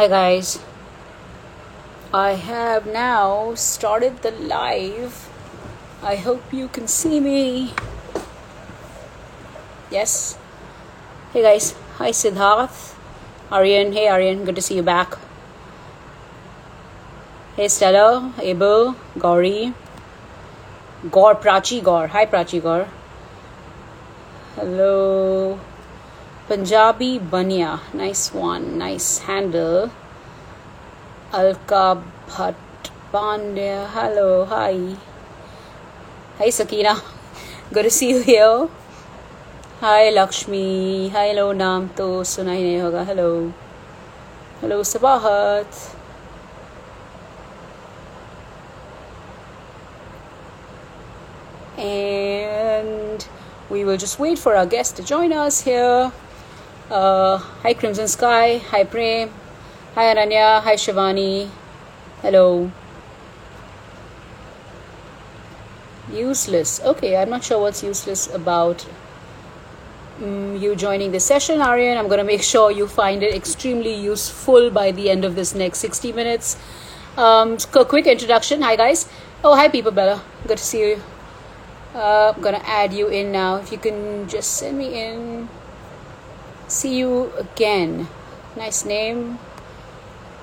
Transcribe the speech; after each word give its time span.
Hi 0.00 0.08
guys. 0.08 0.58
I 2.14 2.30
have 2.42 2.86
now 2.86 3.54
started 3.54 4.22
the 4.22 4.30
live. 4.30 5.28
I 6.02 6.14
hope 6.16 6.54
you 6.54 6.68
can 6.68 6.88
see 6.88 7.20
me. 7.20 7.74
Yes. 9.90 10.38
Hey 11.34 11.42
guys. 11.42 11.74
Hi 11.98 12.12
Siddharth. 12.12 12.80
Aryan. 13.52 13.92
Hey 13.92 14.08
Aryan. 14.08 14.46
Good 14.46 14.56
to 14.56 14.62
see 14.62 14.76
you 14.76 14.82
back. 14.82 15.18
Hey 17.56 17.68
Stella. 17.68 18.32
Abel. 18.40 18.96
Gauri. 19.18 19.74
Gaur. 21.10 21.34
Prachi 21.34 21.84
Gaur. 21.90 22.06
Hi 22.16 22.24
Prachi 22.24 22.62
Gaur. 22.62 22.86
Hello. 24.56 25.60
Punjabi 26.49 27.17
Banya. 27.19 27.81
Nice 27.93 28.33
one. 28.33 28.77
Nice 28.77 29.19
handle. 29.25 29.89
Alka 31.33 32.01
Bhatt 32.29 32.55
Pandya. 33.11 33.87
Hello. 33.89 34.45
Hi. 34.45 34.95
Hi 36.37 36.49
Sakina. 36.49 37.01
Good 37.73 37.83
to 37.83 37.89
see 37.89 38.09
you 38.11 38.21
here. 38.21 38.69
Hi 39.81 40.09
Lakshmi. 40.09 41.09
Hi 41.09 41.27
hello 41.29 41.51
नाम 41.53 41.87
तो 41.97 42.23
सुना 42.23 42.51
ही 42.51 42.63
नहीं 42.63 42.81
होगा. 42.81 43.05
Hello. 43.07 43.51
Hello 44.61 44.81
Sabahat. 44.81 45.65
And 51.77 53.27
we 53.69 53.83
will 53.83 53.97
just 53.97 54.19
wait 54.19 54.39
for 54.39 54.55
our 54.55 54.65
guest 54.65 54.95
to 54.97 55.03
join 55.03 55.33
us 55.33 55.61
here. 55.61 56.11
Uh, 56.90 57.38
hi 57.62 57.72
Crimson 57.72 58.08
Sky. 58.08 58.58
Hi 58.70 58.82
Prem. 58.82 59.30
Hi 59.94 60.06
Ananya. 60.12 60.60
Hi 60.60 60.74
Shivani. 60.74 61.48
Hello. 62.20 62.72
Useless. 66.12 66.80
Okay, 66.82 67.16
I'm 67.16 67.30
not 67.30 67.44
sure 67.44 67.60
what's 67.60 67.84
useless 67.84 68.26
about 68.34 68.84
mm, 70.18 70.60
you 70.60 70.74
joining 70.74 71.12
the 71.12 71.20
session, 71.20 71.60
Aryan. 71.60 71.96
I'm 71.96 72.08
going 72.08 72.18
to 72.18 72.24
make 72.24 72.42
sure 72.54 72.72
you 72.72 72.88
find 72.88 73.22
it 73.22 73.36
extremely 73.36 73.94
useful 73.94 74.68
by 74.70 74.90
the 74.90 75.10
end 75.10 75.24
of 75.24 75.36
this 75.36 75.54
next 75.54 75.78
60 75.78 76.12
minutes. 76.12 76.58
Um, 77.16 77.56
so 77.60 77.84
quick 77.84 78.08
introduction. 78.08 78.62
Hi, 78.62 78.74
guys. 78.74 79.08
Oh, 79.44 79.54
hi, 79.54 79.68
Pipa 79.68 79.94
Bella. 79.94 80.24
Good 80.44 80.58
to 80.58 80.64
see 80.64 80.80
you. 80.80 81.02
Uh, 81.94 82.32
I'm 82.34 82.42
going 82.42 82.56
to 82.56 82.68
add 82.68 82.92
you 82.92 83.06
in 83.06 83.30
now. 83.30 83.56
If 83.58 83.70
you 83.70 83.78
can 83.78 84.28
just 84.28 84.56
send 84.56 84.76
me 84.76 85.00
in. 85.00 85.48
See 86.70 86.98
you 86.98 87.32
again. 87.36 88.06
Nice 88.56 88.84
name. 88.84 89.40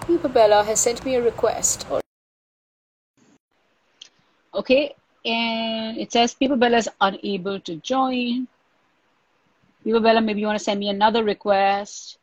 Pipa 0.02 0.28
Bella 0.28 0.62
has 0.62 0.82
sent 0.82 1.06
me 1.06 1.16
a 1.16 1.22
request. 1.22 1.88
Okay, 4.54 4.94
and 5.24 5.98
it 5.98 6.12
says 6.12 6.34
Pipa 6.34 6.58
Bella 6.60 6.80
is 6.80 6.90
unable 7.00 7.62
to 7.62 7.78
join. 7.78 8.50
Pipa 9.86 10.04
Bella, 10.04 10.20
maybe 10.20 10.42
you 10.42 10.48
want 10.48 10.60
to 10.60 10.64
send 10.64 10.82
me 10.82 10.90
another 10.90 11.24
request. 11.24 12.18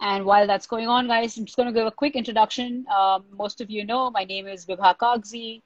And 0.00 0.24
while 0.24 0.48
that's 0.48 0.66
going 0.66 0.88
on, 0.88 1.06
guys, 1.06 1.38
I'm 1.38 1.44
just 1.44 1.56
going 1.56 1.68
to 1.68 1.72
give 1.72 1.86
a 1.86 1.92
quick 1.92 2.16
introduction. 2.16 2.84
Um, 2.90 3.26
most 3.30 3.60
of 3.60 3.70
you 3.70 3.84
know 3.84 4.10
my 4.10 4.24
name 4.24 4.48
is 4.48 4.66
Vibha 4.66 4.98
Kagzi, 4.98 5.62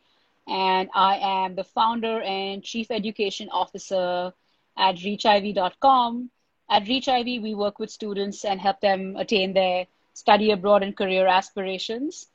and 0.46 0.91
I 0.94 1.16
am 1.16 1.54
the 1.54 1.64
founder 1.64 2.20
and 2.20 2.62
chief 2.62 2.91
education 2.91 3.48
officer 3.50 4.34
at 4.76 4.96
ReachIvy.com. 4.96 6.30
At 6.71 6.84
ReachIvy, 6.84 7.41
we 7.43 7.55
work 7.55 7.79
with 7.79 7.91
students 7.91 8.45
and 8.45 8.61
help 8.61 8.81
them 8.81 9.17
attain 9.17 9.53
their 9.55 9.87
study 10.12 10.51
abroad 10.51 10.83
and 10.83 10.97
career 10.97 11.27
aspirations. 11.27 12.29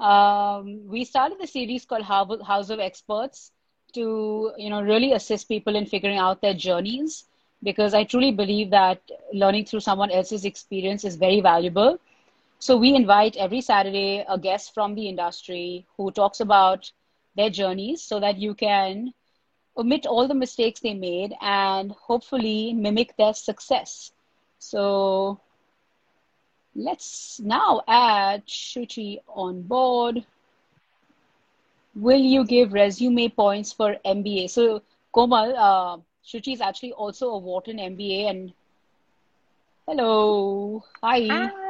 Um, 0.00 0.86
we 0.88 1.04
started 1.04 1.38
the 1.38 1.46
series 1.46 1.84
called 1.84 2.02
House 2.02 2.70
of 2.70 2.80
Experts 2.80 3.52
to, 3.94 4.52
you 4.56 4.70
know, 4.70 4.82
really 4.82 5.12
assist 5.12 5.48
people 5.48 5.76
in 5.76 5.86
figuring 5.86 6.18
out 6.18 6.40
their 6.40 6.54
journeys 6.54 7.24
because 7.62 7.94
I 7.94 8.04
truly 8.04 8.32
believe 8.32 8.70
that 8.70 9.00
learning 9.32 9.66
through 9.66 9.80
someone 9.80 10.10
else's 10.10 10.44
experience 10.44 11.04
is 11.04 11.16
very 11.16 11.40
valuable. 11.40 11.98
So 12.58 12.76
we 12.76 12.94
invite 12.94 13.36
every 13.36 13.60
Saturday 13.60 14.24
a 14.28 14.38
guest 14.38 14.74
from 14.74 14.94
the 14.94 15.08
industry 15.08 15.86
who 15.96 16.10
talks 16.10 16.40
about 16.40 16.90
their 17.36 17.50
journeys 17.50 18.02
so 18.02 18.20
that 18.20 18.38
you 18.38 18.54
can 18.54 19.14
omit 19.76 20.06
all 20.06 20.26
the 20.26 20.34
mistakes 20.34 20.80
they 20.80 20.94
made 20.94 21.34
and 21.40 21.92
hopefully 21.92 22.72
mimic 22.72 23.16
their 23.16 23.34
success. 23.34 24.12
So 24.58 25.40
let's 26.74 27.40
now 27.40 27.82
add 27.86 28.46
Shuchi 28.46 29.20
on 29.28 29.62
board. 29.62 30.24
Will 31.94 32.20
you 32.20 32.44
give 32.44 32.72
resume 32.72 33.28
points 33.28 33.72
for 33.72 33.96
MBA? 34.04 34.50
So 34.50 34.82
Komal, 35.12 35.56
uh, 35.56 35.96
Shuchi 36.24 36.52
is 36.52 36.60
actually 36.60 36.92
also 36.92 37.30
a 37.30 37.38
Wharton 37.38 37.78
MBA 37.78 38.30
and 38.30 38.52
hello. 39.86 40.84
Hi. 41.02 41.26
Hi. 41.26 41.66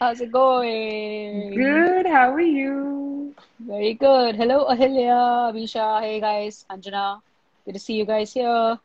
How's 0.00 0.20
it 0.20 0.32
going? 0.32 1.54
Good. 1.54 2.06
How 2.06 2.32
are 2.32 2.40
you? 2.40 2.95
Very 3.58 3.94
good. 3.94 4.36
Hello, 4.36 4.66
Ahilya, 4.66 5.52
Abisha. 5.52 6.00
Hey, 6.00 6.20
guys. 6.20 6.64
Anjana. 6.70 7.20
Good 7.64 7.74
to 7.74 7.78
see 7.78 7.94
you 7.94 8.04
guys 8.04 8.32
here. 8.32 8.78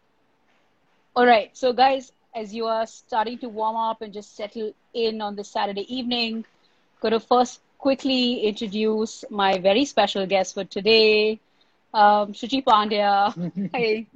All 1.16 1.26
right. 1.26 1.56
So, 1.56 1.74
guys, 1.74 2.12
as 2.36 2.54
you 2.54 2.66
are 2.66 2.88
starting 2.88 3.38
to 3.40 3.50
warm 3.50 3.76
up 3.76 4.02
and 4.02 4.14
just 4.14 4.36
settle 4.36 4.74
in 4.94 5.22
on 5.22 5.36
this 5.36 5.50
Saturday 5.50 5.86
evening, 5.94 6.46
going 7.02 7.12
to 7.12 7.20
first 7.20 7.62
quickly 7.78 8.42
introduce 8.42 9.26
my 9.30 9.58
very 9.58 9.86
special 9.86 10.26
guest 10.26 10.54
for 10.54 10.64
today 10.64 11.40
um, 11.94 12.34
Shuchi 12.34 12.64
Pandya. 12.64 13.72
hey, 13.74 14.08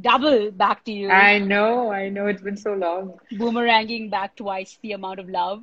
double 0.00 0.50
back 0.50 0.84
to 0.84 0.92
you. 0.92 1.10
I 1.10 1.38
know, 1.38 1.92
I 1.92 2.08
know. 2.08 2.26
It's 2.26 2.42
been 2.42 2.56
so 2.56 2.74
long. 2.74 3.18
Boomeranging 3.32 4.10
back 4.10 4.36
twice 4.36 4.78
the 4.82 4.92
amount 4.92 5.20
of 5.20 5.28
love. 5.28 5.62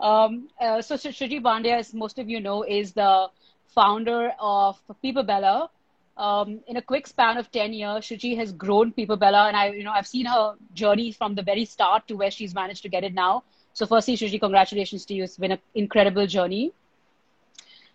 Um, 0.00 0.48
uh, 0.60 0.82
so 0.82 0.96
Shuchi 0.96 1.40
Pandya, 1.40 1.78
as 1.78 1.94
most 1.94 2.18
of 2.18 2.28
you 2.28 2.40
know, 2.40 2.62
is 2.62 2.92
the 2.92 3.28
founder 3.74 4.32
of 4.38 4.80
Pipa 5.02 5.22
Bella. 5.22 5.70
Um, 6.16 6.60
in 6.68 6.76
a 6.76 6.82
quick 6.82 7.08
span 7.08 7.38
of 7.38 7.50
10 7.50 7.72
years, 7.72 8.04
Shuchi 8.04 8.36
has 8.36 8.52
grown 8.52 8.92
Pipa 8.92 9.16
Bella, 9.18 9.48
and 9.48 9.56
I, 9.56 9.70
you 9.70 9.82
know, 9.82 9.90
I've 9.92 10.06
seen 10.06 10.26
her 10.26 10.54
journey 10.72 11.10
from 11.10 11.34
the 11.34 11.42
very 11.42 11.64
start 11.64 12.06
to 12.08 12.14
where 12.14 12.30
she's 12.30 12.54
managed 12.54 12.82
to 12.82 12.88
get 12.88 13.02
it 13.02 13.14
now. 13.14 13.42
So, 13.72 13.84
firstly, 13.86 14.16
Shuchi, 14.16 14.38
congratulations 14.38 15.04
to 15.06 15.14
you. 15.14 15.24
It's 15.24 15.36
been 15.36 15.52
an 15.52 15.58
incredible 15.74 16.26
journey. 16.28 16.72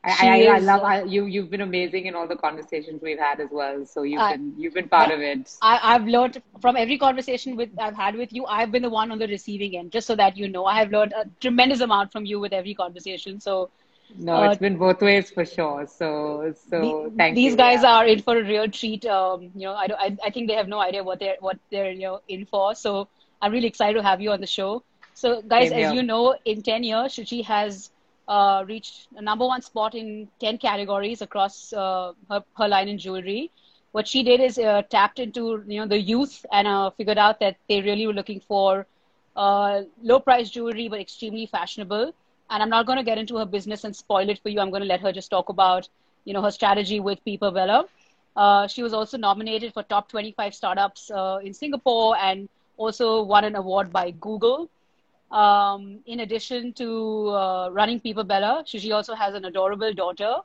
I, 0.03 0.47
I, 0.49 0.55
I, 0.55 0.59
love 0.59 0.83
I, 0.83 1.03
you. 1.03 1.25
You've 1.25 1.49
been 1.49 1.59
amazing 1.61 2.05
in 2.05 2.15
all 2.15 2.25
the 2.25 2.35
conversations 2.35 3.01
we've 3.01 3.19
had 3.19 3.41
as 3.41 3.49
well. 3.51 3.85
So 3.85 4.03
you've 4.03 4.21
uh, 4.21 4.31
been 4.31 4.53
you've 4.57 4.73
been 4.73 4.87
part 4.87 5.11
of 5.11 5.19
it. 5.19 5.53
I, 5.61 5.93
have 5.93 6.07
learned 6.07 6.41
from 6.61 6.77
every 6.77 6.97
conversation 6.97 7.57
with 7.57 7.69
I've 7.77 7.95
had 7.95 8.15
with 8.15 8.31
you. 8.31 8.45
I've 8.45 8.71
been 8.71 8.81
the 8.81 8.89
one 8.89 9.11
on 9.11 9.19
the 9.19 9.27
receiving 9.27 9.75
end. 9.75 9.91
Just 9.91 10.07
so 10.07 10.15
that 10.15 10.37
you 10.37 10.47
know, 10.47 10.65
I 10.65 10.79
have 10.79 10.91
learned 10.91 11.13
a 11.13 11.25
tremendous 11.41 11.81
amount 11.81 12.13
from 12.13 12.25
you 12.25 12.39
with 12.39 12.53
every 12.53 12.73
conversation. 12.73 13.41
So 13.41 13.71
no, 14.17 14.35
uh, 14.35 14.49
it's 14.49 14.59
been 14.59 14.77
both 14.77 15.01
ways 15.01 15.29
for 15.29 15.45
sure. 15.45 15.87
So 15.87 16.53
so 16.69 17.11
the, 17.15 17.31
these 17.33 17.51
you. 17.51 17.57
guys 17.57 17.83
yeah. 17.83 17.95
are 17.95 18.05
in 18.05 18.21
for 18.21 18.37
a 18.37 18.43
real 18.43 18.69
treat. 18.69 19.05
Um, 19.05 19.51
you 19.55 19.67
know, 19.67 19.73
I, 19.73 19.87
don't, 19.87 19.99
I 19.99 20.17
I 20.25 20.29
think 20.29 20.47
they 20.47 20.55
have 20.55 20.67
no 20.67 20.79
idea 20.79 21.03
what 21.03 21.19
they're 21.19 21.37
what 21.39 21.59
they're 21.71 21.91
you 21.91 22.01
know 22.01 22.21
in 22.27 22.45
for. 22.45 22.75
So 22.75 23.07
I'm 23.41 23.51
really 23.51 23.67
excited 23.67 23.95
to 23.95 24.03
have 24.03 24.21
you 24.21 24.31
on 24.31 24.41
the 24.41 24.47
show. 24.47 24.83
So 25.13 25.41
guys, 25.41 25.71
as 25.71 25.93
you 25.93 26.03
know, 26.03 26.35
in 26.45 26.61
ten 26.61 26.83
years, 26.83 27.13
Shuchi 27.13 27.43
has 27.45 27.91
uh, 28.29 28.63
reached 28.67 29.07
a 29.17 29.21
number 29.21 29.45
one 29.45 29.61
spot 29.61 29.95
in 29.95 30.27
10 30.39 30.59
categories 30.59 31.21
across 31.21 31.73
uh, 31.73 32.13
her, 32.29 32.43
her 32.55 32.67
line 32.67 32.87
in 32.87 32.97
jewelry. 32.97 33.51
What 33.91 34.07
she 34.07 34.21
did 34.21 34.39
is 34.39 34.59
uh, 34.59 34.83
tapped 34.83 35.17
into 35.17 35.63
you 35.67 35.81
know 35.81 35.87
the 35.87 35.99
youth 35.99 36.45
and 36.51 36.67
uh, 36.67 36.91
figured 36.91 37.17
out 37.17 37.39
that 37.39 37.57
they 37.67 37.81
really 37.81 38.05
were 38.05 38.13
looking 38.13 38.39
for 38.39 38.85
uh, 39.35 39.81
low 40.03 40.19
price 40.19 40.51
jewelry 40.51 40.87
but 40.87 40.99
extremely 40.99 41.47
fashionable. 41.47 42.13
And 42.49 42.63
I'm 42.63 42.69
not 42.69 42.85
going 42.85 42.97
to 42.97 43.03
get 43.03 43.17
into 43.17 43.37
her 43.37 43.45
business 43.45 43.83
and 43.83 43.95
spoil 43.95 44.29
it 44.29 44.39
for 44.41 44.49
you. 44.49 44.59
I'm 44.59 44.69
going 44.69 44.81
to 44.81 44.87
let 44.87 45.01
her 45.01 45.11
just 45.11 45.29
talk 45.29 45.49
about 45.49 45.87
you 46.25 46.33
know 46.33 46.41
her 46.41 46.51
strategy 46.51 46.99
with 46.99 47.23
Pipa 47.25 47.51
Bella. 47.53 47.85
Uh, 48.35 48.67
she 48.67 48.83
was 48.83 48.93
also 48.93 49.17
nominated 49.17 49.73
for 49.73 49.83
top 49.83 50.09
25 50.09 50.53
startups 50.55 51.11
in 51.43 51.53
Singapore 51.53 52.15
and 52.17 52.47
also 52.77 53.21
won 53.23 53.43
an 53.43 53.55
award 53.55 53.91
by 53.91 54.11
Google. 54.11 54.69
Um, 55.31 55.99
in 56.07 56.21
addition 56.21 56.73
to 56.73 57.29
uh, 57.29 57.69
running 57.71 57.99
Pipa 57.99 58.23
Bella, 58.23 58.63
she 58.65 58.91
also 58.91 59.13
has 59.13 59.35
an 59.35 59.45
adorable 59.45 59.93
daughter. 59.93 60.37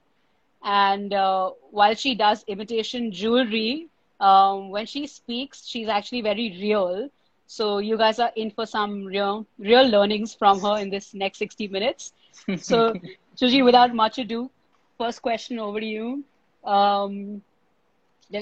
And 0.63 1.13
uh, 1.13 1.51
while 1.71 1.95
she 1.95 2.15
does 2.15 2.45
imitation 2.49 3.13
jewelry, 3.13 3.89
um, 4.21 4.71
when 4.71 4.87
she 4.87 5.07
speaks, 5.07 5.67
she's 5.67 5.89
actually 5.89 6.23
very 6.23 6.57
real. 6.61 7.09
So 7.55 7.79
you 7.79 7.97
guys 7.97 8.19
are 8.19 8.33
in 8.35 8.51
for 8.51 8.67
some 8.67 9.05
real, 9.05 9.47
real 9.59 9.87
learnings 9.89 10.35
from 10.35 10.61
her 10.61 10.77
in 10.79 10.91
this 10.91 11.15
next 11.15 11.39
60 11.39 11.69
minutes. 11.69 12.13
So, 12.59 12.95
Shuchi, 13.41 13.65
without 13.65 13.95
much 13.95 14.19
ado, 14.19 14.51
first 14.99 15.23
question 15.23 15.61
over 15.61 15.79
to 15.79 15.87
you. 15.87 16.25
Um, 16.65 17.43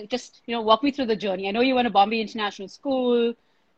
just 0.09 0.41
you 0.47 0.55
know, 0.55 0.63
walk 0.63 0.83
me 0.83 0.93
through 0.93 1.07
the 1.07 1.17
journey. 1.17 1.47
I 1.47 1.51
know 1.51 1.61
you 1.61 1.75
went 1.75 1.85
to 1.85 1.91
Bombay 1.91 2.23
International 2.23 2.69
School, 2.69 3.35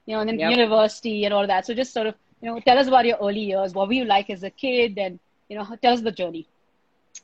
you 0.07 0.15
know, 0.15 0.21
and 0.21 0.29
then 0.29 0.39
yep. 0.39 0.53
university 0.53 1.25
and 1.25 1.35
all 1.35 1.49
that. 1.49 1.67
So 1.67 1.75
just 1.75 1.93
sort 1.93 2.07
of 2.07 2.15
you 2.41 2.51
know, 2.51 2.61
tell 2.61 2.79
us 2.79 2.87
about 2.87 3.05
your 3.05 3.17
early 3.21 3.41
years. 3.41 3.75
What 3.75 3.89
were 3.89 3.95
you 3.95 4.05
like 4.05 4.31
as 4.31 4.45
a 4.45 4.51
kid? 4.51 4.99
And, 4.99 5.19
you 5.49 5.59
know, 5.59 5.67
tell 5.83 5.95
us 5.95 6.03
the 6.03 6.13
journey. 6.13 6.47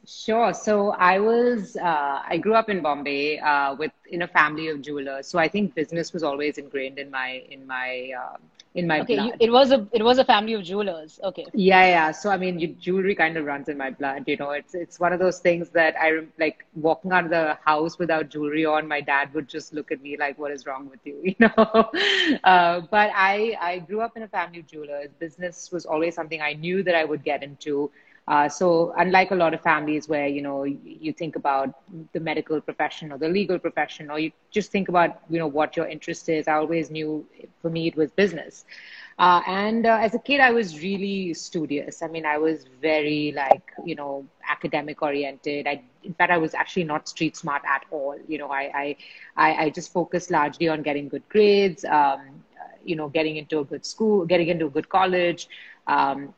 Sure. 0.06 0.52
So 0.52 0.91
I 0.93 1.19
was, 1.19 1.76
uh, 1.76 2.23
I 2.26 2.38
grew 2.38 2.55
up 2.55 2.69
in 2.69 2.81
Bombay 2.81 3.38
uh, 3.38 3.75
with 3.75 3.93
in 4.11 4.23
a 4.23 4.29
family 4.29 4.69
of 4.69 4.81
jewelers. 4.82 5.26
So 5.26 5.38
I 5.38 5.49
think 5.49 5.75
business 5.75 6.12
was 6.12 6.23
always 6.23 6.58
ingrained 6.58 6.99
in 6.99 7.11
my 7.11 7.43
in 7.50 7.67
my 7.67 8.11
uh, 8.19 8.37
in 8.75 8.87
my 8.87 9.00
okay, 9.00 9.14
blood. 9.14 9.26
You, 9.26 9.32
it 9.41 9.50
was 9.52 9.73
a 9.73 9.87
it 9.93 10.02
was 10.02 10.19
a 10.19 10.25
family 10.25 10.55
of 10.55 10.62
jewelers. 10.62 11.20
Okay. 11.23 11.47
Yeah, 11.52 11.85
yeah. 11.87 12.11
So 12.12 12.31
I 12.31 12.37
mean, 12.37 12.58
you, 12.58 12.69
jewelry 12.69 13.14
kind 13.14 13.37
of 13.37 13.44
runs 13.44 13.69
in 13.69 13.76
my 13.76 13.91
blood. 13.91 14.25
You 14.26 14.37
know, 14.37 14.50
it's 14.50 14.75
it's 14.75 14.99
one 15.00 15.12
of 15.12 15.19
those 15.19 15.38
things 15.41 15.70
that 15.70 15.94
I 16.00 16.20
like 16.38 16.64
walking 16.75 17.12
out 17.12 17.25
of 17.25 17.31
the 17.31 17.58
house 17.64 17.99
without 17.99 18.29
jewelry 18.29 18.64
on. 18.64 18.87
My 18.88 19.00
dad 19.00 19.32
would 19.35 19.49
just 19.49 19.73
look 19.73 19.91
at 19.91 20.00
me 20.02 20.17
like, 20.17 20.38
"What 20.38 20.52
is 20.52 20.67
wrong 20.67 20.88
with 20.88 21.00
you?" 21.05 21.20
You 21.25 21.35
know. 21.41 21.91
uh, 22.44 22.81
but 22.91 23.11
I 23.14 23.56
I 23.61 23.79
grew 23.81 24.00
up 24.00 24.17
in 24.17 24.23
a 24.23 24.29
family 24.29 24.61
of 24.61 24.67
jewelers. 24.67 25.11
Business 25.19 25.70
was 25.73 25.87
always 25.87 26.14
something 26.14 26.41
I 26.41 26.52
knew 26.55 26.82
that 26.82 26.94
I 26.94 27.05
would 27.05 27.25
get 27.25 27.43
into. 27.43 27.91
Uh, 28.30 28.48
so 28.48 28.94
unlike 28.96 29.32
a 29.32 29.34
lot 29.34 29.52
of 29.54 29.60
families 29.60 30.08
where 30.08 30.28
you 30.28 30.40
know 30.40 30.62
you 30.64 31.12
think 31.12 31.34
about 31.34 31.74
the 32.12 32.20
medical 32.20 32.60
profession 32.60 33.10
or 33.12 33.18
the 33.18 33.28
legal 33.28 33.58
profession 33.58 34.08
or 34.10 34.20
you 34.20 34.30
just 34.52 34.70
think 34.70 34.88
about 34.88 35.18
you 35.28 35.38
know 35.38 35.48
what 35.48 35.76
your 35.76 35.86
interest 35.86 36.28
is 36.28 36.46
i 36.46 36.52
always 36.52 36.90
knew 36.90 37.26
for 37.60 37.70
me 37.70 37.88
it 37.88 37.96
was 37.96 38.10
business. 38.12 38.64
Uh, 39.18 39.42
and 39.46 39.84
uh, 39.86 39.98
as 40.00 40.14
a 40.14 40.18
kid 40.18 40.40
i 40.40 40.50
was 40.50 40.80
really 40.80 41.34
studious. 41.34 42.02
I 42.02 42.08
mean 42.08 42.24
i 42.24 42.38
was 42.38 42.64
very 42.80 43.32
like 43.36 43.72
you 43.84 43.96
know 43.96 44.24
academic 44.48 45.02
oriented. 45.02 45.66
I 45.66 45.82
in 46.04 46.14
fact 46.14 46.30
i 46.30 46.38
was 46.38 46.54
actually 46.54 46.84
not 46.84 47.08
street 47.08 47.36
smart 47.36 47.62
at 47.68 47.84
all. 47.90 48.16
You 48.28 48.38
know 48.38 48.50
i 48.50 48.96
i 49.36 49.52
i, 49.64 49.70
just 49.70 49.92
focused 49.92 50.30
largely 50.30 50.68
on 50.68 50.82
getting 50.82 51.08
good 51.08 51.28
grades 51.28 51.84
um, 51.84 52.20
you 52.84 52.96
know 52.96 53.08
getting 53.08 53.36
into 53.36 53.58
a 53.58 53.64
good 53.64 53.84
school 53.84 54.24
getting 54.24 54.48
into 54.48 54.66
a 54.66 54.70
good 54.70 54.88
college 54.88 55.48
um, 55.86 56.32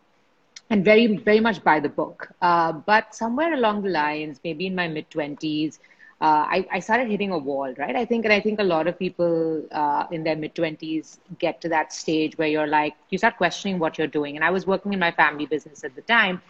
and 0.73 0.85
very 0.85 1.07
very 1.17 1.41
much 1.41 1.63
by 1.65 1.79
the 1.81 1.89
book. 1.89 2.29
Uh, 2.41 2.73
but 2.73 3.15
somewhere 3.15 3.55
along 3.55 3.83
the 3.83 3.91
lines, 3.91 4.41
maybe 4.45 4.67
in 4.67 4.75
my 4.75 4.89
mid 4.89 5.11
twenties, 5.11 5.79
uh, 6.21 6.47
I, 6.57 6.67
I, 6.73 6.79
started 6.81 7.09
hitting 7.09 7.33
a 7.33 7.39
wall, 7.39 7.75
right? 7.79 7.97
I 7.97 8.05
think, 8.05 8.25
and 8.25 8.33
I 8.33 8.41
think 8.41 8.61
a 8.61 8.65
lot 8.65 8.87
of 8.87 8.97
people 8.99 9.67
uh, 9.73 10.07
in 10.13 10.23
their 10.23 10.37
mid 10.37 10.55
twenties 10.55 11.19
get 11.39 11.61
to 11.63 11.69
that 11.71 11.93
stage 11.93 12.39
where 12.39 12.49
you're 12.49 12.69
like, 12.69 12.95
you 13.11 13.19
start 13.19 13.37
questioning 13.37 13.81
what 13.81 13.99
you're 13.99 14.07
doing. 14.07 14.37
And 14.37 14.45
I 14.45 14.51
was 14.51 14.67
working 14.67 14.93
in 14.93 15.01
my 15.01 15.11
family 15.11 15.47
business 15.47 15.85
at 15.85 15.97
the 15.97 16.03
time, 16.03 16.41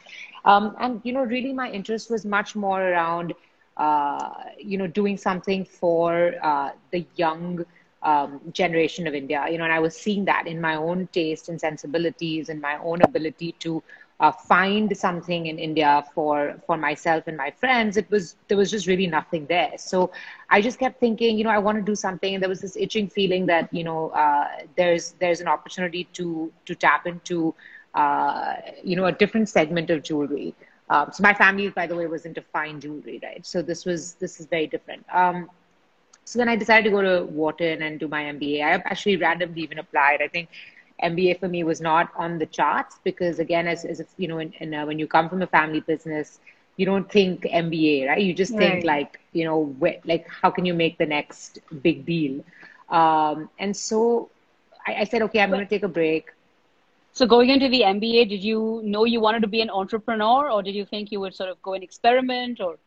um, 0.45 0.77
and 0.79 1.01
you 1.05 1.13
know, 1.13 1.23
really, 1.25 1.53
my 1.53 1.71
interest 1.71 2.11
was 2.11 2.25
much 2.27 2.55
more 2.55 2.83
around, 2.83 3.35
uh, 3.79 4.31
you 4.59 4.77
know, 4.79 4.87
doing 4.87 5.17
something 5.17 5.65
for 5.65 6.35
uh, 6.43 6.71
the 6.93 7.07
young. 7.17 7.65
Um, 8.05 8.41
generation 8.53 9.07
of 9.07 9.15
India, 9.15 9.47
you 9.49 9.59
know, 9.59 9.63
and 9.65 9.73
I 9.73 9.79
was 9.79 9.97
seeing 9.97 10.25
that 10.25 10.49
in 10.49 10.61
my 10.61 10.75
own 10.75 11.07
taste 11.13 11.49
and 11.49 11.61
sensibilities 11.61 12.49
and 12.49 12.61
my 12.61 12.77
own 12.79 13.01
ability 13.03 13.53
to 13.61 13.81
uh, 14.23 14.33
find 14.33 14.97
something 14.97 15.47
in 15.47 15.59
India 15.59 16.05
for 16.15 16.57
for 16.67 16.79
myself 16.79 17.27
and 17.29 17.37
my 17.37 17.51
friends, 17.51 17.99
it 17.99 18.11
was 18.11 18.37
there 18.49 18.57
was 18.59 18.71
just 18.71 18.87
really 18.87 19.07
nothing 19.09 19.47
there. 19.47 19.73
So 19.79 20.13
I 20.51 20.63
just 20.63 20.79
kept 20.79 21.01
thinking, 21.01 21.39
you 21.39 21.45
know, 21.45 21.51
I 21.51 21.59
want 21.59 21.79
to 21.79 21.83
do 21.85 21.97
something, 21.97 22.35
and 22.35 22.43
there 22.43 22.49
was 22.49 22.63
this 22.63 22.77
itching 22.77 23.09
feeling 23.09 23.47
that 23.47 23.73
you 23.73 23.85
know 23.85 24.11
uh, 24.11 24.49
there's 24.77 25.13
there's 25.21 25.41
an 25.41 25.49
opportunity 25.49 26.05
to 26.15 26.53
to 26.67 26.75
tap 26.77 27.07
into 27.07 27.55
uh, 27.95 28.55
you 28.85 28.97
know 28.97 29.07
a 29.07 29.13
different 29.13 29.49
segment 29.49 29.91
of 29.91 30.03
jewelry. 30.05 30.55
Um, 30.91 31.11
so 31.13 31.23
my 31.23 31.35
family, 31.35 31.69
by 31.71 31.87
the 31.87 31.97
way, 31.97 32.07
was 32.07 32.25
into 32.27 32.43
fine 32.43 32.81
jewelry, 32.81 33.21
right? 33.23 33.45
So 33.45 33.63
this 33.63 33.85
was 33.85 34.15
this 34.15 34.41
is 34.41 34.47
very 34.47 34.67
different. 34.69 35.05
Um, 35.13 35.51
so 36.25 36.39
then 36.39 36.49
I 36.49 36.57
decided 36.57 36.85
to 36.85 36.91
go 36.91 37.03
to 37.03 37.27
Wharton 37.27 37.83
and 37.83 37.99
do 37.99 38.09
my 38.09 38.23
MBA. 38.25 38.63
I 38.63 38.73
actually 38.73 39.17
randomly 39.17 39.63
even 39.63 39.79
applied. 39.79 40.23
I 40.23 40.29
think 40.29 40.49
MBA 41.03 41.35
for 41.35 41.49
me 41.49 41.65
was 41.65 41.81
not 41.81 42.11
on 42.17 42.39
the 42.39 42.47
charts 42.47 42.99
because 43.05 43.39
again, 43.39 43.67
as, 43.67 43.85
as 43.85 44.03
you 44.17 44.29
know, 44.29 44.39
in, 44.39 44.53
in, 44.61 44.75
uh, 44.75 44.87
when 44.87 44.99
you 44.99 45.07
come 45.07 45.29
from 45.29 45.43
a 45.43 45.47
family 45.47 45.81
business, 45.81 46.41
you 46.77 46.87
don't 46.87 47.11
think 47.11 47.45
MBA, 47.45 48.07
right? 48.07 48.23
You 48.23 48.35
just 48.35 48.57
think 48.57 48.85
like, 48.85 49.21
you 49.33 49.45
know, 49.45 49.75
where, 49.79 49.97
like 50.05 50.27
how 50.29 50.51
can 50.51 50.65
you 50.65 50.75
make 50.75 50.99
the 50.99 51.07
next 51.07 51.59
big 51.83 52.07
deal? 52.07 52.43
Um, 52.89 53.49
and 53.59 53.77
so 53.77 54.31
I, 54.87 54.95
I 55.01 55.05
said, 55.05 55.23
okay, 55.23 55.41
I'm 55.41 55.51
going 55.51 55.65
to 55.65 55.69
take 55.69 55.83
a 55.83 55.89
break. 55.89 56.31
So 57.13 57.27
going 57.27 57.51
into 57.51 57.69
the 57.69 57.83
MBA, 57.85 58.25
did 58.29 58.43
you 58.43 58.81
know 58.85 59.05
you 59.05 59.21
wanted 59.21 59.43
to 59.43 59.49
be 59.49 59.61
an 59.61 59.71
entrepreneur 59.71 60.51
or 60.51 60.63
did 60.63 60.75
you 60.75 60.85
think 60.85 61.11
you 61.13 61.21
would 61.21 61.35
sort 61.35 61.51
of 61.51 61.61
go 61.63 61.75
and 61.75 61.83
experiment 61.83 62.61
or? 62.61 62.79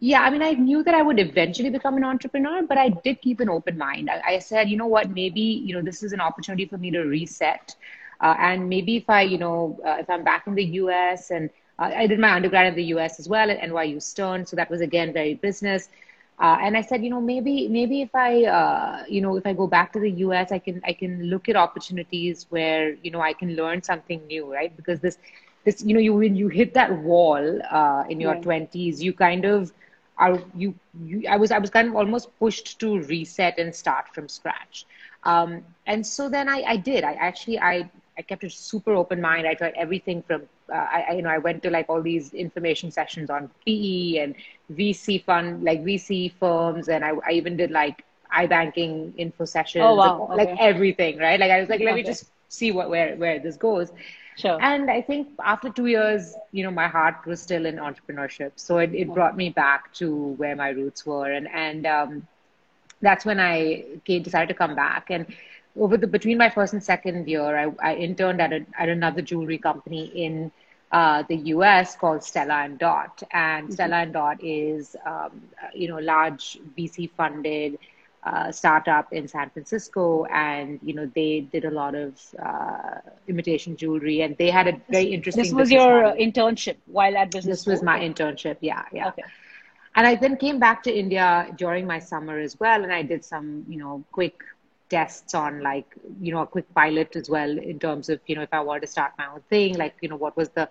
Yeah, 0.00 0.22
I 0.22 0.30
mean, 0.30 0.42
I 0.42 0.52
knew 0.52 0.82
that 0.82 0.94
I 0.94 1.02
would 1.02 1.18
eventually 1.18 1.70
become 1.70 1.96
an 1.96 2.04
entrepreneur, 2.04 2.62
but 2.62 2.78
I 2.78 2.88
did 2.88 3.20
keep 3.20 3.40
an 3.40 3.48
open 3.48 3.78
mind. 3.78 4.10
I, 4.10 4.34
I 4.34 4.38
said, 4.38 4.68
you 4.68 4.76
know 4.76 4.86
what, 4.86 5.10
maybe, 5.10 5.40
you 5.40 5.74
know, 5.74 5.82
this 5.82 6.02
is 6.02 6.12
an 6.12 6.20
opportunity 6.20 6.66
for 6.66 6.78
me 6.78 6.90
to 6.90 7.00
reset. 7.00 7.74
Uh, 8.20 8.34
and 8.38 8.68
maybe 8.68 8.96
if 8.96 9.08
I, 9.08 9.22
you 9.22 9.38
know, 9.38 9.78
uh, 9.86 9.96
if 10.00 10.08
I'm 10.10 10.24
back 10.24 10.46
in 10.46 10.54
the 10.54 10.64
US 10.64 11.30
and 11.30 11.50
uh, 11.78 11.90
I 11.94 12.06
did 12.06 12.18
my 12.18 12.32
undergrad 12.32 12.66
in 12.66 12.74
the 12.74 12.84
US 12.84 13.18
as 13.18 13.28
well 13.28 13.50
at 13.50 13.60
NYU 13.60 14.00
Stern. 14.00 14.46
So 14.46 14.56
that 14.56 14.70
was 14.70 14.80
again 14.80 15.12
very 15.12 15.34
business. 15.34 15.88
Uh, 16.38 16.56
and 16.60 16.76
I 16.76 16.82
said, 16.82 17.02
you 17.04 17.10
know, 17.10 17.20
maybe, 17.20 17.68
maybe 17.68 18.02
if 18.02 18.14
I, 18.14 18.44
uh, 18.44 19.04
you 19.08 19.20
know, 19.20 19.36
if 19.36 19.46
I 19.46 19.52
go 19.52 19.66
back 19.66 19.92
to 19.92 20.00
the 20.00 20.10
US, 20.10 20.50
I 20.52 20.58
can, 20.58 20.80
I 20.84 20.92
can 20.92 21.24
look 21.24 21.48
at 21.48 21.56
opportunities 21.56 22.46
where, 22.50 22.94
you 23.02 23.10
know, 23.10 23.20
I 23.20 23.32
can 23.32 23.54
learn 23.54 23.82
something 23.82 24.26
new, 24.26 24.52
right? 24.52 24.74
Because 24.76 25.00
this, 25.00 25.18
this, 25.64 25.82
you 25.84 25.94
know, 25.94 26.00
you, 26.00 26.14
when 26.14 26.34
you 26.34 26.48
hit 26.48 26.74
that 26.74 26.92
wall 26.98 27.60
uh, 27.70 28.04
in 28.08 28.20
your 28.20 28.34
twenties, 28.36 29.02
you 29.02 29.12
kind 29.12 29.44
of, 29.44 29.72
are 30.22 30.38
you, 30.54 30.74
you 31.04 31.26
I 31.28 31.36
was 31.36 31.50
I 31.50 31.58
was 31.58 31.70
kind 31.70 31.88
of 31.88 31.96
almost 31.96 32.28
pushed 32.38 32.78
to 32.80 33.00
reset 33.12 33.58
and 33.58 33.74
start 33.74 34.14
from 34.14 34.28
scratch. 34.28 34.86
Um, 35.24 35.64
and 35.86 36.06
so 36.06 36.28
then 36.28 36.48
I, 36.48 36.62
I 36.74 36.76
did. 36.76 37.04
I 37.04 37.14
actually 37.14 37.58
I 37.58 37.90
I 38.16 38.22
kept 38.22 38.44
a 38.44 38.50
super 38.50 38.92
open 38.92 39.20
mind. 39.20 39.46
I 39.46 39.54
tried 39.54 39.74
everything 39.76 40.22
from 40.22 40.42
uh, 40.72 40.86
I, 40.96 41.04
I, 41.08 41.12
you 41.14 41.22
know 41.22 41.30
I 41.30 41.38
went 41.38 41.62
to 41.64 41.70
like 41.70 41.86
all 41.88 42.02
these 42.02 42.32
information 42.34 42.92
sessions 42.92 43.30
on 43.30 43.50
PE 43.66 44.18
and 44.18 44.34
VC 44.72 45.22
fund 45.24 45.64
like 45.64 45.82
VC 45.82 46.32
firms, 46.38 46.88
and 46.88 47.04
I, 47.04 47.12
I 47.26 47.32
even 47.32 47.56
did 47.56 47.72
like 47.72 48.04
iBanking 48.32 49.12
info 49.16 49.44
sessions, 49.44 49.84
oh, 49.84 49.94
wow. 49.94 50.28
like 50.34 50.48
okay. 50.50 50.64
everything, 50.72 51.18
right? 51.18 51.38
Like 51.38 51.50
I 51.50 51.60
was 51.60 51.68
like, 51.68 51.80
let 51.80 51.94
me 51.96 52.02
just 52.02 52.26
see 52.48 52.70
what 52.70 52.90
where 52.90 53.16
where 53.16 53.38
this 53.40 53.56
goes. 53.56 53.90
Sure. 54.36 54.58
And 54.62 54.90
I 54.90 55.02
think 55.02 55.28
after 55.44 55.68
two 55.68 55.86
years, 55.86 56.34
you 56.52 56.64
know, 56.64 56.70
my 56.70 56.88
heart 56.88 57.26
was 57.26 57.40
still 57.40 57.66
in 57.66 57.76
entrepreneurship. 57.76 58.52
So 58.56 58.78
it, 58.78 58.94
it 58.94 59.12
brought 59.12 59.36
me 59.36 59.50
back 59.50 59.92
to 59.94 60.14
where 60.38 60.56
my 60.56 60.70
roots 60.70 61.04
were. 61.04 61.30
And, 61.30 61.48
and 61.48 61.86
um, 61.86 62.26
that's 63.00 63.24
when 63.24 63.38
I 63.38 63.84
came, 64.04 64.22
decided 64.22 64.48
to 64.48 64.54
come 64.54 64.74
back. 64.74 65.10
And 65.10 65.26
over 65.78 65.96
the, 65.96 66.06
between 66.06 66.38
my 66.38 66.48
first 66.48 66.72
and 66.72 66.82
second 66.82 67.28
year, 67.28 67.56
I, 67.56 67.90
I 67.90 67.94
interned 67.96 68.40
at, 68.40 68.52
a, 68.52 68.64
at 68.78 68.88
another 68.88 69.20
jewelry 69.22 69.58
company 69.58 70.06
in 70.06 70.50
uh, 70.92 71.24
the 71.28 71.36
US 71.36 71.96
called 71.96 72.22
Stella 72.24 72.64
and 72.64 72.78
Dot. 72.78 73.22
And 73.32 73.64
mm-hmm. 73.64 73.74
Stella 73.74 73.96
and 73.96 74.12
Dot 74.12 74.42
is, 74.42 74.96
um, 75.04 75.42
you 75.74 75.88
know, 75.88 75.98
large 75.98 76.58
VC 76.76 77.10
funded 77.10 77.78
uh, 78.24 78.52
startup 78.52 79.12
in 79.12 79.26
San 79.26 79.50
Francisco, 79.50 80.24
and 80.26 80.78
you 80.82 80.94
know 80.94 81.10
they 81.14 81.40
did 81.40 81.64
a 81.64 81.70
lot 81.70 81.94
of 81.94 82.20
uh, 82.44 82.98
imitation 83.28 83.76
jewelry, 83.76 84.20
and 84.22 84.36
they 84.38 84.50
had 84.50 84.68
a 84.68 84.80
very 84.90 85.12
interesting. 85.12 85.42
This 85.42 85.52
was 85.52 85.70
your 85.70 86.02
model. 86.02 86.16
internship 86.16 86.76
while 86.86 87.16
at 87.16 87.30
business. 87.30 87.58
This 87.58 87.60
school? 87.62 87.72
was 87.72 87.82
my 87.82 87.98
internship. 88.00 88.58
Yeah, 88.60 88.84
yeah. 88.92 89.08
Okay. 89.08 89.22
And 89.94 90.06
I 90.06 90.14
then 90.14 90.36
came 90.36 90.58
back 90.58 90.82
to 90.84 90.92
India 90.92 91.46
during 91.56 91.86
my 91.86 91.98
summer 91.98 92.38
as 92.38 92.58
well, 92.58 92.82
and 92.82 92.92
I 92.92 93.02
did 93.02 93.24
some, 93.24 93.66
you 93.68 93.78
know, 93.78 94.04
quick 94.10 94.42
tests 94.88 95.34
on 95.34 95.60
like, 95.62 95.86
you 96.20 96.32
know, 96.32 96.42
a 96.42 96.46
quick 96.46 96.72
pilot 96.74 97.16
as 97.16 97.28
well 97.28 97.58
in 97.58 97.78
terms 97.78 98.08
of, 98.08 98.20
you 98.26 98.36
know, 98.36 98.42
if 98.42 98.52
I 98.52 98.60
wanted 98.60 98.80
to 98.82 98.86
start 98.86 99.12
my 99.18 99.26
own 99.26 99.40
thing, 99.50 99.76
like, 99.76 99.94
you 100.00 100.08
know, 100.08 100.16
what 100.16 100.36
was 100.36 100.48
the 100.50 100.68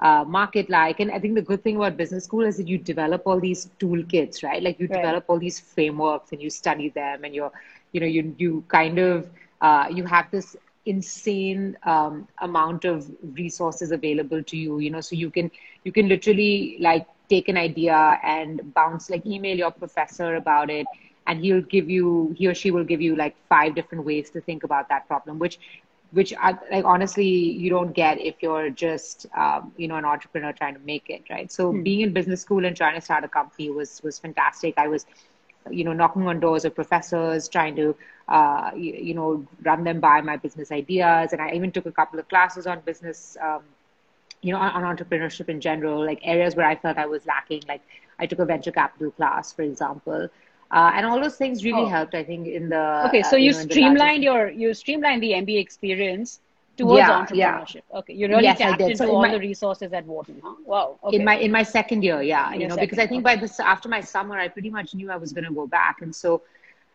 uh, 0.00 0.24
market 0.26 0.68
like. 0.68 1.00
And 1.00 1.10
I 1.10 1.18
think 1.18 1.34
the 1.34 1.42
good 1.42 1.62
thing 1.62 1.76
about 1.76 1.96
business 1.96 2.24
school 2.24 2.44
is 2.44 2.56
that 2.56 2.68
you 2.68 2.78
develop 2.78 3.22
all 3.26 3.40
these 3.40 3.70
toolkits, 3.78 4.42
right? 4.42 4.62
Like 4.62 4.78
you 4.78 4.86
right. 4.86 4.96
develop 4.96 5.24
all 5.28 5.38
these 5.38 5.58
frameworks 5.58 6.32
and 6.32 6.42
you 6.42 6.50
study 6.50 6.88
them 6.90 7.24
and 7.24 7.34
you're, 7.34 7.52
you 7.92 8.00
know, 8.00 8.06
you, 8.06 8.34
you 8.38 8.64
kind 8.68 8.98
of, 8.98 9.28
uh, 9.60 9.86
you 9.90 10.04
have 10.04 10.30
this 10.30 10.56
insane 10.86 11.76
um, 11.84 12.28
amount 12.40 12.84
of 12.84 13.10
resources 13.34 13.90
available 13.90 14.42
to 14.42 14.56
you, 14.56 14.78
you 14.78 14.90
know, 14.90 15.00
so 15.00 15.14
you 15.16 15.30
can, 15.30 15.50
you 15.84 15.92
can 15.92 16.08
literally 16.08 16.76
like 16.80 17.06
take 17.28 17.48
an 17.48 17.56
idea 17.56 18.18
and 18.22 18.74
bounce, 18.74 19.08
like 19.08 19.24
email 19.26 19.56
your 19.56 19.70
professor 19.70 20.34
about 20.36 20.70
it 20.70 20.86
and 21.26 21.40
he'll 21.40 21.62
give 21.62 21.88
you 21.88 22.34
he 22.36 22.46
or 22.46 22.54
she 22.54 22.70
will 22.70 22.84
give 22.84 23.00
you 23.00 23.16
like 23.16 23.34
five 23.48 23.74
different 23.74 24.04
ways 24.04 24.30
to 24.30 24.40
think 24.40 24.64
about 24.64 24.88
that 24.88 25.06
problem 25.06 25.38
which 25.38 25.58
which 26.14 26.32
I, 26.40 26.56
like 26.70 26.84
honestly 26.84 27.26
you 27.26 27.70
don't 27.70 27.92
get 27.92 28.20
if 28.20 28.36
you're 28.40 28.70
just 28.70 29.26
um, 29.36 29.72
you 29.76 29.88
know 29.88 29.96
an 29.96 30.04
entrepreneur 30.04 30.52
trying 30.52 30.74
to 30.74 30.80
make 30.80 31.10
it 31.10 31.24
right? 31.28 31.50
So 31.50 31.72
mm. 31.72 31.82
being 31.82 32.00
in 32.02 32.12
business 32.12 32.40
school 32.40 32.64
and 32.64 32.76
trying 32.76 32.94
to 32.94 33.00
start 33.00 33.24
a 33.24 33.28
company 33.28 33.70
was 33.70 34.00
was 34.02 34.18
fantastic. 34.18 34.74
I 34.76 34.88
was 34.88 35.06
you 35.70 35.84
know 35.84 35.92
knocking 35.92 36.26
on 36.28 36.40
doors 36.40 36.64
of 36.64 36.74
professors 36.74 37.48
trying 37.48 37.74
to 37.76 37.96
uh, 38.28 38.70
you, 38.76 38.92
you, 38.92 39.14
know 39.14 39.46
run 39.62 39.84
them 39.84 40.00
by 40.00 40.20
my 40.20 40.36
business 40.36 40.70
ideas. 40.72 41.32
And 41.32 41.42
i 41.42 41.50
even 41.52 41.72
took 41.72 41.86
a 41.86 41.92
couple 41.92 42.18
of 42.18 42.28
classes 42.28 42.66
on 42.66 42.80
business 42.80 43.36
um, 43.42 43.62
you 44.40 44.52
know 44.52 44.58
on, 44.58 44.84
on 44.84 44.96
entrepreneurship 44.96 45.48
in 45.48 45.60
general 45.60 46.04
like 46.04 46.20
areas 46.22 46.54
where 46.54 46.66
i 46.66 46.76
felt 46.76 46.96
i 46.96 47.06
was 47.06 47.26
lacking. 47.26 47.62
Like 47.68 47.82
i 48.20 48.26
took 48.26 48.38
a 48.38 48.44
venture 48.44 48.72
capital 48.72 49.10
class 49.10 49.52
for 49.52 49.62
example 49.62 50.28
uh, 50.70 50.90
and 50.94 51.06
all 51.06 51.20
those 51.20 51.36
things 51.36 51.64
really 51.64 51.84
oh. 51.84 51.86
helped 51.86 52.14
i 52.14 52.22
think 52.24 52.46
in 52.46 52.68
the 52.68 52.76
okay 53.04 53.22
so 53.22 53.36
uh, 53.36 53.36
you, 53.36 53.46
you 53.46 53.52
know, 53.52 53.58
streamlined 53.62 54.22
your 54.22 54.48
you 54.48 54.72
streamlined 54.74 55.22
the 55.22 55.32
mba 55.32 55.60
experience 55.60 56.40
towards 56.76 57.08
Yeah, 57.08 57.08
entrepreneurship. 57.08 57.82
Okay, 57.94 58.14
you 58.14 58.28
really 58.28 58.42
Yes, 58.42 58.60
I 58.64 58.72
tapped 58.72 58.88
into 58.88 59.04
So 59.04 59.10
all 59.10 59.22
my- 59.22 59.28
the 59.28 59.38
resources 59.38 59.92
at 59.92 60.04
Wharton, 60.06 60.40
huh? 60.42 60.54
Wow. 60.66 60.98
Okay. 61.04 61.16
in 61.16 61.24
my 61.24 61.36
in 61.36 61.50
my 61.52 61.62
second 61.62 62.02
year 62.02 62.20
yeah 62.22 62.52
In 62.52 62.60
you 62.60 62.66
know 62.68 62.76
because 62.76 62.98
i 62.98 63.06
think 63.06 63.22
by 63.22 63.36
this 63.36 63.60
after 63.60 63.88
my 63.88 64.00
summer 64.00 64.36
i 64.38 64.48
pretty 64.48 64.70
much 64.70 64.94
knew 64.94 65.10
i 65.10 65.16
was 65.16 65.32
going 65.32 65.44
to 65.44 65.52
go 65.52 65.66
back 65.66 66.00
and 66.02 66.14
so 66.14 66.42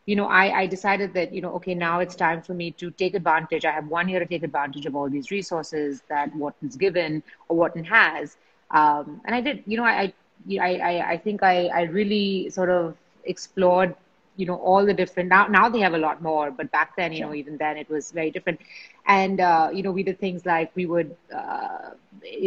you 0.05 0.15
know 0.15 0.25
I, 0.27 0.61
I 0.61 0.67
decided 0.67 1.13
that 1.13 1.33
you 1.33 1.41
know 1.41 1.51
okay 1.55 1.75
now 1.75 1.99
it's 1.99 2.15
time 2.15 2.41
for 2.41 2.53
me 2.53 2.71
to 2.71 2.91
take 2.91 3.13
advantage 3.15 3.65
i 3.65 3.71
have 3.71 3.87
one 3.87 4.09
year 4.09 4.19
to 4.19 4.25
take 4.25 4.43
advantage 4.43 4.85
of 4.85 4.95
all 4.95 5.09
these 5.09 5.31
resources 5.31 6.01
that 6.09 6.35
wharton's 6.35 6.75
given 6.75 7.23
or 7.47 7.57
wharton 7.57 7.83
has 7.85 8.37
um, 8.71 9.21
and 9.25 9.35
i 9.35 9.41
did 9.41 9.63
you 9.65 9.77
know 9.77 9.83
i 9.83 10.11
i 10.49 10.57
i, 10.59 10.71
I- 10.91 11.09
I 11.13 11.17
think 11.17 11.43
I, 11.43 11.67
I 11.67 11.81
really 11.83 12.49
sort 12.49 12.69
of 12.69 12.95
explored 13.25 13.95
you 14.35 14.45
know 14.45 14.55
all 14.55 14.85
the 14.85 14.93
different 14.93 15.29
now 15.29 15.47
now 15.47 15.69
they 15.69 15.79
have 15.79 15.93
a 15.93 15.97
lot 15.97 16.21
more 16.21 16.51
but 16.51 16.71
back 16.71 16.95
then 16.95 17.11
you 17.11 17.19
know 17.21 17.33
even 17.33 17.57
then 17.57 17.77
it 17.77 17.89
was 17.89 18.11
very 18.11 18.31
different. 18.31 18.59
And 19.07 19.39
uh, 19.39 19.69
you 19.73 19.83
know 19.83 19.91
we 19.91 20.03
did 20.03 20.19
things 20.19 20.45
like 20.45 20.71
we 20.75 20.85
would 20.85 21.15
uh, 21.33 21.91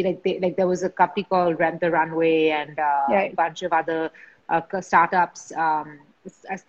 like 0.03 0.23
they, 0.23 0.39
like 0.39 0.55
there 0.57 0.67
was 0.67 0.83
a 0.83 0.89
company 0.89 1.23
called 1.23 1.59
rent 1.59 1.81
the 1.81 1.91
runway 1.91 2.49
and 2.49 2.77
uh, 2.79 3.17
a 3.29 3.33
bunch 3.35 3.61
of 3.63 3.73
other 3.73 4.11
uh, 4.49 4.61
startups 4.81 5.51
um, 5.55 5.99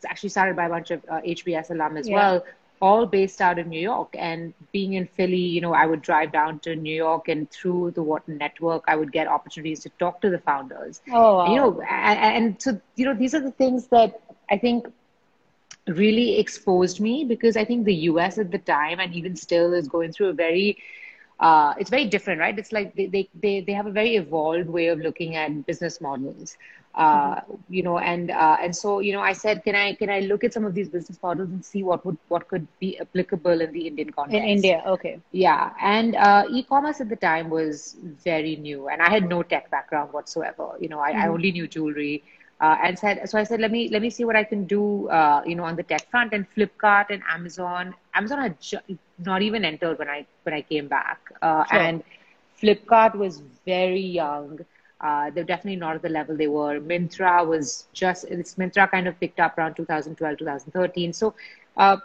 actually 0.09 0.29
started 0.29 0.57
by 0.57 0.67
a 0.67 0.69
bunch 0.69 0.91
of 0.91 1.03
uh, 1.11 1.21
hbs 1.21 1.71
alum 1.71 1.97
as 1.97 2.11
Yeah. 2.11 2.11
well 2.11 2.43
all 2.81 3.07
based 3.07 3.40
out 3.40 3.59
of 3.59 3.66
new 3.66 3.81
york 3.81 4.14
and 4.19 4.52
being 4.73 4.95
in 4.95 5.07
philly 5.07 5.37
you 5.37 5.61
know 5.61 5.73
i 5.73 5.87
would 5.87 6.02
drive 6.02 6.33
down 6.33 6.59
to 6.59 6.75
new 6.76 6.95
york 6.95 7.28
and 7.28 7.50
through 7.50 7.90
the 7.93 8.02
wharton 8.02 8.37
network 8.38 8.83
i 8.88 8.97
would 8.97 9.12
get 9.12 9.26
opportunities 9.26 9.81
to 9.81 9.88
talk 9.99 10.21
to 10.21 10.31
the 10.31 10.38
founders 10.38 11.00
oh, 11.12 11.37
wow. 11.38 11.49
you 11.49 11.57
know 11.57 11.81
and, 11.83 12.45
and 12.45 12.62
so 12.62 12.78
you 12.97 13.04
know 13.04 13.14
these 13.14 13.35
are 13.35 13.40
the 13.40 13.52
things 13.52 13.87
that 13.87 14.21
i 14.50 14.59
think 14.59 14.87
really 15.87 16.38
exposed 16.38 17.00
me 17.00 17.25
because 17.25 17.57
I 17.57 17.64
think 17.64 17.85
the 17.85 17.95
US 18.11 18.38
at 18.38 18.50
the 18.50 18.59
time 18.59 19.00
and 19.00 19.12
even 19.14 19.37
still 19.37 19.73
is 19.73 19.88
going 19.88 20.12
through 20.12 20.28
a 20.28 20.33
very 20.33 20.78
uh, 21.41 21.75
it's 21.79 21.91
very 21.91 22.07
different, 22.07 22.41
right? 22.41 22.59
It's 22.59 22.73
like 22.73 22.95
they, 22.95 23.07
they, 23.07 23.29
they, 23.35 23.61
they 23.61 23.73
have 23.73 23.87
a 23.87 23.91
very 23.91 24.17
evolved 24.17 24.69
way 24.69 24.88
of 24.88 24.99
looking 24.99 25.37
at 25.37 25.67
business 25.67 26.00
models, 26.00 26.57
uh, 26.95 27.41
you 27.69 27.83
know, 27.83 27.99
and 27.99 28.31
uh, 28.31 28.57
and 28.61 28.75
so 28.75 29.00
you 29.00 29.12
know, 29.12 29.21
I 29.21 29.33
said, 29.33 29.64
can 29.64 29.75
I 29.75 29.95
can 29.95 30.11
I 30.11 30.21
look 30.21 30.45
at 30.45 30.53
some 30.53 30.64
of 30.64 30.75
these 30.75 30.88
business 30.88 31.19
models 31.23 31.50
and 31.50 31.64
see 31.64 31.83
what 31.83 32.05
would 32.07 32.17
what 32.29 32.49
could 32.49 32.67
be 32.79 32.99
applicable 32.99 33.61
in 33.61 33.73
the 33.73 33.87
Indian 33.87 34.11
context? 34.11 34.37
in 34.43 34.49
India. 34.49 34.83
Okay. 34.87 35.19
Yeah, 35.33 35.73
and 35.81 36.14
uh, 36.14 36.45
e-commerce 36.50 37.00
at 37.00 37.09
the 37.09 37.17
time 37.17 37.50
was 37.50 37.97
very 38.23 38.57
new, 38.57 38.88
and 38.88 39.03
I 39.03 39.11
had 39.11 39.29
no 39.29 39.43
tech 39.43 39.71
background 39.71 40.12
whatsoever. 40.12 40.71
You 40.81 40.88
know, 40.88 41.00
I, 41.00 41.11
I 41.25 41.29
only 41.29 41.50
knew 41.53 41.67
jewelry, 41.67 42.23
uh, 42.61 42.77
and 42.83 42.99
said 42.99 43.29
so. 43.29 43.39
I 43.39 43.45
said, 43.45 43.61
let 43.61 43.71
me 43.71 43.89
let 43.91 44.03
me 44.03 44.11
see 44.11 44.25
what 44.25 44.37
I 44.37 44.45
can 44.45 44.65
do. 44.65 45.09
Uh, 45.09 45.43
you 45.47 45.55
know, 45.55 45.65
on 45.65 45.77
the 45.77 45.83
tech 45.83 46.09
front, 46.11 46.33
and 46.33 46.47
Flipkart 46.57 47.07
and 47.11 47.23
Amazon. 47.29 47.95
Amazon 48.15 48.39
had 48.41 48.61
ju- 48.61 48.99
not 49.19 49.43
even 49.43 49.65
entered 49.65 49.99
when 49.99 50.09
I 50.09 50.27
when 50.43 50.55
I 50.55 50.63
came 50.63 50.89
back, 50.89 51.21
uh, 51.43 51.65
Sure. 51.65 51.83
and 51.83 52.03
Flipkart 52.63 53.15
was 53.17 53.43
very 53.65 54.01
young. 54.01 54.61
Uh, 55.01 55.31
they're 55.31 55.45
definitely 55.45 55.77
not 55.77 55.97
at 55.97 56.03
the 56.03 56.09
level 56.09 56.37
they 56.37 56.47
were. 56.49 56.81
Myntra 56.81 57.47
was 57.47 57.89
just 57.93 58.25
it's 58.31 58.55
Myntra 58.55 58.91
kind 58.91 59.07
of 59.07 59.19
picked 59.21 59.41
up 59.41 59.59
around 59.59 59.75
2012, 59.75 60.39
2013. 60.39 61.13
So. 61.13 61.35
Uh, 61.77 61.97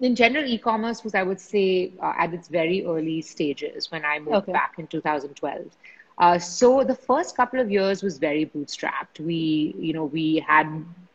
in 0.00 0.14
general, 0.14 0.44
e-commerce 0.44 1.04
was, 1.04 1.14
I 1.14 1.22
would 1.22 1.40
say, 1.40 1.92
uh, 2.02 2.12
at 2.18 2.32
its 2.34 2.48
very 2.48 2.84
early 2.86 3.20
stages 3.22 3.90
when 3.90 4.04
I 4.04 4.18
moved 4.18 4.50
Okay. 4.50 4.52
back 4.52 4.74
in 4.78 4.86
2012. 4.86 5.76
Uh, 6.18 6.38
so 6.38 6.84
the 6.84 6.94
first 6.94 7.36
couple 7.36 7.60
of 7.60 7.70
years 7.70 8.02
was 8.02 8.18
very 8.18 8.46
bootstrapped. 8.46 9.18
We, 9.20 9.74
you 9.78 9.92
know, 9.92 10.04
we 10.04 10.44
had 10.46 10.66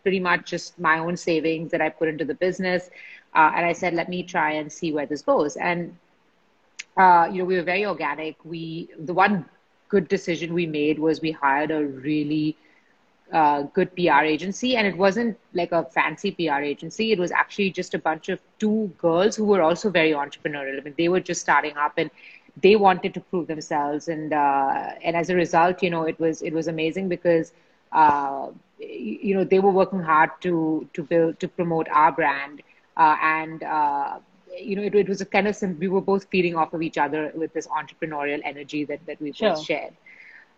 pretty 0.03 0.19
much 0.19 0.49
just 0.49 0.79
my 0.79 0.99
own 0.99 1.15
savings 1.17 1.71
that 1.71 1.81
I 1.81 1.89
put 1.89 2.07
into 2.09 2.25
the 2.25 2.33
business, 2.33 2.89
uh, 3.35 3.51
and 3.55 3.65
I 3.65 3.73
said, 3.73 3.93
let 3.93 4.09
me 4.09 4.23
try 4.23 4.51
and 4.53 4.71
see 4.71 4.91
where 4.91 5.05
this 5.05 5.21
goes. 5.21 5.55
And 5.55 5.95
uh, 6.97 7.27
you 7.31 7.39
know, 7.39 7.45
we 7.45 7.55
were 7.55 7.63
very 7.63 7.85
organic. 7.85 8.35
We 8.43 8.89
the 8.99 9.13
one 9.13 9.45
good 9.89 10.07
decision 10.07 10.53
we 10.53 10.65
made 10.65 10.99
was 10.99 11.21
we 11.21 11.31
hired 11.31 11.71
a 11.71 11.83
really 11.83 12.55
uh, 13.31 13.63
good 13.73 13.95
PR 13.95 14.23
agency, 14.23 14.75
and 14.75 14.85
it 14.87 14.97
wasn't 14.97 15.37
like 15.53 15.71
a 15.71 15.83
fancy 15.85 16.31
PR 16.31 16.61
agency. 16.61 17.11
It 17.11 17.19
was 17.19 17.31
actually 17.31 17.71
just 17.71 17.93
a 17.93 17.99
bunch 17.99 18.29
of 18.29 18.39
two 18.59 18.91
girls 18.97 19.35
who 19.35 19.45
were 19.45 19.61
also 19.61 19.89
very 19.89 20.11
entrepreneurial. 20.11 20.79
I 20.79 20.83
mean, 20.83 20.95
they 20.97 21.09
were 21.09 21.19
just 21.19 21.41
starting 21.41 21.77
up, 21.77 21.93
and 21.97 22.09
they 22.61 22.75
wanted 22.75 23.13
to 23.13 23.21
prove 23.21 23.47
themselves, 23.47 24.07
and 24.07 24.33
uh, 24.33 24.89
and 25.03 25.15
as 25.15 25.29
a 25.29 25.35
result, 25.35 25.81
you 25.83 25.89
know, 25.89 26.03
it 26.03 26.19
was 26.19 26.41
it 26.41 26.53
was 26.53 26.67
amazing 26.67 27.09
because 27.09 27.51
uh, 27.91 28.47
you 28.79 29.35
know 29.35 29.43
they 29.43 29.59
were 29.59 29.71
working 29.71 30.01
hard 30.01 30.29
to 30.41 30.87
to 30.93 31.03
build 31.03 31.39
to 31.39 31.47
promote 31.47 31.87
our 31.89 32.11
brand, 32.11 32.61
uh, 32.97 33.15
and 33.21 33.63
uh, 33.63 34.19
you 34.59 34.75
know, 34.75 34.83
it, 34.83 34.95
it 34.95 35.07
was 35.09 35.21
a 35.21 35.25
kind 35.25 35.47
of 35.47 35.55
sim- 35.55 35.77
we 35.79 35.87
were 35.87 36.01
both 36.01 36.25
feeding 36.29 36.55
off 36.55 36.73
of 36.73 36.81
each 36.81 36.97
other 36.97 37.31
with 37.35 37.53
this 37.53 37.67
entrepreneurial 37.67 38.41
energy 38.43 38.85
that 38.85 39.05
that 39.07 39.21
we 39.21 39.31
Sure. 39.31 39.51
both 39.51 39.57
shared. 39.57 39.93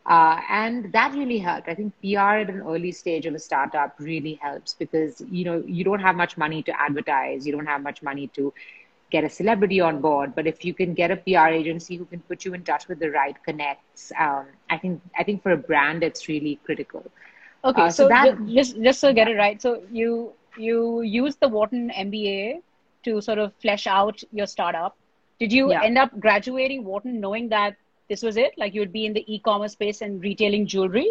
Uh, 0.06 0.40
and 0.50 0.92
that 0.94 1.14
really 1.14 1.38
helped. 1.40 1.68
I 1.68 1.76
think 1.76 1.94
PR 2.02 2.40
at 2.40 2.50
an 2.50 2.62
early 2.62 2.92
stage 2.92 3.26
of 3.26 3.34
a 3.36 3.40
startup 3.40 3.96
really 4.00 4.34
helps 4.42 4.74
because 4.74 5.22
you 5.30 5.46
know 5.46 5.64
you 5.66 5.84
don't 5.84 6.00
have 6.00 6.16
much 6.16 6.38
money 6.38 6.64
to 6.64 6.82
advertise, 6.82 7.46
you 7.46 7.52
don't 7.54 7.68
have 7.68 7.82
much 7.84 8.02
money 8.02 8.28
to 8.36 8.54
get 9.12 9.24
a 9.24 9.30
celebrity 9.30 9.80
on 9.82 10.02
board. 10.02 10.34
But 10.36 10.48
if 10.48 10.64
you 10.66 10.74
can 10.74 10.94
get 10.94 11.12
a 11.12 11.18
PR 11.18 11.50
agency 11.50 11.98
who 11.98 12.06
can 12.06 12.22
put 12.22 12.46
you 12.46 12.54
in 12.54 12.64
touch 12.64 12.88
with 12.88 13.00
the 13.00 13.12
right 13.12 13.36
connects, 13.46 14.12
um, 14.20 14.46
I 14.70 14.78
think 14.78 15.02
I 15.18 15.24
think 15.24 15.44
for 15.44 15.52
a 15.52 15.58
brand 15.58 16.04
it's 16.04 16.28
really 16.28 16.60
critical. 16.66 17.04
Okay, 17.64 17.88
Uh, 17.88 17.90
so, 17.90 18.04
so 18.04 18.10
that- 18.10 18.38
just 18.60 18.82
just 18.82 19.02
to 19.02 19.14
get 19.14 19.28
it 19.28 19.38
right, 19.38 19.62
so 19.62 19.82
you 19.92 20.34
you 20.58 21.02
used 21.02 21.40
the 21.40 21.50
Wharton 21.50 21.92
MBA 21.92 22.62
to 23.04 23.22
sort 23.22 23.40
of 23.40 23.54
flesh 23.66 23.88
out 23.88 24.24
your 24.32 24.48
startup. 24.48 24.98
Did 25.40 25.52
you 25.54 25.72
Yeah. 25.72 25.84
end 25.84 25.98
up 25.98 26.20
graduating 26.20 26.84
Wharton 26.86 27.20
knowing 27.20 27.50
that 27.50 27.76
this 28.10 28.22
was 28.22 28.38
it? 28.38 28.58
Like 28.58 28.74
you'd 28.74 28.92
be 28.94 29.06
in 29.06 29.14
the 29.14 29.24
e-commerce 29.36 29.74
space 29.74 30.02
and 30.02 30.22
retailing 30.22 30.66
jewelry? 30.68 31.10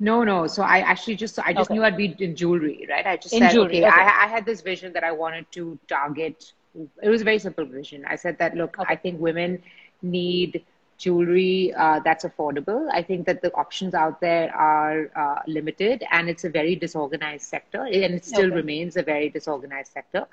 No, 0.00 0.24
no. 0.24 0.46
So 0.46 0.62
I 0.62 0.80
actually 0.80 1.16
just 1.16 1.38
I 1.38 1.52
just 1.52 1.70
Okay. 1.70 1.74
knew 1.74 1.84
I'd 1.84 1.96
be 1.96 2.14
in 2.18 2.34
jewelry, 2.36 2.86
right? 2.90 3.06
I 3.06 3.16
just 3.16 3.34
In 3.34 3.40
said, 3.40 3.52
jewelry, 3.52 3.78
okay, 3.78 3.86
okay. 3.86 4.00
I, 4.02 4.24
I 4.24 4.26
had 4.28 4.44
this 4.44 4.60
vision 4.62 4.92
that 4.94 5.04
I 5.04 5.12
wanted 5.12 5.50
to 5.52 5.78
target. 5.88 6.52
It 7.02 7.08
was 7.08 7.20
a 7.22 7.24
very 7.24 7.38
simple 7.38 7.64
vision. 7.64 8.04
I 8.06 8.16
said 8.16 8.38
that, 8.38 8.54
look, 8.56 8.76
Okay. 8.78 8.92
I 8.92 8.96
think 8.96 9.20
women 9.20 9.62
need 10.02 10.64
jewelry 10.98 11.72
uh, 11.76 12.00
that's 12.04 12.24
affordable. 12.24 12.88
I 12.92 13.02
think 13.02 13.26
that 13.26 13.42
the 13.42 13.52
options 13.54 13.94
out 13.94 14.20
there 14.20 14.54
are 14.54 15.10
uh, 15.16 15.40
limited, 15.46 16.04
and 16.10 16.28
it's 16.28 16.44
a 16.44 16.50
very 16.50 16.74
disorganized 16.76 17.44
sector, 17.46 17.84
and 17.84 18.14
it 18.14 18.24
still 18.24 18.46
Okay. 18.46 18.56
remains 18.56 18.96
a 18.96 19.02
very 19.02 19.28
disorganized 19.28 19.92
sector. 19.92 20.26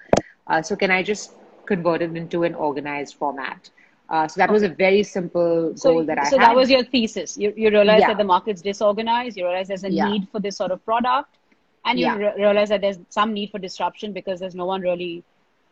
Uh, 0.48 0.62
so 0.62 0.76
can 0.76 0.92
I 0.92 1.04
just 1.04 1.34
convert 1.66 2.02
it 2.02 2.16
into 2.16 2.44
an 2.44 2.56
organized 2.56 3.16
format? 3.16 3.70
Uh, 4.10 4.28
so 4.28 4.40
that 4.40 4.50
was 4.52 4.64
a 4.64 4.70
very 4.70 5.04
simple 5.04 5.74
So, 5.76 5.92
goal 5.92 6.04
that 6.06 6.18
I 6.20 6.26
so 6.26 6.38
had. 6.38 6.42
that 6.42 6.56
was 6.56 6.70
your 6.70 6.84
thesis. 6.84 7.38
You, 7.38 7.54
you 7.56 7.70
realize 7.70 8.02
Yeah. 8.02 8.08
that 8.08 8.18
the 8.18 8.24
market's 8.24 8.62
disorganized. 8.62 9.38
You 9.38 9.46
realize 9.46 9.68
there's 9.68 9.84
a 9.84 9.90
Yeah. 9.90 10.06
need 10.06 10.28
for 10.32 10.40
this 10.40 10.58
sort 10.58 10.72
of 10.72 10.84
product, 10.86 11.38
and 11.86 12.00
you 12.00 12.06
Yeah. 12.06 12.16
re- 12.16 12.34
realize 12.38 12.70
that 12.70 12.82
there's 12.82 13.00
some 13.10 13.34
need 13.34 13.52
for 13.52 13.60
disruption 13.60 14.14
because 14.14 14.40
there's 14.40 14.56
no 14.56 14.66
one 14.66 14.82
really 14.82 15.24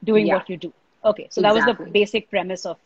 doing 0.03 0.27
Yeah. 0.27 0.33
what 0.33 0.49
you 0.49 0.57
do. 0.57 0.73
Okay, 1.05 1.27
so 1.29 1.41
that 1.41 1.53
was 1.53 1.65
the 1.65 1.73
basic 1.73 2.29
premise 2.29 2.65
of 2.65 2.77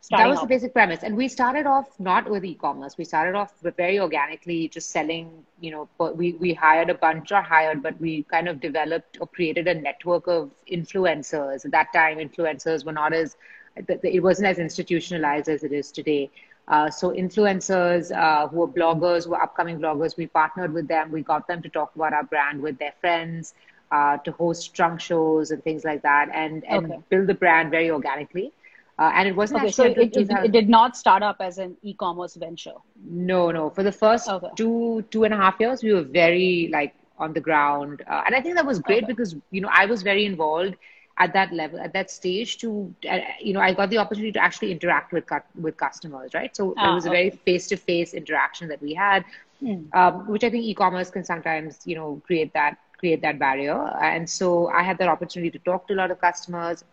starting 0.00 0.26
that 0.26 0.28
was 0.28 0.38
out. 0.38 0.42
the 0.42 0.46
basic 0.48 0.72
premise. 0.72 1.02
And 1.02 1.16
we 1.16 1.28
started 1.28 1.66
off 1.66 1.98
not 2.00 2.28
with 2.28 2.44
e-commerce. 2.44 2.96
We 2.98 3.04
started 3.04 3.34
off 3.36 3.52
very 3.60 3.98
organically 4.00 4.68
just 4.68 4.90
selling 4.90 5.44
you 5.60 5.70
know 5.70 5.88
but 5.98 6.16
we 6.16 6.32
we 6.34 6.52
hired 6.54 6.90
a 6.90 6.94
bunch 6.94 7.32
or 7.32 7.42
hired 7.42 7.82
but 7.82 7.98
we 8.00 8.24
kind 8.24 8.48
of 8.48 8.60
developed 8.60 9.18
or 9.20 9.26
created 9.28 9.68
a 9.68 9.74
network 9.74 10.26
of 10.28 10.50
influencers. 10.70 11.64
At 11.64 11.70
that 11.72 11.92
time 11.92 12.18
influencers 12.18 12.84
were 12.84 12.92
not 12.92 13.12
as 13.12 13.36
it 13.76 14.22
wasn't 14.22 14.48
as 14.48 14.58
institutionalized 14.58 15.48
as 15.48 15.62
it 15.64 15.72
is 15.72 15.90
today. 15.92 16.30
Uh, 16.68 16.90
so 16.90 17.10
influencers 17.10 18.10
uh, 18.16 18.46
who 18.48 18.58
were 18.58 18.68
bloggers 18.68 19.24
who 19.24 19.30
were 19.30 19.42
upcoming 19.42 19.78
bloggers 19.78 20.16
we 20.16 20.26
partnered 20.26 20.72
with 20.72 20.88
them. 20.88 21.10
We 21.10 21.22
got 21.22 21.46
them 21.48 21.62
to 21.62 21.68
talk 21.68 21.94
about 21.96 22.12
our 22.12 22.24
brand 22.24 22.60
with 22.62 22.78
their 22.78 22.92
friends 23.00 23.54
uh, 23.92 24.18
to 24.18 24.32
host 24.32 24.74
trunk 24.74 25.00
shows 25.00 25.50
and 25.52 25.62
things 25.64 25.84
like 25.84 26.02
that 26.02 26.28
and 26.34 26.64
and 26.64 26.94
Okay. 26.94 27.04
build 27.10 27.26
the 27.28 27.34
brand 27.34 27.70
very 27.70 27.90
organically 27.90 28.52
uh, 28.98 29.12
and 29.14 29.28
it 29.28 29.36
wasn't 29.36 29.62
Okay, 29.62 29.70
so 29.70 29.84
it, 29.84 30.14
it, 30.16 30.30
it 30.42 30.52
did 30.52 30.68
not 30.68 30.96
start 30.96 31.22
up 31.22 31.36
as 31.40 31.58
an 31.58 31.76
e-commerce 31.82 32.36
venture. 32.36 32.76
no, 33.04 33.50
no. 33.50 33.70
For 33.70 33.82
the 33.82 33.92
first 33.92 34.34
Okay. 34.34 34.50
two 34.56 35.04
two 35.10 35.24
and 35.24 35.34
a 35.34 35.36
half 35.36 35.58
years, 35.60 35.82
we 35.82 35.92
were 35.92 36.02
very 36.02 36.68
like 36.72 36.94
on 37.18 37.32
the 37.32 37.40
ground, 37.40 38.02
uh, 38.08 38.22
and 38.26 38.34
I 38.34 38.40
think 38.40 38.56
that 38.56 38.66
was 38.66 38.78
great 38.78 39.06
Okay. 39.06 39.08
because 39.08 39.34
you 39.50 39.60
know 39.60 39.70
I 39.72 39.86
was 39.86 40.02
very 40.02 40.24
involved 40.24 40.76
at 41.18 41.32
that 41.34 41.52
level, 41.52 41.80
at 41.80 41.92
that 41.92 42.10
stage. 42.10 42.58
To 42.58 42.94
uh, 43.10 43.18
you 43.40 43.52
know, 43.52 43.60
I 43.60 43.72
got 43.72 43.90
the 43.90 43.98
opportunity 43.98 44.32
to 44.32 44.42
actually 44.42 44.72
interact 44.72 45.12
with 45.12 45.24
with 45.56 45.76
customers, 45.76 46.32
right? 46.34 46.54
So 46.56 46.76
Ah, 46.76 46.82
it 46.82 46.90
was 46.90 47.06
a 47.06 47.10
very 47.10 47.30
face 47.30 47.68
to 47.68 47.76
face 47.76 48.14
interaction 48.14 48.68
that 48.68 48.80
we 48.82 48.94
had, 48.94 49.24
Hmm. 49.60 49.92
um, 49.92 50.28
which 50.28 50.44
I 50.44 50.50
think 50.50 50.64
e-commerce 50.64 51.10
can 51.10 51.24
sometimes 51.24 51.80
you 51.84 51.96
know 51.96 52.20
create 52.26 52.52
that 52.54 52.76
create 53.02 53.22
that 53.22 53.38
barrier. 53.38 53.78
And 54.10 54.28
so 54.30 54.68
I 54.68 54.82
had 54.82 54.98
that 54.98 55.08
opportunity 55.08 55.50
to 55.58 55.58
talk 55.70 55.86
to 55.88 55.94
a 55.94 55.98
lot 56.02 56.10
of 56.14 56.20
customers, 56.20 56.84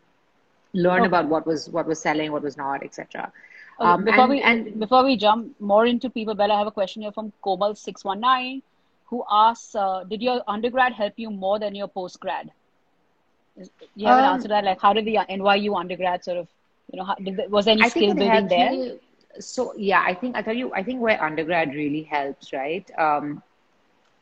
learn 0.73 1.05
Okay. 1.05 1.11
about 1.11 1.27
what 1.33 1.45
was 1.51 1.69
what 1.77 1.87
was 1.93 2.01
selling, 2.07 2.31
what 2.35 2.43
was 2.49 2.57
not, 2.57 2.83
etc. 2.87 3.31
Um, 3.79 4.03
before 4.09 4.25
and- 4.25 4.33
we 4.35 4.41
and- 4.51 4.79
before 4.85 5.03
we 5.09 5.15
jump 5.25 5.59
more 5.73 5.85
into 5.93 6.09
people, 6.19 6.35
Bella, 6.43 6.55
I 6.55 6.59
have 6.63 6.71
a 6.73 6.77
question 6.79 7.03
here 7.07 7.15
from 7.19 7.31
Komal 7.47 7.75
six 7.85 8.05
one 8.13 8.19
nine, 8.27 8.61
who 9.11 9.23
asks, 9.43 9.75
uh, 9.85 10.03
"Did 10.13 10.21
your 10.29 10.37
undergrad 10.57 10.93
help 11.03 11.13
you 11.25 11.31
more 11.45 11.57
than 11.65 11.75
your 11.83 11.89
postgrad?" 11.99 12.49
You 13.95 14.07
haven't 14.07 14.25
Um, 14.25 14.33
answered 14.33 14.51
that. 14.51 14.63
Like, 14.63 14.81
how 14.81 14.93
did 14.93 15.05
the 15.05 15.17
NYU 15.37 15.75
undergrad 15.75 16.23
sort 16.23 16.37
of 16.37 16.47
You 16.91 16.97
know, 16.99 17.05
how, 17.07 17.15
did, 17.25 17.39
was 17.51 17.65
there 17.65 17.73
any 17.73 17.83
I 17.83 17.89
skill 17.89 18.13
building 18.15 18.47
there? 18.47 18.71
me. 18.71 18.99
So 19.39 19.73
yeah, 19.77 20.03
I 20.05 20.13
think 20.21 20.35
I 20.35 20.41
tell 20.41 20.55
you, 20.61 20.71
I 20.73 20.81
think 20.83 21.01
where 21.01 21.21
undergrad 21.23 21.73
really 21.75 22.01
helps, 22.13 22.51
right? 22.51 22.89
Um, 22.97 23.43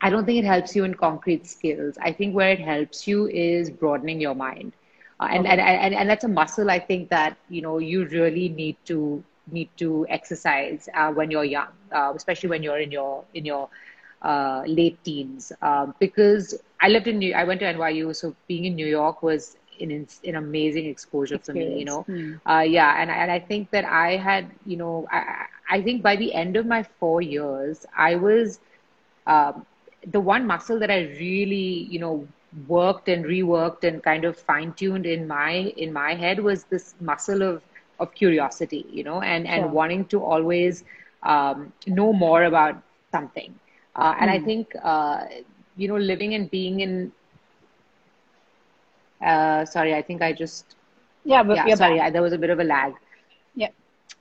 I 0.01 0.10
don't 0.10 0.25
think 0.25 0.39
it 0.39 0.46
helps 0.46 0.75
you 0.75 0.84
in 0.84 0.94
concrete 0.94 1.46
skills. 1.48 1.98
I 2.01 2.12
think 2.12 2.36
where 2.36 2.51
it 2.51 2.60
helps 2.60 3.08
you 3.08 3.27
is 3.27 3.70
broadening 3.70 4.20
your 4.22 4.36
mind, 4.36 4.74
uh, 5.20 5.27
and, 5.32 5.46
Okay. 5.46 5.48
and 5.48 5.60
and 5.62 5.94
and 5.94 6.10
that's 6.10 6.24
a 6.24 6.27
muscle. 6.30 6.70
I 6.70 6.80
think 6.80 7.10
that 7.10 7.38
you 7.50 7.62
know 7.62 7.77
you 7.80 8.06
really 8.06 8.50
need 8.50 8.77
to 8.86 9.24
need 9.51 9.70
to 9.77 10.06
exercise 10.10 10.88
uh, 10.94 11.12
when 11.12 11.32
you're 11.32 11.44
young, 11.46 11.68
uh, 11.92 12.12
especially 12.16 12.50
when 12.50 12.63
you're 12.63 12.80
in 12.80 12.92
your 12.92 13.24
in 13.34 13.46
your 13.46 13.70
uh, 14.22 14.62
late 14.66 15.04
teens. 15.04 15.51
Um, 15.62 15.94
because 16.00 16.54
I 16.82 16.89
lived 16.89 17.08
in 17.08 17.20
New, 17.20 17.34
I 17.34 17.44
went 17.44 17.60
to 17.62 17.66
NYU, 17.66 18.13
so 18.13 18.36
being 18.48 18.66
in 18.66 18.75
New 18.75 18.88
York 18.88 19.22
was 19.24 19.58
an 19.80 20.08
an 20.25 20.36
amazing 20.36 20.86
exposure 20.88 21.38
for 21.39 21.54
me. 21.54 21.74
You 21.77 21.86
know, 21.86 22.06
uh, 22.50 22.62
yeah, 22.68 23.01
and 23.01 23.10
and 23.12 23.32
I 23.32 23.39
think 23.39 23.72
that 23.72 23.86
I 23.86 24.18
had, 24.18 24.51
you 24.66 24.77
know, 24.77 25.08
I 25.12 25.18
I 25.18 25.46
I 25.77 25.82
think 25.82 26.04
by 26.04 26.16
the 26.16 26.34
end 26.34 26.56
of 26.58 26.66
my 26.66 26.84
four 27.00 27.22
years, 27.22 27.86
I 27.96 28.16
was 28.16 28.60
um, 29.25 29.66
the 30.06 30.20
one 30.20 30.46
muscle 30.46 30.80
that 30.80 30.89
I 30.92 31.00
really, 31.20 31.88
you 31.89 32.00
know, 32.00 32.27
worked 32.68 33.08
and 33.10 33.25
reworked 33.25 33.84
and 33.84 34.01
kind 34.04 34.25
of 34.25 34.38
fine 34.38 34.74
tuned 34.74 35.06
in 35.06 35.27
my 35.27 35.51
in 35.77 35.94
my 35.94 36.16
head 36.16 36.39
was 36.39 36.66
this 36.66 36.96
muscle 37.00 37.42
of 37.42 37.62
of 38.00 38.13
curiosity, 38.13 38.86
you 38.89 39.04
know, 39.04 39.22
and 39.22 39.48
and 39.48 39.72
Sure. 39.72 39.72
wanting 39.72 40.06
to 40.06 40.24
always 40.24 40.84
um, 41.24 41.74
know 41.88 42.13
more 42.13 42.44
about 42.44 42.82
something. 43.12 43.54
Uh, 43.96 44.13
and 44.20 44.30
I 44.30 44.38
Hmm. 44.38 44.39
think, 44.39 44.74
uh, 44.84 45.25
you 45.75 45.88
know, 45.88 45.98
living 45.98 46.34
and 46.34 46.50
being 46.50 46.80
in, 46.80 47.12
uh, 49.25 49.66
sorry, 49.66 49.94
I 49.94 50.01
think 50.01 50.22
I 50.22 50.34
just 50.34 50.75
Yeah, 51.24 51.44
but 51.44 51.66
yeah, 51.66 51.70
sorry. 51.70 52.00
I, 52.00 52.10
there 52.12 52.22
was 52.22 52.34
a 52.34 52.38
bit 52.38 52.50
of 52.50 52.60
a 52.60 52.63
lag. 52.63 52.94
Yeah. 53.56 53.70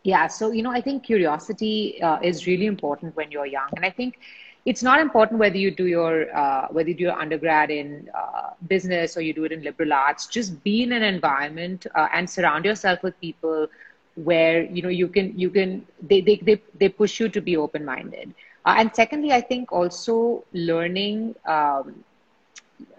Yeah, 0.04 0.26
so 0.28 0.50
you 0.52 0.62
know, 0.62 0.70
I 0.70 0.80
think 0.80 1.04
curiosity 1.04 2.00
uh, 2.02 2.18
is 2.22 2.46
really 2.46 2.66
important 2.66 3.16
when 3.16 3.30
you're 3.30 3.46
young, 3.46 3.70
and 3.76 3.84
I 3.84 3.90
think 3.90 4.18
it's 4.66 4.82
not 4.82 5.00
important 5.00 5.40
whether 5.40 5.56
you 5.56 5.70
do 5.70 5.86
your 5.86 6.34
uh, 6.36 6.68
whether 6.70 6.90
you 6.90 6.94
do 6.96 7.04
your 7.04 7.18
undergrad 7.20 7.70
in 7.70 8.10
uh, 8.14 8.50
business 8.68 9.16
or 9.16 9.22
you 9.22 9.34
do 9.34 9.44
it 9.44 9.52
in 9.52 9.62
liberal 9.62 9.92
arts. 9.94 10.26
Just 10.26 10.62
be 10.64 10.82
in 10.82 10.92
an 10.92 11.02
environment 11.02 11.86
uh, 11.94 12.08
and 12.12 12.28
surround 12.28 12.64
yourself 12.66 13.02
with 13.02 13.20
people 13.20 13.68
where 14.16 14.64
you 14.64 14.82
know 14.82 14.88
you 14.88 15.08
can 15.08 15.38
you 15.38 15.50
can 15.50 15.86
they 16.02 16.20
they 16.20 16.36
they, 16.36 16.60
they 16.78 16.88
push 16.88 17.20
you 17.20 17.28
to 17.28 17.40
be 17.40 17.56
open 17.56 17.84
minded. 17.84 18.34
Uh, 18.66 18.74
and 18.78 18.94
secondly, 18.94 19.32
I 19.32 19.40
think 19.40 19.72
also 19.72 20.44
learning. 20.52 21.36
Um, 21.46 22.04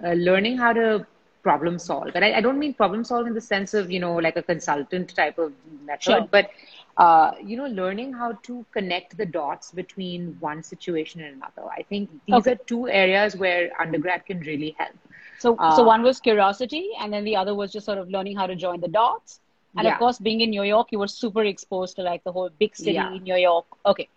uh, 0.03 0.13
learning 0.13 0.57
how 0.57 0.73
to 0.73 1.05
problem 1.43 1.79
solve. 1.79 2.11
And 2.15 2.23
I, 2.25 2.33
I 2.37 2.41
don't 2.41 2.59
mean 2.59 2.73
problem 2.73 3.03
solve 3.03 3.27
in 3.27 3.33
the 3.33 3.41
sense 3.41 3.73
of, 3.73 3.91
you 3.91 3.99
know, 3.99 4.15
like 4.15 4.35
a 4.37 4.43
consultant 4.43 5.15
type 5.15 5.37
of 5.37 5.53
method, 5.85 6.01
Sure. 6.03 6.27
but, 6.31 6.49
uh, 6.97 7.31
you 7.43 7.57
know, 7.57 7.65
learning 7.67 8.13
how 8.13 8.33
to 8.43 8.65
connect 8.71 9.17
the 9.17 9.25
dots 9.25 9.71
between 9.71 10.35
one 10.39 10.63
situation 10.63 11.21
and 11.21 11.35
another. 11.35 11.69
I 11.77 11.83
think 11.83 12.09
these 12.25 12.47
Okay. 12.47 12.51
are 12.51 12.55
two 12.55 12.87
areas 12.89 13.35
where 13.35 13.69
undergrad 13.79 14.25
can 14.25 14.39
really 14.41 14.75
help. 14.77 14.95
So, 15.37 15.59
so 15.69 15.83
Uh, 15.83 15.83
one 15.83 16.03
was 16.03 16.19
curiosity, 16.19 16.89
and 16.99 17.13
then 17.13 17.23
the 17.23 17.35
other 17.35 17.53
was 17.55 17.71
just 17.71 17.85
sort 17.85 17.97
of 17.97 18.09
learning 18.09 18.37
how 18.37 18.47
to 18.47 18.55
join 18.55 18.81
the 18.81 18.87
dots. 18.87 19.39
And 19.77 19.87
of 19.87 19.97
course, 19.97 20.17
being 20.19 20.41
in 20.41 20.49
New 20.49 20.63
York, 20.63 20.87
you 20.91 20.99
were 20.99 21.07
super 21.07 21.43
exposed 21.43 21.95
to 21.97 22.01
like 22.03 22.23
the 22.23 22.31
whole 22.31 22.49
big 22.59 22.75
city 22.75 22.95
yeah. 22.95 23.15
in 23.15 23.23
New 23.23 23.35
York. 23.35 23.65
Okay, 23.85 24.07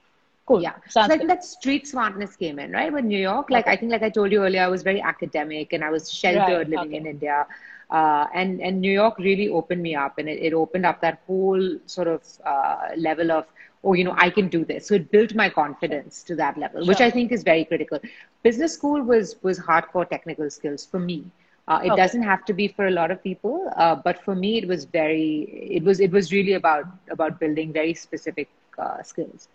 cool. 0.46 0.62
Yeah. 0.62 0.74
So 0.88 1.00
I 1.00 1.08
think 1.08 1.20
good. 1.22 1.28
that 1.28 1.44
street 1.44 1.86
smartness 1.86 2.36
came 2.36 2.58
in, 2.58 2.72
right? 2.72 2.92
With 2.92 3.04
New 3.04 3.18
York, 3.18 3.50
like 3.50 3.66
Okay. 3.66 3.72
I 3.72 3.76
think, 3.76 3.92
like 3.92 4.02
I 4.02 4.10
told 4.10 4.32
you 4.32 4.42
earlier, 4.44 4.62
I 4.62 4.68
was 4.68 4.82
very 4.82 5.00
academic 5.00 5.72
and 5.72 5.84
I 5.84 5.90
was 5.90 6.12
Right. 6.22 6.22
sheltered 6.22 6.68
living 6.68 6.92
Okay. 6.92 6.98
in 7.00 7.06
India. 7.06 7.46
Uh, 7.90 8.26
and 8.34 8.60
and 8.60 8.80
New 8.80 8.92
York 8.92 9.18
really 9.18 9.48
opened 9.48 9.82
me 9.82 9.94
up, 9.94 10.18
and 10.18 10.28
it, 10.28 10.38
it 10.48 10.52
opened 10.54 10.86
up 10.86 11.00
that 11.00 11.20
whole 11.26 11.78
sort 11.86 12.08
of 12.08 12.22
uh, 12.44 12.88
level 12.96 13.30
of, 13.32 13.44
oh, 13.84 13.94
you 13.94 14.04
know, 14.04 14.14
I 14.16 14.30
can 14.30 14.48
do 14.48 14.64
this. 14.64 14.86
So 14.88 14.94
it 14.94 15.10
built 15.10 15.34
my 15.34 15.48
confidence 15.48 16.22
to 16.24 16.36
that 16.36 16.56
level, 16.58 16.86
which 16.86 17.00
I 17.00 17.10
think 17.10 17.32
is 17.32 17.42
very 17.42 17.64
critical. 17.64 17.98
Business 18.42 18.74
school 18.74 19.02
was 19.02 19.36
was 19.42 19.58
hardcore 19.58 20.08
technical 20.08 20.50
skills 20.50 20.84
for 20.86 20.98
me. 21.00 21.24
Uh, 21.68 21.80
it 21.84 21.94
Okay. 21.94 21.96
doesn't 21.96 22.22
have 22.22 22.44
to 22.46 22.52
be 22.52 22.68
for 22.68 22.86
a 22.86 22.90
lot 22.90 23.10
of 23.10 23.22
people, 23.22 23.70
uh, 23.76 23.94
but 23.94 24.22
for 24.24 24.34
me, 24.34 24.58
it 24.58 24.66
was 24.68 24.84
very, 24.84 25.68
it 25.78 25.82
was 25.84 26.00
it 26.00 26.10
was 26.10 26.32
really 26.32 26.54
about 26.54 26.84
about 27.10 27.38
building 27.40 27.72
very 27.72 27.94
specific 27.94 28.48
uh, 28.78 29.02
skills. 29.02 29.48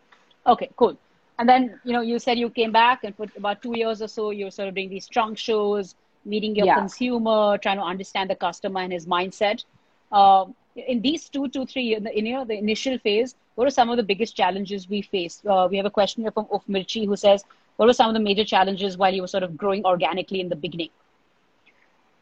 Okay, 0.45 0.69
cool. 0.77 0.97
And 1.37 1.47
then, 1.49 1.79
you 1.83 1.93
know, 1.93 2.01
you 2.01 2.19
said 2.19 2.37
you 2.37 2.49
came 2.49 2.71
back 2.71 3.03
and 3.03 3.15
for 3.15 3.27
about 3.37 3.61
two 3.61 3.73
years 3.77 4.01
or 4.01 4.07
so, 4.07 4.31
you 4.31 4.45
were 4.45 4.51
sort 4.51 4.67
of 4.69 4.75
doing 4.75 4.89
these 4.89 5.07
trunk 5.07 5.37
shows, 5.37 5.95
meeting 6.25 6.55
your 6.55 6.67
Yeah. 6.67 6.79
consumer, 6.79 7.57
trying 7.57 7.77
to 7.77 7.83
understand 7.83 8.29
the 8.29 8.35
customer 8.35 8.81
and 8.81 8.93
his 8.93 9.05
mindset. 9.07 9.63
Um, 10.11 10.55
in 10.75 11.01
these 11.01 11.29
two 11.29 11.47
to 11.49 11.65
three 11.65 11.83
years, 11.83 12.03
in 12.13 12.25
you 12.25 12.33
know, 12.33 12.45
the 12.45 12.57
initial 12.57 12.97
phase, 12.99 13.35
what 13.55 13.67
are 13.67 13.71
some 13.71 13.89
of 13.89 13.97
the 13.97 14.03
biggest 14.03 14.35
challenges 14.35 14.87
we 14.89 15.01
faced? 15.01 15.45
Uh, 15.45 15.67
we 15.69 15.77
have 15.77 15.85
a 15.85 15.91
question 15.91 16.23
here 16.23 16.31
from 16.31 16.47
Uf 16.51 16.65
Mirchi 16.67 17.05
who 17.05 17.15
says, 17.15 17.43
what 17.77 17.87
were 17.87 17.93
some 17.93 18.09
of 18.09 18.13
the 18.13 18.19
major 18.19 18.43
challenges 18.45 18.97
while 18.97 19.13
you 19.13 19.21
were 19.21 19.27
sort 19.27 19.43
of 19.43 19.57
growing 19.57 19.85
organically 19.85 20.41
in 20.41 20.49
the 20.49 20.55
beginning? 20.55 20.89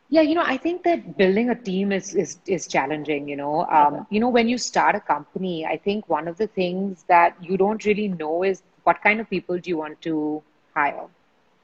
Yeah, 0.09 0.21
you 0.21 0.35
know, 0.35 0.43
I 0.45 0.57
think 0.57 0.83
that 0.83 1.17
building 1.17 1.49
a 1.49 1.55
team 1.55 1.91
is 1.91 2.13
is 2.15 2.39
is 2.45 2.67
challenging, 2.67 3.27
you 3.27 3.35
know. 3.35 3.65
Okay. 3.79 3.79
Um, 3.79 4.05
you 4.09 4.19
know, 4.19 4.29
when 4.29 4.47
you 4.49 4.57
start 4.57 4.95
a 4.95 4.99
company, 4.99 5.65
I 5.65 5.77
think 5.77 6.07
one 6.09 6.27
of 6.27 6.37
the 6.37 6.47
things 6.47 7.03
that 7.07 7.35
you 7.43 7.57
don't 7.57 7.83
really 7.85 8.07
know 8.09 8.43
is 8.43 8.63
what 8.83 9.01
kind 9.01 9.19
of 9.21 9.29
people 9.29 9.57
do 9.59 9.69
you 9.69 9.77
want 9.77 10.01
to 10.01 10.43
hire, 10.75 11.07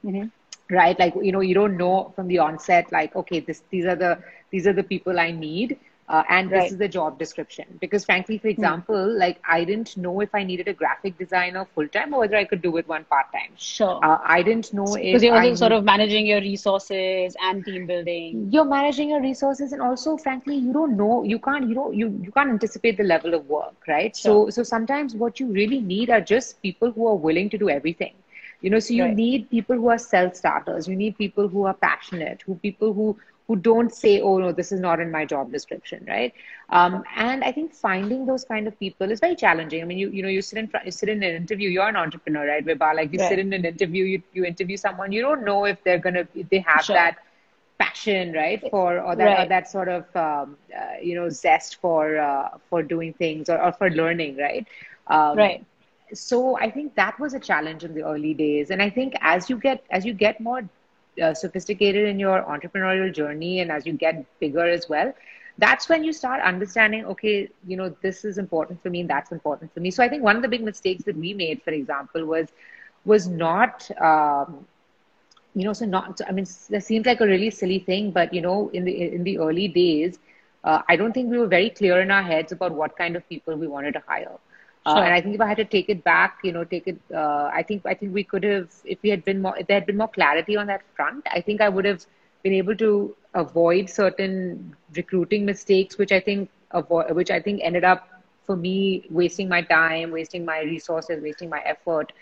hmm 0.02 0.28
right? 0.70 0.98
Like, 0.98 1.14
you 1.20 1.32
know, 1.32 1.40
you 1.40 1.54
don't 1.54 1.76
know 1.76 2.12
from 2.14 2.28
the 2.28 2.38
onset, 2.38 2.90
like, 2.92 3.14
okay, 3.16 3.40
this 3.40 3.62
these 3.70 3.84
are 3.86 3.96
the 3.96 4.18
these 4.50 4.66
are 4.66 4.72
the 4.72 4.82
people 4.84 5.18
I 5.18 5.30
need, 5.30 5.78
uh, 6.08 6.22
and 6.28 6.52
this 6.52 6.70
Right. 6.70 6.72
is 6.72 6.78
the 6.78 6.88
job 6.88 7.18
description. 7.18 7.78
Because 7.80 8.04
frankly, 8.04 8.38
for 8.38 8.48
Hmm. 8.56 8.74
example, 8.74 9.18
like 9.18 9.38
I 9.48 9.64
didn't 9.64 9.96
know 9.96 10.20
if 10.20 10.34
I 10.34 10.44
needed 10.44 10.68
a 10.68 10.74
graphic 10.74 11.18
designer 11.18 11.66
full 11.74 11.88
time 11.88 12.14
or 12.14 12.20
whether 12.20 12.36
I 12.36 12.44
could 12.44 12.62
do 12.62 12.76
it 12.76 12.88
one 12.88 13.04
part 13.04 13.26
time. 13.32 13.56
Sure. 13.56 14.02
Uh, 14.02 14.18
I 14.24 14.42
didn't 14.42 14.72
know 14.72 14.96
Because 14.96 15.22
you're 15.22 15.34
I 15.34 15.38
also 15.38 15.54
sort 15.54 15.72
need 15.72 15.72
of 15.72 15.84
managing 15.84 16.26
your 16.26 16.40
resources 16.40 17.36
and 17.40 17.64
team 17.64 17.86
building. 17.86 18.48
you're 18.50 18.64
managing 18.64 19.08
your 19.10 19.20
resources 19.20 19.72
and 19.72 19.80
also 19.82 20.16
frankly 20.16 20.54
you 20.56 20.72
don't 20.72 20.96
know 20.96 21.22
you 21.24 21.38
can't 21.38 21.68
you 21.68 21.74
don't 21.74 21.94
you, 21.94 22.08
you 22.22 22.30
can't 22.32 22.50
anticipate 22.50 22.96
the 22.96 23.02
level 23.04 23.34
of 23.34 23.46
work 23.48 23.74
right 23.88 24.14
Sure. 24.14 24.40
so 24.40 24.48
so 24.50 24.62
sometimes 24.62 25.14
what 25.14 25.40
you 25.40 25.46
really 25.46 25.80
need 25.80 26.10
are 26.10 26.20
just 26.20 26.60
people 26.62 26.90
who 26.92 27.06
are 27.06 27.14
willing 27.16 27.48
to 27.50 27.58
do 27.58 27.68
everything 27.68 28.14
you 28.60 28.70
know 28.70 28.78
so 28.78 28.92
you 28.94 29.06
Right. 29.06 29.08
need 29.08 29.48
people 29.50 29.76
who 29.76 29.88
are 29.88 29.98
self 29.98 30.34
starters 30.34 30.88
you 30.88 30.96
need 30.96 31.16
people 31.18 31.48
who 31.48 31.64
are 31.64 31.74
passionate 31.74 32.42
who 32.46 32.54
people 32.56 32.92
who 32.92 33.16
who 33.48 33.56
don't 33.56 33.92
say 33.92 34.20
oh 34.20 34.38
no 34.38 34.52
this 34.52 34.72
is 34.72 34.80
not 34.80 35.00
in 35.00 35.10
my 35.10 35.24
job 35.24 35.50
description 35.52 36.04
right 36.08 36.32
um, 36.70 37.02
and 37.16 37.44
i 37.44 37.50
think 37.52 37.72
finding 37.74 38.26
those 38.26 38.44
kind 38.44 38.66
of 38.66 38.78
people 38.78 39.10
is 39.10 39.20
very 39.20 39.34
challenging 39.36 39.82
i 39.82 39.84
mean 39.84 39.98
you 39.98 40.08
you 40.10 40.22
know 40.22 40.28
you 40.28 40.42
sit 40.42 40.58
in 40.58 40.66
front 40.68 40.84
you 40.86 40.92
sit 40.92 41.08
in 41.08 41.22
an 41.22 41.34
interview 41.34 41.68
you're 41.68 41.88
an 41.88 41.96
entrepreneur 41.96 42.46
right 42.46 42.64
Vibha? 42.66 42.94
like 42.94 43.12
you 43.12 43.18
sit 43.18 43.38
in 43.38 43.52
an 43.52 43.64
interview 43.64 44.04
you, 44.04 44.22
you 44.32 44.44
interview 44.44 44.76
someone 44.76 45.12
you 45.12 45.20
don't 45.22 45.44
know 45.44 45.64
if 45.64 45.82
they're 45.84 45.98
gonna 45.98 46.26
if 46.34 46.48
they 46.50 46.60
have 46.66 46.86
Sure. 46.86 46.92
that 46.92 47.16
passion 47.78 48.32
right 48.32 48.62
for 48.70 49.00
or 49.00 49.16
that 49.16 49.32
or 49.36 49.44
that 49.46 49.68
sort 49.68 49.88
of 49.88 50.04
um, 50.16 50.56
uh, 50.76 50.94
you 51.02 51.14
know 51.14 51.28
zest 51.28 51.76
for 51.80 52.18
uh, 52.18 52.48
for 52.68 52.82
doing 52.82 53.12
things 53.14 53.48
or, 53.48 53.60
or 53.62 53.72
for 53.72 53.90
learning 53.90 54.36
right 54.36 54.66
um, 55.08 55.50
Right. 55.50 55.64
So 56.14 56.56
i 56.58 56.70
think 56.70 56.94
that 56.94 57.18
was 57.18 57.34
a 57.34 57.40
challenge 57.40 57.84
in 57.84 57.94
the 57.94 58.02
early 58.02 58.34
days. 58.34 58.70
And 58.70 58.82
i 58.82 58.90
think 58.90 59.14
as 59.20 59.48
you 59.50 59.56
get 59.56 59.82
as 59.90 60.04
you 60.04 60.12
get 60.12 60.40
more 60.40 60.62
uh, 61.22 61.34
sophisticated 61.34 62.08
in 62.08 62.18
your 62.18 62.42
entrepreneurial 62.42 63.12
journey 63.14 63.60
and 63.60 63.70
as 63.70 63.86
you 63.86 63.92
get 63.92 64.24
bigger 64.40 64.66
as 64.68 64.88
well 64.88 65.12
that's 65.58 65.88
when 65.88 66.04
you 66.04 66.12
start 66.12 66.40
understanding 66.42 67.04
okay 67.06 67.48
you 67.66 67.76
know 67.76 67.94
this 68.02 68.24
is 68.24 68.38
important 68.38 68.80
for 68.82 68.90
me 68.90 69.00
and 69.00 69.10
that's 69.10 69.32
important 69.32 69.72
for 69.72 69.80
me. 69.80 69.90
So 69.90 70.02
i 70.02 70.08
think 70.08 70.22
one 70.22 70.36
of 70.36 70.42
the 70.42 70.48
big 70.48 70.62
mistakes 70.62 71.04
that 71.04 71.16
we 71.16 71.34
made 71.34 71.62
for 71.62 71.70
example 71.70 72.24
was 72.24 72.52
was 73.04 73.28
not 73.28 73.88
um, 74.00 74.64
you 75.54 75.64
know 75.64 75.72
so 75.72 75.84
not 75.84 76.20
i 76.28 76.32
mean 76.32 76.46
that 76.70 76.82
seems 76.84 77.06
like 77.06 77.20
a 77.20 77.26
really 77.26 77.50
silly 77.50 77.78
thing 77.78 78.10
but 78.10 78.32
you 78.32 78.40
know 78.40 78.70
in 78.72 78.84
the 78.84 78.94
in 79.16 79.24
the 79.24 79.38
early 79.38 79.68
days 79.68 80.18
uh, 80.64 80.80
i 80.88 80.96
don't 80.96 81.12
think 81.12 81.30
we 81.30 81.38
were 81.38 81.46
very 81.54 81.70
clear 81.70 82.00
in 82.00 82.10
our 82.10 82.22
heads 82.22 82.52
about 82.52 82.72
what 82.72 82.96
kind 82.96 83.16
of 83.16 83.28
people 83.28 83.54
we 83.56 83.66
wanted 83.66 83.92
to 83.92 84.02
hire 84.06 84.36
uh, 84.86 84.98
Sure. 84.98 85.04
and 85.04 85.14
i 85.14 85.20
think 85.20 85.34
if 85.34 85.40
i 85.40 85.46
had 85.46 85.56
to 85.56 85.64
take 85.64 85.88
it 85.88 86.02
back 86.04 86.38
you 86.42 86.52
know 86.52 86.64
take 86.64 86.86
it 86.86 86.98
uh, 87.14 87.48
i 87.54 87.62
think 87.62 87.82
i 87.86 87.94
think 87.94 88.14
we 88.14 88.24
could 88.24 88.44
have 88.44 88.68
if 88.84 88.98
we 89.02 89.10
had 89.10 89.24
been 89.24 89.40
more 89.42 89.56
if 89.58 89.66
there 89.66 89.78
had 89.78 89.86
been 89.86 89.96
more 89.96 90.08
clarity 90.18 90.56
on 90.56 90.66
that 90.66 90.82
front 90.96 91.24
i 91.32 91.40
think 91.40 91.60
i 91.60 91.68
would 91.68 91.84
have 91.84 92.04
been 92.42 92.52
able 92.54 92.76
to 92.76 93.14
avoid 93.34 93.88
certain 93.88 94.74
recruiting 94.96 95.44
mistakes 95.44 95.98
which 95.98 96.12
i 96.12 96.20
think 96.20 96.48
avoid 96.72 97.10
which 97.20 97.30
i 97.30 97.40
think 97.40 97.60
ended 97.62 97.84
up 97.84 98.06
for 98.46 98.56
me 98.56 99.04
wasting 99.10 99.48
my 99.48 99.60
time 99.62 100.10
wasting 100.10 100.44
my 100.44 100.60
resources 100.60 101.22
wasting 101.22 101.48
my 101.50 101.60
effort 101.74 102.12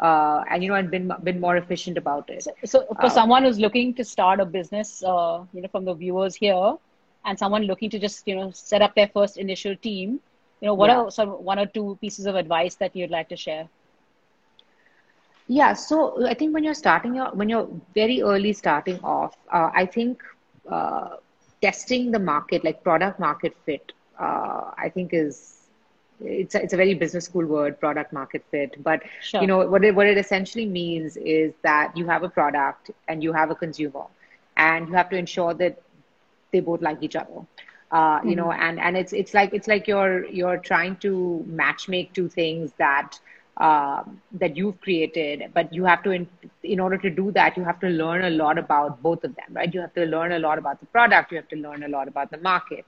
uh, 0.00 0.42
and 0.50 0.62
you 0.62 0.68
know 0.70 0.74
i'd 0.76 0.90
been 0.90 1.10
been 1.24 1.40
more 1.40 1.56
efficient 1.56 1.96
about 1.98 2.28
it 2.30 2.42
So, 2.42 2.52
so 2.64 2.96
for 3.00 3.08
uh, 3.08 3.10
someone 3.10 3.44
who's 3.44 3.58
looking 3.58 3.94
to 3.94 4.04
start 4.04 4.40
a 4.40 4.44
business, 4.44 5.02
uh, 5.04 5.44
you 5.52 5.62
know, 5.62 5.68
from 5.68 5.84
the 5.84 5.94
viewers 5.94 6.34
here, 6.36 6.74
and 7.24 7.38
someone 7.38 7.62
looking 7.64 7.90
to 7.90 7.98
just, 7.98 8.26
you 8.26 8.34
know, 8.36 8.50
set 8.52 8.82
up 8.82 8.94
their 8.94 9.08
first 9.08 9.36
initial 9.38 9.74
team, 9.76 10.20
you 10.60 10.66
know, 10.66 10.74
what 10.74 10.90
yeah 10.90 10.98
are 10.98 11.10
some 11.10 11.30
one 11.30 11.58
or 11.58 11.66
two 11.66 11.98
pieces 12.00 12.26
of 12.26 12.34
advice 12.34 12.76
that 12.76 12.94
you'd 12.96 13.10
like 13.10 13.28
to 13.28 13.36
share? 13.36 13.68
Yeah, 15.48 15.74
so 15.74 16.26
I 16.26 16.34
think 16.34 16.54
when 16.54 16.64
you're 16.64 16.74
starting 16.74 17.14
your 17.14 17.30
when 17.30 17.48
you're 17.48 17.68
very 17.94 18.22
early 18.22 18.52
starting 18.52 18.98
off, 19.04 19.36
uh, 19.52 19.70
I 19.74 19.86
think 19.86 20.22
uh, 20.68 21.16
testing 21.62 22.10
the 22.10 22.18
market, 22.18 22.64
like 22.64 22.82
product 22.82 23.20
market 23.20 23.56
fit, 23.64 23.92
uh, 24.18 24.72
I 24.76 24.90
think 24.92 25.10
is 25.12 25.52
it's 26.20 26.54
a, 26.54 26.62
it's 26.62 26.72
a 26.72 26.76
very 26.76 26.94
business 26.94 27.26
school 27.26 27.46
word, 27.46 27.78
product 27.78 28.12
market 28.12 28.44
fit. 28.50 28.82
But 28.82 29.02
sure. 29.22 29.40
you 29.40 29.46
know 29.46 29.66
what 29.66 29.84
it, 29.84 29.94
what 29.94 30.06
it 30.06 30.18
essentially 30.18 30.66
means 30.66 31.16
is 31.16 31.52
that 31.62 31.96
you 31.96 32.06
have 32.06 32.22
a 32.24 32.28
product 32.28 32.90
and 33.06 33.22
you 33.22 33.32
have 33.32 33.50
a 33.50 33.54
consumer, 33.54 34.04
and 34.56 34.88
you 34.88 34.94
have 34.94 35.10
to 35.10 35.16
ensure 35.16 35.54
that 35.54 35.80
they 36.50 36.60
both 36.60 36.82
like 36.82 37.02
each 37.02 37.14
other. 37.14 37.46
Uh, 37.90 38.20
mm-hmm. 38.20 38.28
You 38.28 38.36
know, 38.36 38.52
and 38.52 38.80
and 38.80 38.96
it's 38.96 39.12
it's 39.12 39.34
like 39.34 39.52
it's 39.54 39.68
like 39.68 39.86
you're 39.86 40.24
you're 40.26 40.58
trying 40.58 40.96
to 40.96 41.44
match 41.46 41.88
make 41.88 42.12
two 42.14 42.28
things 42.28 42.72
that 42.78 43.18
uh, 43.56 44.02
that 44.32 44.56
you've 44.56 44.80
created, 44.80 45.50
but 45.54 45.72
you 45.72 45.84
have 45.84 46.02
to 46.02 46.10
in, 46.10 46.28
in 46.62 46.80
order 46.80 46.98
to 46.98 47.10
do 47.10 47.30
that 47.32 47.56
you 47.56 47.64
have 47.64 47.78
to 47.80 47.88
learn 47.88 48.24
a 48.24 48.30
lot 48.30 48.58
about 48.58 49.02
both 49.02 49.24
of 49.24 49.34
them, 49.36 49.46
right? 49.52 49.72
You 49.72 49.80
have 49.80 49.94
to 49.94 50.04
learn 50.04 50.32
a 50.32 50.38
lot 50.38 50.58
about 50.58 50.80
the 50.80 50.86
product, 50.86 51.30
you 51.32 51.36
have 51.36 51.48
to 51.48 51.56
learn 51.56 51.82
a 51.84 51.88
lot 51.88 52.08
about 52.08 52.30
the 52.30 52.38
market 52.38 52.84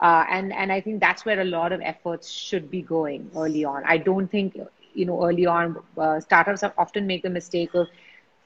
uh, 0.00 0.24
and 0.30 0.52
and 0.52 0.72
I 0.72 0.80
think 0.80 1.00
that's 1.00 1.24
where 1.24 1.40
a 1.40 1.44
lot 1.44 1.72
of 1.72 1.80
efforts 1.82 2.30
should 2.30 2.70
be 2.70 2.82
going 2.82 3.30
early 3.36 3.64
on. 3.64 3.82
I 3.84 3.98
don't 3.98 4.28
think 4.30 4.58
you 4.94 5.04
know 5.06 5.24
early 5.24 5.46
on 5.46 5.76
uh, 5.98 6.20
startups 6.20 6.62
often 6.78 7.06
make 7.06 7.22
the 7.22 7.30
mistake 7.30 7.74
of 7.74 7.88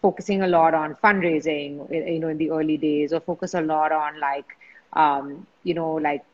focusing 0.02 0.42
a 0.42 0.46
lot 0.48 0.74
on 0.74 0.94
fundraising, 1.02 1.90
you 1.90 2.18
know, 2.18 2.28
in 2.28 2.38
the 2.38 2.50
early 2.50 2.76
days, 2.76 3.12
or 3.12 3.20
focus 3.20 3.54
a 3.54 3.60
lot 3.60 3.92
on 3.92 4.20
like 4.20 4.46
um, 4.94 5.46
you 5.62 5.74
know 5.74 5.92
like 5.94 6.24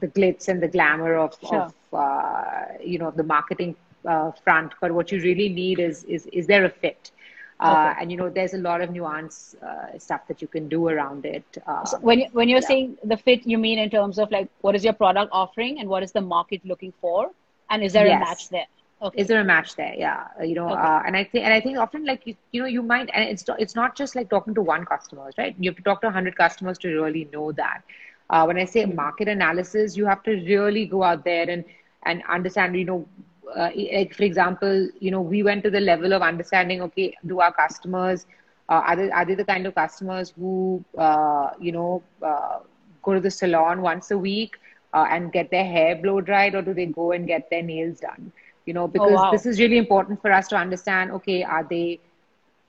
the 0.00 0.08
glitz 0.08 0.48
and 0.48 0.62
the 0.62 0.68
glamour 0.68 1.14
of, 1.14 1.36
sure. 1.48 1.62
of 1.62 1.74
uh, 1.92 2.64
you 2.82 2.98
know 2.98 3.10
the 3.10 3.22
marketing 3.22 3.76
uh, 4.04 4.30
front. 4.32 4.72
But 4.80 4.92
what 4.92 5.12
you 5.12 5.20
really 5.20 5.48
need 5.48 5.78
is 5.78 6.04
is 6.04 6.26
is 6.26 6.46
there 6.46 6.64
a 6.64 6.70
fit? 6.70 7.10
Uh, 7.58 7.88
okay. 7.90 8.02
and 8.02 8.10
you 8.12 8.18
know 8.18 8.28
there's 8.28 8.52
a 8.52 8.58
lot 8.58 8.82
of 8.82 8.90
nuance 8.90 9.56
uh, 9.62 9.98
stuff 9.98 10.20
that 10.28 10.42
you 10.42 10.46
can 10.46 10.68
do 10.68 10.88
around 10.88 11.24
it 11.24 11.56
uh, 11.66 11.82
so 11.86 11.98
when, 12.00 12.18
you, 12.18 12.26
when 12.32 12.50
you're 12.50 12.60
yeah. 12.60 12.68
saying 12.68 12.98
the 13.02 13.16
fit 13.16 13.46
you 13.46 13.56
mean 13.56 13.78
in 13.78 13.88
terms 13.88 14.18
of 14.18 14.30
like 14.30 14.46
what 14.60 14.74
is 14.74 14.84
your 14.84 14.92
product 14.92 15.30
offering 15.32 15.80
and 15.80 15.88
what 15.88 16.02
is 16.02 16.12
the 16.12 16.20
market 16.20 16.60
looking 16.66 16.92
for 17.00 17.30
and 17.70 17.82
is 17.82 17.94
there 17.94 18.06
yes. 18.06 18.16
a 18.16 18.20
match 18.20 18.48
there 18.50 18.66
okay. 19.02 19.20
is 19.20 19.28
there 19.28 19.40
a 19.40 19.44
match 19.44 19.76
there 19.76 19.94
yeah 19.96 20.26
you 20.42 20.54
know 20.54 20.68
okay. 20.70 20.88
Uh, 20.88 21.00
and 21.06 21.16
i 21.16 21.24
think 21.24 21.44
and 21.44 21.52
i 21.52 21.60
think 21.60 21.78
often 21.78 22.04
like 22.04 22.26
you, 22.26 22.34
you 22.52 22.60
know 22.60 22.66
you 22.66 22.82
might 22.82 23.08
and 23.12 23.28
it's 23.28 23.44
it's 23.58 23.74
not 23.74 23.96
just 23.96 24.14
like 24.16 24.28
talking 24.30 24.54
to 24.54 24.62
one 24.62 24.84
customer 24.84 25.30
right 25.38 25.54
you 25.58 25.70
have 25.70 25.76
to 25.76 25.82
talk 25.82 26.00
to 26.00 26.06
100 26.06 26.36
customers 26.36 26.78
to 26.78 26.88
really 26.88 27.28
know 27.32 27.52
that 27.52 27.82
uh, 28.30 28.44
when 28.44 28.58
i 28.58 28.64
say 28.64 28.84
market 28.84 29.28
analysis 29.28 29.96
you 29.96 30.06
have 30.06 30.22
to 30.22 30.32
really 30.52 30.86
go 30.86 31.02
out 31.02 31.24
there 31.24 31.48
and 31.48 31.64
and 32.04 32.22
understand 32.28 32.76
you 32.76 32.84
know 32.84 33.06
uh, 33.54 33.70
like 33.94 34.14
for 34.14 34.24
example, 34.24 34.88
you 34.98 35.10
know, 35.10 35.20
we 35.20 35.42
went 35.42 35.62
to 35.64 35.70
the 35.70 35.80
level 35.80 36.12
of 36.12 36.22
understanding. 36.22 36.82
Okay, 36.82 37.16
do 37.26 37.40
our 37.40 37.52
customers 37.52 38.26
uh, 38.68 38.82
are 38.86 38.96
they 38.96 39.10
are 39.10 39.24
they 39.24 39.34
the 39.34 39.44
kind 39.44 39.66
of 39.66 39.74
customers 39.74 40.32
who 40.38 40.84
uh, 40.98 41.50
you 41.60 41.72
know 41.72 42.02
uh, 42.22 42.58
go 43.02 43.14
to 43.14 43.20
the 43.20 43.30
salon 43.30 43.82
once 43.82 44.10
a 44.10 44.18
week 44.18 44.56
uh, 44.92 45.06
and 45.10 45.32
get 45.32 45.50
their 45.50 45.64
hair 45.64 45.94
blow 45.96 46.20
dried, 46.20 46.54
or 46.54 46.62
do 46.62 46.74
they 46.74 46.86
go 46.86 47.12
and 47.12 47.26
get 47.26 47.48
their 47.50 47.62
nails 47.62 48.00
done? 48.00 48.32
You 48.66 48.74
know, 48.74 48.84
oh, 48.84 48.88
because 48.88 49.12
oh, 49.12 49.14
wow. 49.14 49.30
this 49.30 49.46
is 49.46 49.58
really 49.58 49.78
important 49.78 50.20
for 50.20 50.30
us 50.32 50.48
to 50.48 50.56
understand. 50.56 51.10
Okay, 51.12 51.42
are 51.42 51.64
they 51.64 52.00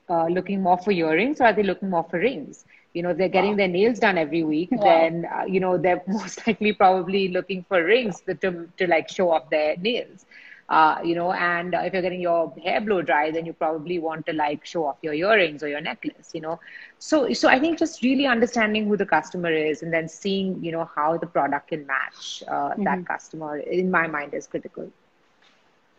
uh, 0.08 0.26
looking 0.26 0.62
more 0.62 0.78
for 0.78 0.92
earrings 0.92 1.40
or 1.40 1.44
are 1.44 1.52
they 1.52 1.62
looking 1.62 1.90
more 1.90 2.04
for 2.04 2.18
rings? 2.18 2.64
you 2.94 3.02
know 3.02 3.12
they're 3.12 3.28
getting 3.28 3.50
wow. 3.50 3.56
their 3.58 3.68
nails 3.68 3.98
done 3.98 4.16
every 4.16 4.42
week 4.42 4.70
wow. 4.72 4.82
then 4.82 5.26
uh, 5.32 5.44
you 5.44 5.60
know 5.60 5.76
they're 5.76 6.02
most 6.08 6.46
likely 6.46 6.72
probably 6.72 7.28
looking 7.28 7.62
for 7.68 7.84
rings 7.84 8.22
to, 8.22 8.34
to, 8.34 8.66
to 8.78 8.86
like 8.86 9.10
show 9.10 9.30
off 9.30 9.50
their 9.50 9.76
nails 9.76 10.24
uh, 10.68 10.98
you 11.02 11.14
know, 11.14 11.32
and 11.32 11.72
if 11.74 11.94
you're 11.94 12.02
getting 12.02 12.20
your 12.20 12.52
hair 12.62 12.80
blow 12.80 13.00
dry, 13.00 13.30
then 13.30 13.46
you 13.46 13.54
probably 13.54 13.98
want 13.98 14.26
to 14.26 14.34
like 14.34 14.66
show 14.66 14.84
off 14.84 14.98
your 15.00 15.14
earrings 15.14 15.62
or 15.62 15.68
your 15.68 15.80
necklace, 15.80 16.30
you 16.34 16.42
know. 16.42 16.60
So, 16.98 17.32
so 17.32 17.48
I 17.48 17.58
think 17.58 17.78
just 17.78 18.02
really 18.02 18.26
understanding 18.26 18.86
who 18.86 18.94
the 18.96 19.06
customer 19.06 19.50
is 19.50 19.82
and 19.82 19.90
then 19.90 20.08
seeing, 20.08 20.62
you 20.62 20.72
know, 20.72 20.84
how 20.94 21.16
the 21.16 21.26
product 21.26 21.68
can 21.68 21.86
match 21.86 22.42
uh, 22.46 22.50
mm-hmm. 22.50 22.84
that 22.84 23.06
customer, 23.06 23.56
in 23.58 23.90
my 23.90 24.06
mind, 24.06 24.34
is 24.34 24.46
critical. 24.46 24.90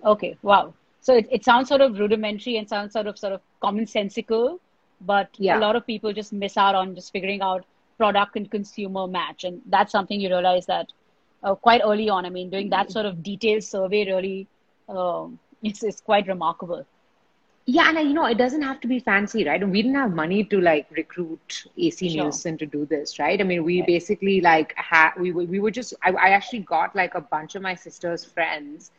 Okay, 0.05 0.37
wow. 0.41 0.73
So 1.01 1.15
it, 1.15 1.27
it 1.31 1.45
sounds 1.45 1.69
sort 1.69 1.81
of 1.81 1.97
rudimentary 1.97 2.57
and 2.57 2.67
sounds 2.67 2.93
sort 2.93 3.07
of 3.07 3.17
sort 3.17 3.33
of 3.33 3.41
commonsensical, 3.63 4.59
but 5.01 5.29
yeah. 5.37 5.57
a 5.57 5.59
lot 5.59 5.75
of 5.75 5.85
people 5.85 6.13
just 6.13 6.33
miss 6.33 6.57
out 6.57 6.75
on 6.75 6.95
just 6.95 7.11
figuring 7.11 7.41
out 7.41 7.65
product 7.97 8.35
and 8.35 8.49
consumer 8.49 9.07
match, 9.07 9.43
and 9.43 9.61
that's 9.67 9.91
something 9.91 10.19
you 10.19 10.29
realize 10.29 10.65
that 10.65 10.87
uh, 11.43 11.55
quite 11.55 11.81
early 11.83 12.09
on. 12.09 12.25
I 12.25 12.29
mean, 12.29 12.49
doing 12.49 12.69
that 12.69 12.85
mm-hmm. 12.85 12.91
sort 12.91 13.05
of 13.05 13.23
detailed 13.23 13.63
survey 13.63 14.05
really 14.05 14.47
um, 14.89 15.39
it's, 15.63 15.83
it's 15.83 16.01
quite 16.01 16.27
remarkable. 16.27 16.85
Yeah, 17.65 17.89
and 17.89 18.07
you 18.07 18.15
know, 18.15 18.25
it 18.25 18.39
doesn't 18.39 18.63
have 18.63 18.79
to 18.81 18.87
be 18.87 18.99
fancy, 18.99 19.45
right? 19.45 19.65
We 19.67 19.83
didn't 19.83 19.97
have 19.97 20.11
money 20.11 20.43
to 20.45 20.59
like 20.59 20.87
recruit 20.89 21.65
AC 21.77 22.09
sure. 22.09 22.23
Nielsen 22.23 22.57
to 22.57 22.65
do 22.65 22.85
this, 22.87 23.19
right? 23.19 23.39
I 23.39 23.43
mean, 23.43 23.63
we 23.63 23.81
right. 23.81 23.87
basically 23.87 24.41
like 24.41 24.73
had 24.75 25.11
we 25.19 25.31
we 25.31 25.59
were 25.59 25.69
just 25.69 25.93
I, 26.01 26.09
I 26.11 26.29
actually 26.29 26.61
got 26.61 26.95
like 26.95 27.13
a 27.13 27.21
bunch 27.21 27.53
of 27.53 27.61
my 27.61 27.75
sister's 27.75 28.25
friends 28.25 28.89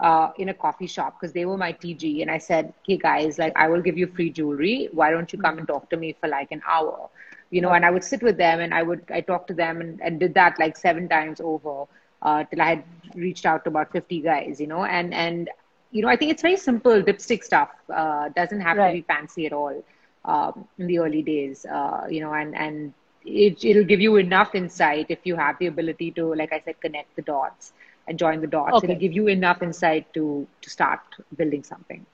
uh, 0.00 0.32
in 0.38 0.48
a 0.48 0.54
coffee 0.54 0.86
shop 0.86 1.20
because 1.20 1.32
they 1.32 1.44
were 1.44 1.56
my 1.56 1.72
TG, 1.72 2.22
and 2.22 2.30
I 2.30 2.38
said, 2.38 2.72
"Hey 2.86 2.96
guys, 2.96 3.38
like 3.38 3.56
I 3.56 3.68
will 3.68 3.82
give 3.82 3.98
you 3.98 4.06
free 4.06 4.30
jewelry. 4.30 4.88
Why 4.92 5.10
don't 5.10 5.32
you 5.32 5.38
come 5.38 5.58
and 5.58 5.68
talk 5.68 5.88
to 5.90 5.96
me 5.96 6.16
for 6.20 6.28
like 6.28 6.50
an 6.52 6.62
hour?" 6.66 7.08
You 7.50 7.60
know, 7.60 7.70
and 7.70 7.84
I 7.84 7.90
would 7.90 8.04
sit 8.04 8.22
with 8.22 8.36
them 8.36 8.60
and 8.60 8.72
I 8.72 8.82
would 8.82 9.04
I 9.10 9.20
talked 9.20 9.48
to 9.48 9.54
them 9.54 9.80
and, 9.80 10.00
and 10.00 10.20
did 10.20 10.34
that 10.34 10.58
like 10.58 10.76
seven 10.76 11.08
times 11.08 11.40
over 11.40 11.86
uh, 12.22 12.44
till 12.44 12.60
I 12.60 12.68
had 12.70 12.84
reached 13.14 13.46
out 13.46 13.64
to 13.64 13.70
about 13.70 13.92
50 13.92 14.20
guys, 14.20 14.60
you 14.60 14.66
know, 14.66 14.84
and, 14.84 15.14
and, 15.14 15.48
you 15.90 16.02
know, 16.02 16.08
I 16.08 16.16
think 16.16 16.30
it's 16.30 16.42
very 16.42 16.56
simple 16.56 17.02
dipstick 17.02 17.42
stuff. 17.42 17.70
Uh, 17.92 18.28
doesn't 18.30 18.60
have 18.60 18.76
right. 18.76 18.88
to 18.88 18.94
be 18.94 19.02
fancy 19.02 19.46
at 19.46 19.52
all 19.52 19.82
um, 20.24 20.66
in 20.78 20.86
the 20.86 20.98
early 20.98 21.22
days, 21.22 21.64
uh, 21.66 22.06
you 22.08 22.20
know, 22.20 22.32
and, 22.32 22.54
and 22.54 22.92
it, 23.24 23.64
it'll 23.64 23.84
give 23.84 24.00
you 24.00 24.16
enough 24.16 24.54
insight 24.54 25.06
if 25.08 25.20
you 25.24 25.36
have 25.36 25.58
the 25.58 25.66
ability 25.66 26.10
to, 26.12 26.34
like 26.34 26.52
I 26.52 26.60
said, 26.64 26.80
connect 26.80 27.14
the 27.16 27.22
dots 27.22 27.72
and 28.10 28.18
join 28.18 28.40
the 28.40 28.46
dots. 28.46 28.74
Okay. 28.74 28.88
It'll 28.88 29.00
give 29.00 29.12
you 29.12 29.28
enough 29.28 29.62
insight 29.62 30.12
to, 30.14 30.46
to 30.60 30.70
start 30.70 31.00
building 31.36 31.62
something. 31.64 32.04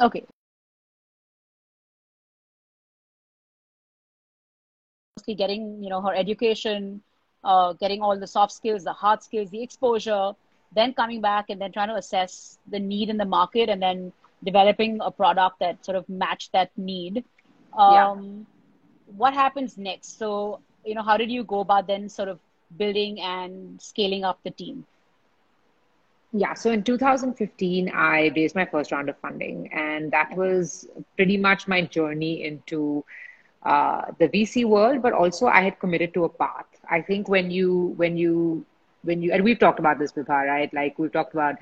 Okay. 0.00 0.24
Getting, 5.36 5.82
you 5.82 5.90
know, 5.90 6.00
her 6.00 6.14
education 6.14 7.02
uh, 7.44 7.72
getting 7.74 8.02
all 8.02 8.18
the 8.18 8.26
soft 8.26 8.52
skills, 8.52 8.84
the 8.84 8.92
hard 8.92 9.22
skills, 9.22 9.50
the 9.50 9.62
exposure, 9.62 10.32
then 10.74 10.94
coming 10.94 11.20
back 11.20 11.46
and 11.50 11.60
then 11.60 11.72
trying 11.72 11.88
to 11.88 11.96
assess 11.96 12.58
the 12.70 12.78
need 12.78 13.08
in 13.08 13.16
the 13.16 13.24
market 13.24 13.68
and 13.68 13.82
then 13.82 14.12
developing 14.44 14.98
a 15.00 15.10
product 15.10 15.58
that 15.60 15.84
sort 15.84 15.96
of 15.96 16.08
matched 16.08 16.52
that 16.52 16.70
need. 16.76 17.24
Um, 17.76 17.92
yeah. 17.92 19.14
What 19.16 19.34
happens 19.34 19.78
next? 19.78 20.18
So, 20.18 20.60
you 20.84 20.94
know, 20.94 21.02
how 21.02 21.16
did 21.16 21.30
you 21.30 21.44
go 21.44 21.60
about 21.60 21.86
then 21.86 22.08
sort 22.08 22.28
of 22.28 22.38
building 22.76 23.20
and 23.20 23.80
scaling 23.80 24.24
up 24.24 24.38
the 24.44 24.50
team? 24.50 24.86
Yeah, 26.32 26.52
so 26.54 26.70
in 26.70 26.82
2015, 26.82 27.90
I 27.94 28.30
raised 28.36 28.54
my 28.54 28.66
first 28.66 28.92
round 28.92 29.08
of 29.08 29.16
funding, 29.18 29.72
and 29.72 30.10
that 30.12 30.36
was 30.36 30.86
pretty 31.16 31.38
much 31.38 31.66
my 31.66 31.82
journey 31.82 32.44
into 32.44 33.04
uh, 33.62 34.02
the 34.18 34.28
VC 34.28 34.66
world, 34.66 35.00
but 35.00 35.14
also 35.14 35.46
I 35.46 35.62
had 35.62 35.78
committed 35.78 36.12
to 36.14 36.24
a 36.24 36.28
path. 36.28 36.66
I 36.88 37.00
think 37.00 37.28
when 37.28 37.50
you 37.50 37.94
when 37.96 38.16
you 38.16 38.64
when 39.02 39.22
you 39.22 39.32
and 39.32 39.42
we've 39.42 39.58
talked 39.58 39.78
about 39.78 39.98
this 39.98 40.12
before, 40.12 40.44
right? 40.44 40.72
Like 40.72 40.98
we've 40.98 41.12
talked 41.12 41.32
about 41.32 41.56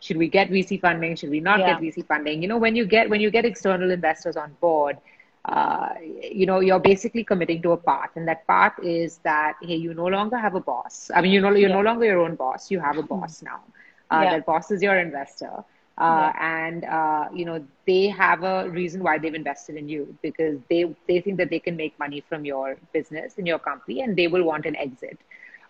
should 0.00 0.16
we 0.16 0.28
get 0.28 0.50
VC 0.50 0.80
funding? 0.80 1.16
Should 1.16 1.30
we 1.30 1.40
not 1.40 1.58
yeah. 1.58 1.78
get 1.78 1.82
VC 1.82 2.06
funding? 2.06 2.42
You 2.42 2.48
know, 2.48 2.58
when 2.58 2.76
you 2.76 2.86
get 2.86 3.10
when 3.10 3.20
you 3.20 3.30
get 3.30 3.44
external 3.44 3.90
investors 3.90 4.36
on 4.36 4.56
board, 4.60 4.98
uh, 5.46 5.90
you 6.22 6.46
know, 6.46 6.60
you're 6.60 6.80
basically 6.80 7.24
committing 7.24 7.62
to 7.62 7.72
a 7.72 7.76
path, 7.76 8.10
and 8.16 8.28
that 8.28 8.46
path 8.46 8.74
is 8.82 9.18
that 9.18 9.54
hey, 9.62 9.76
you 9.76 9.92
no 9.92 10.06
longer 10.06 10.36
have 10.36 10.54
a 10.54 10.60
boss. 10.60 11.10
I 11.14 11.20
mean, 11.20 11.32
you 11.32 11.40
know, 11.40 11.50
you're 11.50 11.68
yeah. 11.68 11.76
no 11.76 11.82
longer 11.82 12.04
your 12.04 12.20
own 12.20 12.36
boss. 12.36 12.70
You 12.70 12.80
have 12.80 12.96
a 12.96 13.02
boss 13.02 13.42
now. 13.42 13.62
Uh, 14.10 14.20
yeah. 14.24 14.30
That 14.30 14.46
boss 14.46 14.70
is 14.70 14.82
your 14.82 14.98
investor. 14.98 15.64
Uh, 15.96 16.32
yeah. 16.34 16.66
and 16.66 16.84
uh, 16.84 17.28
you 17.32 17.44
know 17.44 17.64
they 17.86 18.08
have 18.08 18.42
a 18.42 18.68
reason 18.70 19.02
why 19.02 19.16
they've 19.16 19.34
invested 19.34 19.76
in 19.76 19.88
you 19.88 20.16
because 20.22 20.58
they 20.68 20.84
they 21.06 21.20
think 21.20 21.36
that 21.36 21.50
they 21.50 21.60
can 21.60 21.76
make 21.76 21.96
money 22.00 22.20
from 22.28 22.44
your 22.44 22.76
business 22.92 23.38
and 23.38 23.46
your 23.46 23.60
company 23.60 24.00
and 24.00 24.16
they 24.16 24.26
will 24.26 24.42
want 24.42 24.66
an 24.66 24.74
exit 24.76 25.18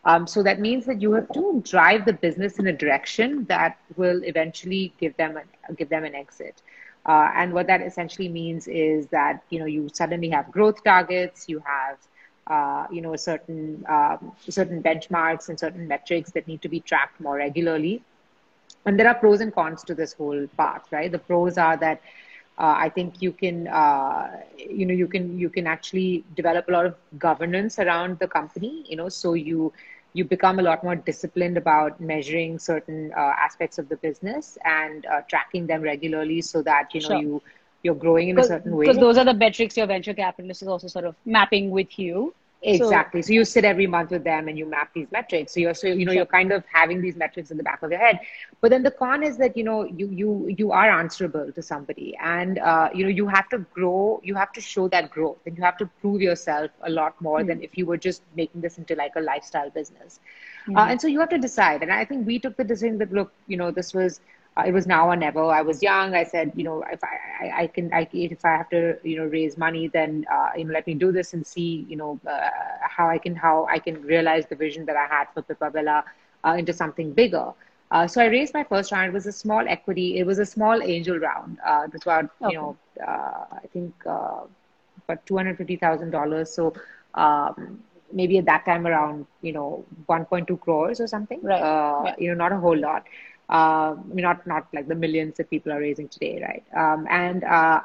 um, 0.05 0.27
so 0.27 0.43
that 0.43 0.61
means 0.61 0.87
that 0.87 1.03
you 1.03 1.13
have 1.13 1.31
to 1.33 1.61
drive 1.67 2.07
the 2.07 2.13
business 2.13 2.59
in 2.59 2.67
a 2.69 2.73
direction 2.73 3.45
that 3.51 3.77
will 3.97 4.23
eventually 4.25 4.95
give 4.99 5.15
them 5.19 5.37
a, 5.37 5.73
give 5.75 5.91
them 5.91 6.05
an 6.05 6.15
exit 6.15 6.63
uh, 7.05 7.31
and 7.35 7.53
what 7.53 7.67
that 7.67 7.83
essentially 7.83 8.29
means 8.29 8.67
is 8.67 9.07
that 9.09 9.43
you 9.51 9.59
know 9.59 9.67
you 9.67 9.91
suddenly 9.93 10.31
have 10.31 10.51
growth 10.51 10.83
targets 10.85 11.49
you 11.51 11.63
have 11.67 11.99
uh, 12.47 12.87
you 12.91 13.03
know 13.03 13.15
certain 13.15 13.85
um, 13.89 14.33
certain 14.49 14.83
benchmarks 14.83 15.51
and 15.51 15.61
certain 15.61 15.87
metrics 15.87 16.31
that 16.33 16.47
need 16.49 16.63
to 16.63 16.69
be 16.69 16.81
tracked 16.81 17.21
more 17.21 17.37
regularly 17.37 18.03
and 18.87 18.99
there 18.99 19.09
are 19.09 19.15
pros 19.15 19.41
and 19.41 19.55
cons 19.55 19.83
to 19.85 19.95
this 19.95 20.13
whole 20.13 20.47
path 20.57 20.85
right? 20.91 21.11
The 21.11 21.19
pros 21.19 21.59
are 21.59 21.77
that 21.79 22.01
uh, 22.59 22.75
i 22.77 22.89
think 22.89 23.21
you 23.21 23.33
can 23.33 23.67
uh, 23.69 24.31
you 24.57 24.87
know 24.87 24.95
you 24.95 25.09
can 25.09 25.39
you 25.39 25.51
can 25.51 25.67
actually 25.67 26.25
develop 26.37 26.69
a 26.69 26.73
lot 26.73 26.87
of 26.87 26.95
governance 27.19 27.79
around 27.79 28.19
the 28.19 28.29
company 28.29 28.85
you 28.89 28.97
know 28.97 29.09
so 29.09 29.35
you 29.35 29.73
you 30.13 30.25
become 30.25 30.61
a 30.61 30.63
lot 30.63 30.85
more 30.85 30.95
disciplined 30.95 31.57
about 31.57 32.01
measuring 32.01 32.59
certain 32.59 33.13
uh, 33.17 33.33
aspects 33.47 33.79
of 33.79 33.89
the 33.89 33.97
business 33.97 34.57
and 34.65 35.07
uh, 35.07 35.21
tracking 35.29 35.67
them 35.67 35.83
regularly 35.83 36.41
so 36.41 36.63
that 36.63 36.95
you 36.95 37.01
know 37.01 37.09
sure. 37.09 37.19
you 37.19 37.43
you're 37.83 37.95
growing 37.95 38.29
in 38.31 38.39
a 38.39 38.43
certain 38.43 38.75
way. 38.77 38.87
because 38.87 38.99
those 38.99 39.19
are 39.19 39.25
the 39.25 39.35
metrics 39.35 39.77
your 39.77 39.87
venture 39.87 40.15
capitalist 40.15 40.63
is 40.63 40.69
also 40.69 40.87
sort 40.87 41.05
of 41.05 41.15
mapping 41.27 41.71
with 41.71 41.99
you 41.99 42.33
Exactly. 42.65 43.21
So, 43.21 43.27
so, 43.27 43.33
you 43.35 43.45
sit 43.45 43.65
every 43.65 43.87
month 43.87 44.11
with 44.11 44.25
them 44.25 44.49
and 44.49 44.59
you 44.59 44.65
map 44.65 44.91
these 44.95 45.11
metrics. 45.13 45.53
So 45.53 45.61
you're 45.61 45.75
so 45.75 45.87
you 45.87 46.07
know 46.07 46.13
you're 46.13 46.25
kind 46.25 46.51
of 46.51 46.65
having 46.73 47.03
these 47.03 47.15
metrics 47.15 47.51
in 47.51 47.59
the 47.59 47.63
back 47.63 47.83
of 47.83 47.91
your 47.91 48.01
head. 48.01 48.21
But 48.61 48.71
then 48.71 48.83
the 48.83 48.91
con 48.91 49.23
is 49.23 49.37
that 49.39 49.57
you 49.57 49.65
know 49.65 49.85
you 49.85 50.09
you 50.09 50.55
you 50.59 50.73
are 50.73 50.91
answerable 50.91 51.53
to 51.53 51.63
somebody, 51.63 52.17
and 52.21 52.59
uh, 52.59 52.89
you 52.95 53.05
know 53.05 53.11
you 53.11 53.27
have 53.27 53.49
to 53.51 53.59
grow. 53.75 54.21
You 54.25 54.35
have 54.35 54.53
to 54.53 54.61
show 54.63 54.89
that 54.89 55.11
growth, 55.11 55.39
and 55.45 55.57
you 55.57 55.63
have 55.63 55.77
to 55.79 55.87
prove 56.01 56.23
yourself 56.23 56.71
a 56.83 56.91
lot 56.91 57.21
more 57.21 57.41
mm. 57.41 57.47
than 57.49 57.63
if 57.63 57.77
you 57.77 57.85
were 57.85 57.99
just 57.99 58.23
making 58.35 58.63
this 58.63 58.79
into 58.79 58.95
like 58.95 59.13
a 59.17 59.21
lifestyle 59.21 59.69
business. 59.71 60.21
Mm. 60.67 60.79
Uh, 60.79 60.87
and 60.91 61.01
so 61.01 61.07
you 61.07 61.21
have 61.21 61.29
to 61.31 61.39
decide. 61.39 61.83
And 61.83 61.93
I 61.93 62.05
think 62.05 62.27
we 62.27 62.39
took 62.39 62.57
the 62.57 62.65
decision 62.65 62.99
that 62.99 63.13
look, 63.13 63.33
you 63.47 63.59
know, 63.59 63.71
this 63.71 63.93
was 63.93 64.21
it 64.63 64.73
was 64.73 64.87
now 64.87 65.09
or 65.09 65.17
never. 65.17 65.45
I 65.45 65.63
was 65.63 65.83
young. 65.83 66.15
I 66.15 66.23
said, 66.25 66.53
you 66.55 66.63
know, 66.63 66.85
if 66.91 67.03
I, 67.03 67.47
I, 67.47 67.63
I 67.63 67.67
can, 67.67 67.93
I, 67.93 68.09
if 68.13 68.45
I 68.45 68.51
have 68.51 68.69
to, 68.71 68.97
you 69.03 69.17
know, 69.17 69.25
raise 69.25 69.59
money, 69.59 69.89
then, 69.89 70.25
uh, 70.33 70.51
you 70.57 70.65
know, 70.65 70.73
let 70.73 70.87
me 70.87 70.95
do 70.95 71.11
this 71.11 71.35
and 71.35 71.45
see, 71.45 71.85
you 71.89 71.97
know, 71.97 72.21
uh, 72.29 72.51
how 72.83 73.09
I 73.09 73.19
can, 73.19 73.35
how 73.35 73.67
I 73.69 73.79
can 73.81 74.01
realize 74.03 74.47
the 74.47 74.55
vision 74.55 74.87
that 74.87 74.97
I 74.97 75.07
had 75.07 75.27
for 75.35 75.43
Pipa 75.43 75.73
Bella 75.73 76.05
uh, 76.45 76.55
into 76.57 76.73
something 76.73 77.13
bigger. 77.13 77.53
Uh, 77.91 78.07
so 78.07 78.21
I 78.21 78.27
raised 78.27 78.55
my 78.55 78.65
first 78.65 78.93
round. 78.93 79.09
It 79.09 79.13
was 79.13 79.27
a 79.27 79.33
small 79.33 79.65
equity. 79.67 80.19
It 80.19 80.27
was 80.27 80.39
a 80.39 80.47
small 80.47 80.81
angel 80.83 81.19
round. 81.19 81.59
Uh, 81.67 81.83
it 81.87 81.93
was 81.93 82.03
about, 82.03 82.31
okay. 82.41 82.53
you 82.53 82.59
know, 82.59 82.77
I 83.05 83.67
think 83.73 83.93
about 84.05 85.27
two 85.27 85.37
hundred 85.37 85.59
fifty 85.59 85.77
thousand 85.77 86.11
dollars. 86.11 86.51
So. 86.51 86.75
Um, 87.15 87.83
maybe 88.13 88.39
at 88.39 88.45
that 88.45 88.65
time 88.65 88.87
around 88.87 89.27
you 89.43 89.53
know 89.53 89.85
1.2 90.09 90.61
crores 90.61 91.01
or 91.01 91.07
something 91.07 91.41
right 91.43 91.59
yeah. 91.59 92.15
you 92.19 92.29
know 92.29 92.35
not 92.35 92.53
a 92.53 92.57
whole 92.57 92.77
lot 92.77 93.05
uh, 93.49 93.97
not 94.13 94.47
not 94.47 94.67
like 94.73 94.89
the 94.89 94.95
millions 94.95 95.37
that 95.37 95.51
people 95.51 95.73
are 95.73 95.81
raising 95.81 96.09
today, 96.09 96.43
right? 96.43 96.65
Um, 96.77 97.07
and 97.11 97.45
uh, 97.45 97.81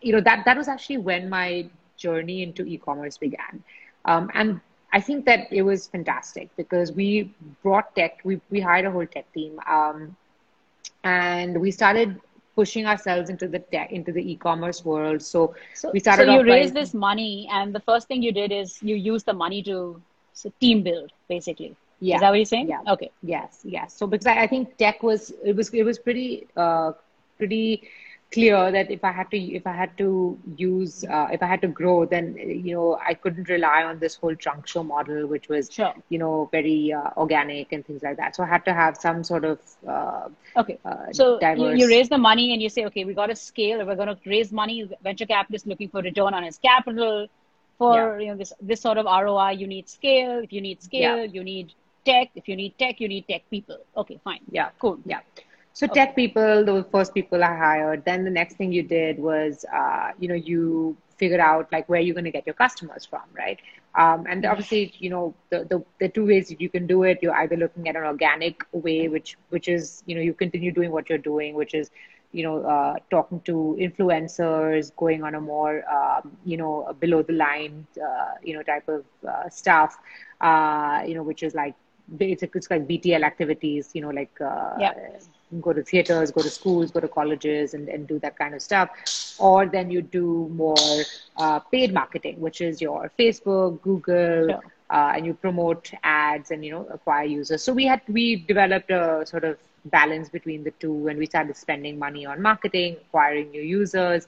you 0.00 0.12
know 0.12 0.20
that 0.20 0.44
that 0.44 0.56
was 0.56 0.68
actually 0.68 0.98
when 0.98 1.28
my 1.28 1.68
journey 1.96 2.42
into 2.42 2.64
e-commerce 2.64 3.18
began, 3.18 3.62
um, 4.04 4.30
and 4.34 4.60
I 4.92 5.00
think 5.00 5.24
that 5.26 5.52
it 5.52 5.62
was 5.62 5.86
fantastic 5.86 6.48
because 6.56 6.92
we 6.92 7.32
brought 7.62 7.94
tech, 7.94 8.20
we 8.24 8.40
we 8.50 8.60
hired 8.60 8.86
a 8.86 8.90
whole 8.90 9.06
tech 9.06 9.32
team, 9.32 9.60
um, 9.66 10.16
and 11.04 11.60
we 11.60 11.70
started 11.70 12.20
pushing 12.56 12.86
ourselves 12.86 13.30
into 13.30 13.46
the 13.48 13.58
tech 13.58 13.92
into 13.92 14.12
the 14.12 14.32
e-commerce 14.32 14.84
world. 14.84 15.22
So, 15.22 15.54
so 15.74 15.90
we 15.92 16.00
started. 16.00 16.26
So 16.26 16.32
you 16.32 16.42
raised 16.42 16.74
by, 16.74 16.80
this 16.80 16.94
money, 16.94 17.48
and 17.50 17.74
the 17.74 17.80
first 17.80 18.08
thing 18.08 18.22
you 18.22 18.32
did 18.32 18.52
is 18.52 18.82
you 18.82 18.96
used 18.96 19.26
the 19.26 19.32
money 19.32 19.62
to 19.64 20.00
so 20.32 20.52
team 20.60 20.82
build, 20.82 21.12
basically. 21.28 21.76
Yeah. 22.00 22.16
Is 22.16 22.20
that 22.22 22.30
what 22.30 22.36
you're 22.36 22.44
saying? 22.46 22.68
Yeah. 22.68 22.80
Okay. 22.88 23.10
Yes. 23.22 23.60
Yes. 23.62 23.94
So 23.94 24.06
because 24.06 24.26
I, 24.26 24.42
I 24.42 24.46
think 24.46 24.76
tech 24.76 25.02
was 25.02 25.32
it 25.44 25.54
was 25.54 25.68
it 25.74 25.82
was 25.82 25.98
pretty 25.98 26.46
uh, 26.56 26.92
pretty 27.38 27.88
clear 28.32 28.70
that 28.70 28.90
if 28.90 29.04
I 29.04 29.10
had 29.10 29.30
to 29.32 29.38
if 29.38 29.66
I 29.66 29.72
had 29.72 29.96
to 29.98 30.38
use 30.56 31.04
uh, 31.04 31.28
if 31.32 31.42
I 31.42 31.46
had 31.46 31.60
to 31.62 31.68
grow, 31.68 32.04
then 32.04 32.36
you 32.36 32.74
know 32.74 32.98
I 33.04 33.14
couldn't 33.14 33.48
rely 33.48 33.82
on 33.82 33.98
this 33.98 34.14
whole 34.14 34.36
trunk 34.36 34.66
show 34.66 34.82
model, 34.82 35.26
which 35.26 35.48
was 35.48 35.70
sure. 35.70 35.94
you 36.08 36.18
know 36.18 36.48
very 36.52 36.92
uh, 36.92 37.10
organic 37.16 37.72
and 37.72 37.84
things 37.84 38.02
like 38.02 38.16
that. 38.18 38.36
So 38.36 38.42
I 38.42 38.46
had 38.46 38.64
to 38.66 38.72
have 38.72 38.96
some 38.96 39.24
sort 39.24 39.44
of 39.44 39.58
uh, 39.86 40.28
okay. 40.56 40.78
Uh, 40.84 41.12
so 41.12 41.38
you, 41.40 41.74
you, 41.74 41.88
raise 41.88 42.08
the 42.08 42.18
money 42.18 42.52
and 42.52 42.62
you 42.62 42.68
say, 42.68 42.84
okay, 42.86 43.04
we 43.04 43.14
got 43.14 43.26
to 43.26 43.36
scale. 43.36 43.80
If 43.80 43.86
we're 43.86 43.96
going 43.96 44.14
to 44.14 44.18
raise 44.26 44.52
money, 44.52 44.88
venture 45.02 45.26
capitalist 45.26 45.66
looking 45.66 45.88
for 45.88 46.00
return 46.00 46.34
on 46.34 46.42
his 46.44 46.58
capital. 46.58 47.28
For 47.78 47.96
yeah. 47.96 48.18
you 48.18 48.30
know 48.30 48.36
this 48.36 48.52
this 48.60 48.80
sort 48.80 48.98
of 48.98 49.06
ROI, 49.06 49.52
you 49.52 49.66
need 49.66 49.88
scale. 49.88 50.38
If 50.38 50.52
you 50.52 50.60
need 50.60 50.82
scale, 50.82 51.18
yeah. 51.18 51.24
you 51.24 51.42
need 51.42 51.72
tech. 52.10 52.28
If 52.34 52.48
you 52.48 52.56
need 52.56 52.78
tech, 52.78 53.00
you 53.00 53.08
need 53.08 53.28
tech 53.28 53.42
people. 53.50 53.78
Okay, 53.96 54.20
fine. 54.24 54.40
Yeah, 54.50 54.70
cool. 54.78 54.98
Yeah. 55.04 55.20
So 55.72 55.86
okay. 55.86 55.94
tech 55.94 56.16
people, 56.16 56.64
the 56.64 56.84
first 56.92 57.14
people 57.14 57.42
I 57.44 57.54
hired. 57.56 58.04
Then 58.04 58.24
the 58.24 58.30
next 58.30 58.56
thing 58.56 58.72
you 58.72 58.82
did 58.82 59.18
was, 59.18 59.64
uh, 59.72 60.10
you 60.18 60.28
know, 60.28 60.34
you 60.34 60.96
figured 61.16 61.40
out 61.40 61.70
like 61.70 61.88
where 61.88 62.00
you're 62.00 62.14
going 62.14 62.24
to 62.24 62.30
get 62.30 62.46
your 62.46 62.54
customers 62.54 63.04
from, 63.04 63.22
right? 63.36 63.58
Um, 63.94 64.26
and 64.28 64.46
obviously, 64.46 64.94
you 64.98 65.10
know, 65.10 65.34
the, 65.50 65.64
the, 65.64 65.84
the 66.00 66.08
two 66.08 66.26
ways 66.26 66.48
that 66.48 66.60
you 66.60 66.68
can 66.68 66.86
do 66.86 67.02
it, 67.02 67.18
you're 67.22 67.34
either 67.34 67.56
looking 67.56 67.88
at 67.88 67.96
an 67.96 68.04
organic 68.04 68.62
way, 68.72 69.08
which 69.08 69.36
which 69.50 69.68
is, 69.68 70.02
you 70.06 70.14
know, 70.14 70.20
you 70.20 70.32
continue 70.32 70.72
doing 70.72 70.90
what 70.92 71.08
you're 71.08 71.18
doing, 71.32 71.54
which 71.54 71.74
is, 71.74 71.90
you 72.32 72.44
know, 72.44 72.62
uh, 72.64 72.94
talking 73.10 73.40
to 73.50 73.76
influencers, 73.80 74.92
going 74.96 75.24
on 75.24 75.34
a 75.34 75.40
more, 75.40 75.74
um, 75.92 76.36
you 76.44 76.56
know, 76.56 76.96
below 77.00 77.22
the 77.22 77.32
line, 77.32 77.86
uh, 78.08 78.34
you 78.42 78.54
know, 78.54 78.62
type 78.62 78.88
of 78.88 79.04
uh, 79.28 79.48
stuff, 79.48 79.98
uh, 80.40 81.02
you 81.06 81.14
know, 81.14 81.24
which 81.24 81.42
is 81.42 81.54
like 81.54 81.74
it's, 82.18 82.42
it's 82.42 82.70
like 82.70 82.88
BTL 82.88 83.22
activities, 83.22 83.90
you 83.94 84.02
know, 84.02 84.10
like 84.10 84.32
uh, 84.40 84.74
yeah. 84.78 84.92
go 85.60 85.72
to 85.72 85.82
theaters, 85.82 86.30
go 86.30 86.42
to 86.42 86.50
schools, 86.50 86.90
go 86.90 87.00
to 87.00 87.08
colleges, 87.08 87.74
and, 87.74 87.88
and 87.88 88.06
do 88.06 88.18
that 88.20 88.36
kind 88.38 88.54
of 88.54 88.62
stuff. 88.62 88.90
Or 89.38 89.66
then 89.66 89.90
you 89.90 90.02
do 90.02 90.50
more 90.54 90.76
uh, 91.36 91.60
paid 91.60 91.94
marketing, 91.94 92.40
which 92.40 92.60
is 92.60 92.80
your 92.80 93.10
Facebook, 93.18 93.80
Google, 93.82 94.48
sure. 94.48 94.60
uh, 94.90 95.12
and 95.14 95.24
you 95.24 95.34
promote 95.34 95.92
ads 96.02 96.50
and 96.50 96.64
you 96.64 96.72
know 96.72 96.86
acquire 96.90 97.24
users. 97.24 97.62
So 97.62 97.72
we 97.72 97.86
had 97.86 98.00
we 98.08 98.36
developed 98.36 98.90
a 98.90 99.24
sort 99.26 99.44
of 99.44 99.58
balance 99.86 100.28
between 100.28 100.64
the 100.64 100.72
two, 100.72 101.08
and 101.08 101.18
we 101.18 101.26
started 101.26 101.56
spending 101.56 101.98
money 101.98 102.26
on 102.26 102.42
marketing, 102.42 102.96
acquiring 103.08 103.50
new 103.50 103.62
users. 103.62 104.26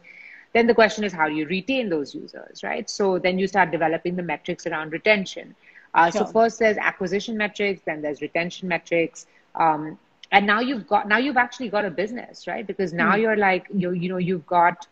Then 0.55 0.67
the 0.67 0.75
question 0.75 1.03
is 1.03 1.13
how 1.13 1.29
do 1.29 1.35
you 1.35 1.47
retain 1.47 1.89
those 1.89 2.15
users, 2.15 2.63
right? 2.63 2.89
So 2.89 3.19
then 3.19 3.39
you 3.39 3.47
start 3.47 3.71
developing 3.71 4.17
the 4.17 4.23
metrics 4.23 4.67
around 4.67 4.93
retention. 4.93 5.55
Uh, 5.95 6.11
sure. 6.11 6.27
So 6.27 6.33
first 6.33 6.59
there's 6.59 6.77
acquisition 6.79 7.37
metrics, 7.37 7.83
then 7.85 8.03
there's 8.03 8.21
retention 8.23 8.69
metrics, 8.69 9.27
um, 9.55 9.99
and 10.31 10.47
now 10.47 10.61
you've 10.61 10.87
got 10.87 11.09
now 11.09 11.19
you've 11.19 11.37
actually 11.37 11.69
got 11.69 11.85
a 11.85 11.91
business, 11.91 12.47
right? 12.47 12.67
Because 12.67 12.93
now 12.93 13.13
mm. 13.13 13.21
you're 13.21 13.37
like 13.37 13.67
you 13.75 13.93
you 13.93 14.09
know 14.09 14.17
you've 14.17 14.47
got 14.47 14.87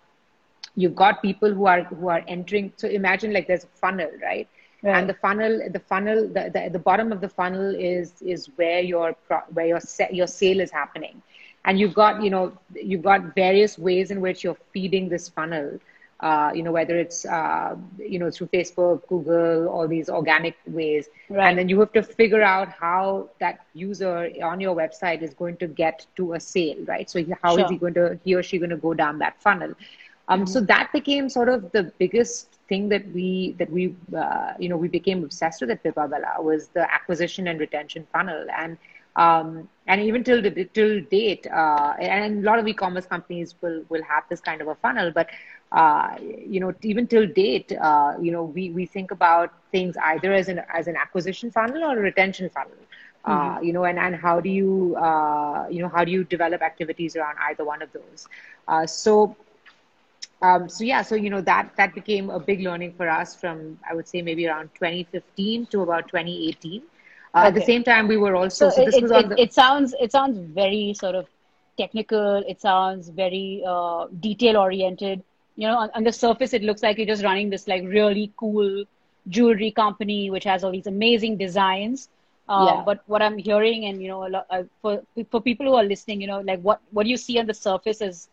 you've 0.76 0.94
got 0.94 1.22
people 1.22 1.52
who 1.52 1.66
are 1.66 1.84
who 1.84 2.08
are 2.08 2.22
entering. 2.28 2.72
So 2.76 2.88
imagine 2.88 3.32
like 3.32 3.46
there's 3.46 3.64
a 3.64 3.78
funnel, 3.78 4.10
right? 4.22 4.48
Right. 4.82 4.98
and 4.98 5.08
the 5.10 5.14
funnel 5.14 5.68
the 5.70 5.78
funnel 5.78 6.26
the, 6.26 6.50
the, 6.54 6.70
the, 6.72 6.78
bottom 6.78 7.12
of 7.12 7.20
the 7.20 7.28
funnel 7.28 7.74
is 7.74 8.14
is 8.22 8.48
where 8.56 8.80
your 8.80 9.14
where 9.50 9.66
your 9.66 9.80
your 10.10 10.26
sale 10.26 10.58
is 10.58 10.70
happening 10.70 11.20
and 11.66 11.78
you've 11.78 11.92
got 11.92 12.22
you 12.22 12.30
know 12.30 12.56
you've 12.74 13.02
got 13.02 13.34
various 13.34 13.78
ways 13.78 14.10
in 14.10 14.22
which 14.22 14.42
you're 14.42 14.56
feeding 14.72 15.08
this 15.10 15.28
funnel 15.28 15.78
uh, 16.20 16.52
you 16.54 16.62
know, 16.62 16.72
whether 16.72 16.98
it's, 16.98 17.24
uh, 17.24 17.76
you 17.98 18.18
know, 18.18 18.30
through 18.30 18.48
Facebook, 18.48 19.06
Google, 19.08 19.68
all 19.68 19.88
these 19.88 20.08
organic 20.08 20.56
ways. 20.66 21.08
Right. 21.28 21.48
And 21.48 21.58
then 21.58 21.68
you 21.68 21.80
have 21.80 21.92
to 21.92 22.02
figure 22.02 22.42
out 22.42 22.68
how 22.68 23.30
that 23.38 23.60
user 23.74 24.30
on 24.42 24.60
your 24.60 24.76
website 24.76 25.22
is 25.22 25.32
going 25.34 25.56
to 25.58 25.66
get 25.66 26.06
to 26.16 26.34
a 26.34 26.40
sale, 26.40 26.76
right? 26.86 27.08
So 27.08 27.24
how 27.42 27.56
sure. 27.56 27.64
is 27.64 27.70
he 27.70 27.78
going 27.78 27.94
to, 27.94 28.18
he 28.24 28.34
or 28.34 28.42
she 28.42 28.58
going 28.58 28.70
to 28.70 28.76
go 28.76 28.94
down 28.94 29.18
that 29.18 29.40
funnel? 29.40 29.74
Um, 30.28 30.40
mm-hmm. 30.40 30.52
So 30.52 30.60
that 30.60 30.92
became 30.92 31.28
sort 31.28 31.48
of 31.48 31.72
the 31.72 31.84
biggest 31.98 32.60
thing 32.68 32.88
that 32.88 33.04
we 33.12 33.56
that 33.58 33.70
we 33.70 33.96
uh, 34.16 34.52
you 34.58 34.68
know 34.68 34.76
we 34.76 34.88
became 34.88 35.24
obsessed 35.24 35.60
with 35.60 35.70
at 35.70 35.82
Pipa 35.82 36.08
Bella 36.08 36.40
was 36.40 36.68
the 36.68 36.84
acquisition 36.98 37.48
and 37.48 37.58
retention 37.58 38.06
funnel, 38.12 38.46
and 38.56 38.78
um, 39.16 39.68
and 39.88 40.00
even 40.00 40.22
till 40.22 40.40
the, 40.40 40.64
till 40.72 41.00
date, 41.10 41.46
uh, 41.48 41.94
and 41.98 42.44
a 42.44 42.46
lot 42.48 42.60
of 42.60 42.68
e-commerce 42.68 43.06
companies 43.06 43.56
will 43.60 43.82
will 43.88 44.04
have 44.04 44.24
this 44.30 44.40
kind 44.40 44.60
of 44.62 44.68
a 44.68 44.76
funnel, 44.76 45.10
but 45.10 45.28
uh, 45.72 46.16
you 46.20 46.58
know, 46.58 46.74
even 46.82 47.06
till 47.06 47.26
date, 47.26 47.72
uh, 47.80 48.14
you 48.20 48.32
know, 48.32 48.42
we, 48.42 48.70
we 48.70 48.86
think 48.86 49.12
about 49.12 49.52
things 49.70 49.96
either 50.02 50.32
as 50.32 50.48
an 50.48 50.60
as 50.74 50.88
an 50.88 50.96
acquisition 50.96 51.50
funnel 51.50 51.84
or 51.84 51.96
a 51.96 52.00
retention 52.00 52.50
funnel. 52.50 52.72
Uh, 53.24 53.30
mm-hmm. 53.30 53.58
Uh, 53.58 53.60
you 53.60 53.72
know, 53.72 53.84
and, 53.84 53.98
and 53.98 54.16
how 54.16 54.40
do 54.40 54.48
you, 54.48 54.96
uh, 54.96 55.66
you 55.70 55.82
know, 55.82 55.88
how 55.88 56.04
do 56.04 56.10
you 56.10 56.24
develop 56.24 56.62
activities 56.62 57.16
around 57.16 57.36
either 57.42 57.64
one 57.64 57.82
of 57.82 57.92
those? 57.92 58.26
Uh, 58.66 58.86
so, 58.86 59.36
um, 60.42 60.68
so 60.68 60.84
yeah, 60.84 61.02
so 61.02 61.14
you 61.14 61.30
know 61.30 61.42
that 61.42 61.70
that 61.76 61.94
became 61.94 62.30
a 62.30 62.40
big 62.40 62.60
learning 62.62 62.94
for 62.94 63.08
us 63.08 63.36
from 63.36 63.78
I 63.88 63.94
would 63.94 64.08
say 64.08 64.22
maybe 64.22 64.48
around 64.48 64.70
2015 64.74 65.66
to 65.66 65.82
about 65.82 66.08
2018. 66.08 66.82
Okay. 67.32 67.46
At 67.46 67.54
the 67.54 67.60
same 67.60 67.84
time, 67.84 68.08
we 68.08 68.16
were 68.16 68.34
also 68.34 68.70
so, 68.70 68.76
so 68.76 68.84
this 68.86 68.96
it, 68.96 69.02
was 69.02 69.12
it, 69.12 69.28
the, 69.28 69.40
it 69.40 69.54
sounds 69.54 69.94
it 70.00 70.10
sounds 70.10 70.36
very 70.38 70.94
sort 70.94 71.14
of 71.14 71.28
technical. 71.78 72.42
It 72.48 72.60
sounds 72.60 73.08
very 73.10 73.62
detail 74.18 74.56
oriented 74.56 75.22
you 75.56 75.66
know, 75.66 75.76
on, 75.76 75.90
on, 75.94 76.04
the 76.04 76.12
surface, 76.12 76.52
it 76.52 76.62
looks 76.62 76.82
like 76.82 76.96
you're 76.96 77.06
just 77.06 77.24
running 77.24 77.50
this 77.50 77.68
like 77.68 77.82
really 77.84 78.32
cool 78.36 78.84
jewelry 79.28 79.70
company, 79.70 80.30
which 80.30 80.44
has 80.44 80.64
all 80.64 80.72
these 80.72 80.86
amazing 80.86 81.36
designs. 81.36 82.08
Um, 82.48 82.66
yeah. 82.66 82.82
But 82.84 83.02
what 83.06 83.22
I'm 83.22 83.38
hearing, 83.38 83.84
and 83.84 84.02
you 84.02 84.08
know, 84.08 84.20
lot, 84.20 84.46
uh, 84.50 84.64
for 84.82 85.02
for 85.30 85.40
people 85.40 85.66
who 85.66 85.74
are 85.74 85.84
listening, 85.84 86.20
you 86.20 86.26
know, 86.26 86.40
like 86.40 86.60
what 86.60 86.80
what 86.90 87.06
you 87.06 87.16
see 87.16 87.38
on 87.38 87.46
the 87.46 87.54
surface 87.54 88.00
is 88.00 88.28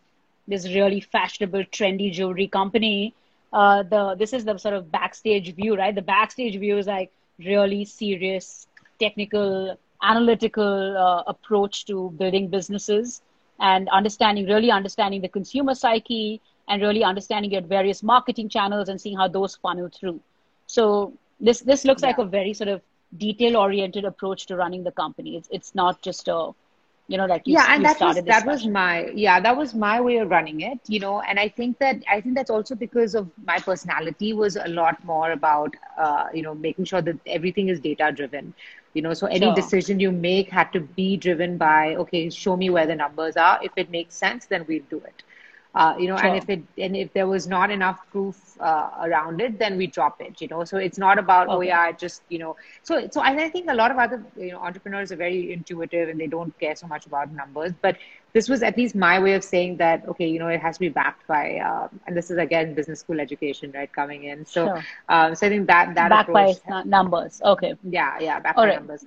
this 0.48 0.66
really 0.66 1.00
fashionable, 1.00 1.64
trendy 1.64 2.12
jewelry 2.12 2.48
company. 2.48 3.14
Uh, 3.52 3.82
the 3.82 4.16
this 4.18 4.32
is 4.32 4.44
the 4.44 4.58
sort 4.58 4.74
of 4.74 4.90
backstage 4.90 5.54
view, 5.54 5.76
right? 5.76 5.94
The 5.94 6.02
backstage 6.02 6.58
view 6.58 6.78
is 6.78 6.86
like 6.86 7.12
really 7.38 7.84
serious, 7.84 8.66
technical, 8.98 9.78
analytical 10.02 10.96
uh, 10.96 11.22
approach 11.26 11.86
to 11.86 12.10
building 12.18 12.48
businesses 12.48 13.22
and 13.60 13.88
understanding, 13.88 14.46
really 14.46 14.70
understanding 14.70 15.20
the 15.20 15.28
consumer 15.28 15.74
psyche, 15.74 16.40
and 16.68 16.82
really 16.82 17.04
understanding 17.04 17.50
your 17.52 17.62
various 17.62 18.02
marketing 18.02 18.48
channels 18.48 18.88
and 18.88 19.00
seeing 19.00 19.16
how 19.16 19.28
those 19.28 19.56
funnel 19.56 19.88
through. 19.88 20.20
So 20.66 21.12
this 21.40 21.60
this 21.60 21.84
looks 21.84 22.02
yeah. 22.02 22.08
like 22.08 22.18
a 22.18 22.24
very 22.24 22.52
sort 22.54 22.68
of 22.68 22.82
detail 23.16 23.56
oriented 23.56 24.04
approach 24.04 24.46
to 24.46 24.56
running 24.56 24.84
the 24.84 24.92
company. 24.92 25.36
It's 25.36 25.48
it's 25.50 25.74
not 25.74 26.02
just 26.02 26.28
a 26.28 26.50
you 27.08 27.16
know 27.18 27.26
like 27.26 27.46
you, 27.46 27.56
yeah 27.56 27.66
and 27.74 27.84
that 27.84 28.00
was 28.00 28.16
started 28.16 28.26
that 28.26 28.44
this 28.44 28.46
was 28.46 28.66
my 28.66 29.06
yeah 29.14 29.40
that 29.40 29.56
was 29.56 29.74
my 29.74 30.00
way 30.00 30.16
of 30.18 30.30
running 30.30 30.60
it 30.60 30.78
you 30.86 30.98
know 31.00 31.20
and 31.22 31.38
i 31.38 31.48
think 31.48 31.78
that 31.78 31.96
i 32.10 32.20
think 32.20 32.34
that's 32.34 32.50
also 32.50 32.74
because 32.74 33.14
of 33.14 33.28
my 33.46 33.58
personality 33.58 34.32
was 34.32 34.56
a 34.56 34.68
lot 34.68 35.02
more 35.04 35.32
about 35.32 35.74
uh, 35.98 36.26
you 36.34 36.42
know 36.42 36.54
making 36.54 36.84
sure 36.84 37.00
that 37.02 37.16
everything 37.26 37.68
is 37.68 37.80
data 37.80 38.12
driven 38.14 38.52
you 38.94 39.02
know 39.02 39.14
so 39.14 39.26
any 39.26 39.50
Sure. 39.50 39.54
decision 39.60 40.00
you 40.00 40.10
make 40.10 40.50
had 40.50 40.72
to 40.72 40.80
be 40.80 41.16
driven 41.16 41.56
by 41.56 41.94
okay 41.96 42.28
show 42.30 42.56
me 42.56 42.70
where 42.70 42.86
the 42.86 42.94
numbers 42.94 43.36
are 43.36 43.58
if 43.62 43.72
it 43.76 43.90
makes 43.90 44.14
sense 44.14 44.46
then 44.46 44.64
we'll 44.68 44.88
do 44.90 44.98
it 45.12 45.22
uh, 45.74 45.94
you 45.98 46.06
know 46.08 46.16
and 46.16 46.34
if 46.34 46.48
it 46.48 46.62
and 46.78 46.96
if 46.96 47.12
there 47.12 47.26
was 47.26 47.46
not 47.46 47.70
enough 47.70 47.98
proof 48.10 48.36
uh, 48.60 48.88
around 49.04 49.40
it 49.40 49.58
then 49.58 49.76
we 49.76 49.86
drop 49.86 50.20
it 50.20 50.40
you 50.40 50.48
know 50.48 50.64
so 50.64 50.76
it's 50.76 50.98
not 50.98 51.18
about 51.18 51.48
oh 51.50 51.60
yeah 51.60 51.90
just 51.92 52.22
you 52.28 52.38
know 52.38 52.56
so 52.82 53.06
so 53.10 53.22
and 53.22 53.38
I 53.40 53.48
think 53.48 53.68
a 53.70 53.74
lot 53.74 53.90
of 53.90 53.98
other 53.98 54.24
you 54.36 54.52
know 54.52 54.58
entrepreneurs 54.58 55.12
are 55.12 55.16
very 55.16 55.52
intuitive 55.52 56.08
and 56.08 56.18
they 56.20 56.26
don't 56.26 56.58
care 56.58 56.74
so 56.74 56.86
much 56.86 57.06
about 57.06 57.32
numbers 57.32 57.72
but 57.80 57.96
this 58.32 58.48
was 58.48 58.62
at 58.62 58.76
least 58.76 58.94
my 58.94 59.18
way 59.18 59.34
of 59.34 59.44
saying 59.44 59.76
that 59.78 60.06
okay 60.08 60.26
you 60.28 60.38
know 60.38 60.48
it 60.48 60.60
has 60.60 60.76
to 60.76 60.80
be 60.80 60.88
backed 60.88 61.26
by 61.26 61.58
um, 61.58 62.00
and 62.06 62.16
this 62.16 62.30
is 62.30 62.38
again 62.38 62.74
business 62.74 63.00
school 63.00 63.20
education 63.20 63.70
right 63.74 63.92
coming 63.92 64.24
in 64.24 64.44
so 64.44 64.70
Sure. 64.70 64.86
um, 65.08 65.34
so 65.34 65.46
I 65.46 65.50
think 65.50 65.66
that 65.68 65.94
that 65.94 66.10
Backed 66.10 66.28
approach 66.28 66.56
uh, 66.70 66.82
numbers. 66.84 67.40
Okay. 67.44 67.74
yeah, 67.82 68.18
yeah, 68.20 68.40
back 68.40 68.56
All 68.56 68.62
by 68.62 68.68
right. 68.68 68.74
numbers. 68.74 69.04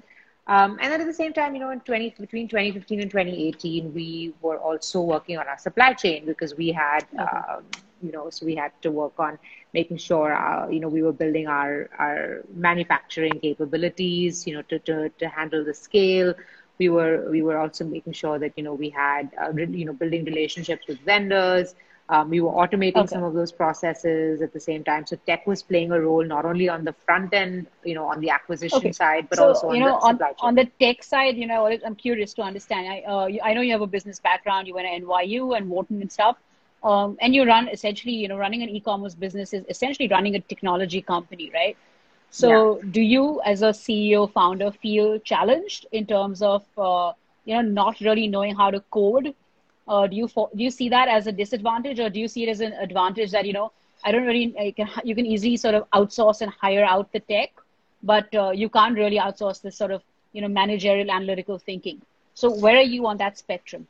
Um, 0.47 0.77
and 0.81 0.91
then 0.91 0.99
at 1.01 1.07
the 1.07 1.13
same 1.13 1.33
time, 1.33 1.53
you 1.55 1.61
know, 1.61 1.69
in 1.69 1.79
20, 1.81 2.15
between 2.19 2.47
2015 2.47 3.01
and 3.01 3.09
2018, 3.11 3.93
we 3.93 4.33
were 4.41 4.57
also 4.57 5.01
working 5.01 5.37
on 5.37 5.47
our 5.47 5.57
supply 5.57 5.93
chain 5.93 6.25
because 6.25 6.55
we 6.55 6.71
had, 6.71 7.05
Okay. 7.19 7.41
um, 7.49 7.63
you 8.01 8.11
know, 8.11 8.29
so 8.29 8.45
we 8.45 8.55
had 8.55 8.71
to 8.81 8.91
work 8.91 9.13
on 9.19 9.37
making 9.73 9.97
sure, 9.97 10.33
uh, 10.33 10.67
you 10.69 10.79
know, 10.79 10.87
we 10.89 11.01
were 11.03 11.13
building 11.13 11.47
our, 11.47 11.89
our 11.99 12.41
manufacturing 12.53 13.39
capabilities, 13.39 14.45
you 14.47 14.53
know, 14.55 14.61
to, 14.63 14.79
to, 14.79 15.09
to 15.09 15.27
handle 15.27 15.63
the 15.63 15.73
scale. 15.73 16.33
We 16.77 16.89
were, 16.89 17.29
we 17.29 17.41
were 17.41 17.57
also 17.57 17.85
making 17.85 18.13
sure 18.13 18.39
that, 18.39 18.53
you 18.57 18.63
know, 18.63 18.73
we 18.73 18.89
had, 18.89 19.29
uh, 19.41 19.51
you 19.53 19.85
know, 19.85 19.93
building 19.93 20.25
relationships 20.25 20.87
with 20.87 20.99
vendors. 21.01 21.75
Um, 22.11 22.29
we 22.29 22.41
were 22.41 22.51
automating 22.51 22.97
Okay. 22.97 23.07
some 23.07 23.23
of 23.23 23.33
those 23.33 23.51
processes 23.53 24.41
at 24.41 24.51
the 24.51 24.59
same 24.59 24.83
time. 24.83 25.05
So 25.07 25.15
tech 25.25 25.47
was 25.47 25.63
playing 25.63 25.91
a 25.93 25.99
role 25.99 26.25
not 26.25 26.43
only 26.45 26.67
on 26.67 26.83
the 26.83 26.93
front 27.05 27.33
end, 27.33 27.67
you 27.85 27.95
know, 27.95 28.05
on 28.05 28.19
the 28.19 28.29
acquisition 28.29 28.77
Okay. 28.79 28.91
side, 28.91 29.27
but 29.29 29.39
so 29.39 29.47
also 29.47 29.69
on 29.69 29.75
you 29.75 29.79
know 29.79 29.95
the 29.95 30.01
on 30.09 30.15
supply 30.15 30.33
chain. 30.33 30.49
on 30.49 30.55
the 30.55 30.65
tech 30.79 31.03
side, 31.03 31.37
you 31.37 31.47
know, 31.47 31.65
I'm 31.67 31.95
curious 31.95 32.33
to 32.33 32.41
understand. 32.41 32.87
I 32.95 33.01
uh, 33.13 33.25
you, 33.27 33.39
I 33.41 33.53
know 33.53 33.61
you 33.61 33.71
have 33.71 33.81
a 33.81 33.87
business 33.87 34.19
background. 34.19 34.67
You 34.67 34.75
went 34.75 34.87
to 34.87 35.05
NYU 35.05 35.55
and 35.57 35.69
Wharton 35.69 36.01
and 36.01 36.11
stuff. 36.11 36.37
Um, 36.83 37.17
and 37.21 37.33
you 37.35 37.45
run 37.45 37.67
essentially, 37.69 38.13
you 38.13 38.27
know, 38.27 38.37
running 38.37 38.63
an 38.63 38.69
e-commerce 38.69 39.13
business 39.15 39.53
is 39.53 39.63
essentially 39.69 40.07
running 40.07 40.35
a 40.35 40.39
technology 40.41 41.01
company, 41.01 41.51
right? 41.53 41.77
So, 42.31 42.81
do 42.91 43.01
you, 43.01 43.41
as 43.45 43.61
a 43.61 43.69
CEO 43.69 44.31
founder, 44.31 44.71
feel 44.71 45.19
challenged 45.19 45.85
in 45.91 46.07
terms 46.07 46.41
of, 46.41 46.65
uh, 46.77 47.13
you 47.45 47.55
know, 47.55 47.61
not 47.61 47.99
really 48.01 48.27
knowing 48.27 48.55
how 48.55 48.71
to 48.71 48.79
code? 48.89 49.33
Uh, 49.91 50.07
do 50.11 50.15
you 50.15 50.27
fo- 50.33 50.49
do 50.55 50.63
you 50.63 50.71
see 50.73 50.87
that 50.91 51.09
as 51.13 51.27
a 51.27 51.31
disadvantage, 51.37 51.99
or 51.99 52.09
do 52.09 52.19
you 52.19 52.27
see 52.33 52.43
it 52.43 52.49
as 52.51 52.61
an 52.67 52.73
advantage 52.87 53.31
that 53.31 53.45
you 53.45 53.53
know, 53.53 53.71
I 54.05 54.11
don't 54.13 54.25
really, 54.25 54.45
I 54.65 54.71
can, 54.71 54.89
you 55.03 55.15
can 55.15 55.25
easily 55.25 55.57
sort 55.57 55.75
of 55.75 55.89
outsource 55.91 56.41
and 56.41 56.51
hire 56.65 56.85
out 56.85 57.11
the 57.11 57.19
tech, 57.19 57.51
but 58.11 58.33
uh, 58.43 58.51
you 58.51 58.69
can't 58.69 58.95
really 59.03 59.17
outsource 59.17 59.61
this 59.61 59.75
sort 59.83 59.91
of, 59.91 60.01
you 60.33 60.41
know, 60.41 60.47
managerial 60.47 61.11
analytical 61.11 61.59
thinking. 61.59 62.01
So, 62.33 62.49
where 62.65 62.77
are 62.77 62.89
you 62.95 63.05
on 63.07 63.17
that 63.17 63.37
spectrum? 63.37 63.87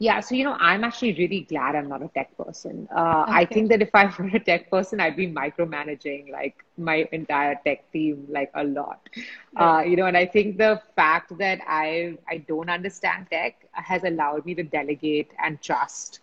Yeah, 0.00 0.20
so 0.20 0.34
you 0.34 0.44
know, 0.44 0.56
I'm 0.58 0.84
actually 0.84 1.14
really 1.14 1.42
glad 1.42 1.76
I'm 1.76 1.88
not 1.88 2.02
a 2.02 2.08
tech 2.08 2.36
person. 2.36 2.88
Uh, 2.94 3.26
I 3.30 3.44
think 3.44 3.68
that 3.70 3.82
if 3.82 3.90
I 3.94 4.06
were 4.18 4.28
a 4.34 4.40
tech 4.40 4.70
person, 4.70 5.00
I'd 5.00 5.16
be 5.16 5.28
micromanaging 5.28 6.30
like 6.32 6.64
my 6.78 7.08
entire 7.12 7.56
tech 7.64 7.92
team 7.92 8.26
like 8.28 8.50
a 8.54 8.64
lot. 8.64 9.08
Uh, 9.56 9.82
you 9.86 9.96
know, 9.96 10.06
and 10.06 10.16
I 10.16 10.26
think 10.26 10.58
the 10.58 10.80
fact 10.96 11.38
that 11.38 11.60
I 11.68 12.18
I 12.28 12.38
don't 12.38 12.70
understand 12.70 13.28
tech 13.30 13.66
has 13.72 14.04
allowed 14.04 14.46
me 14.46 14.54
to 14.56 14.64
delegate 14.64 15.32
and 15.44 15.60
trust 15.62 16.20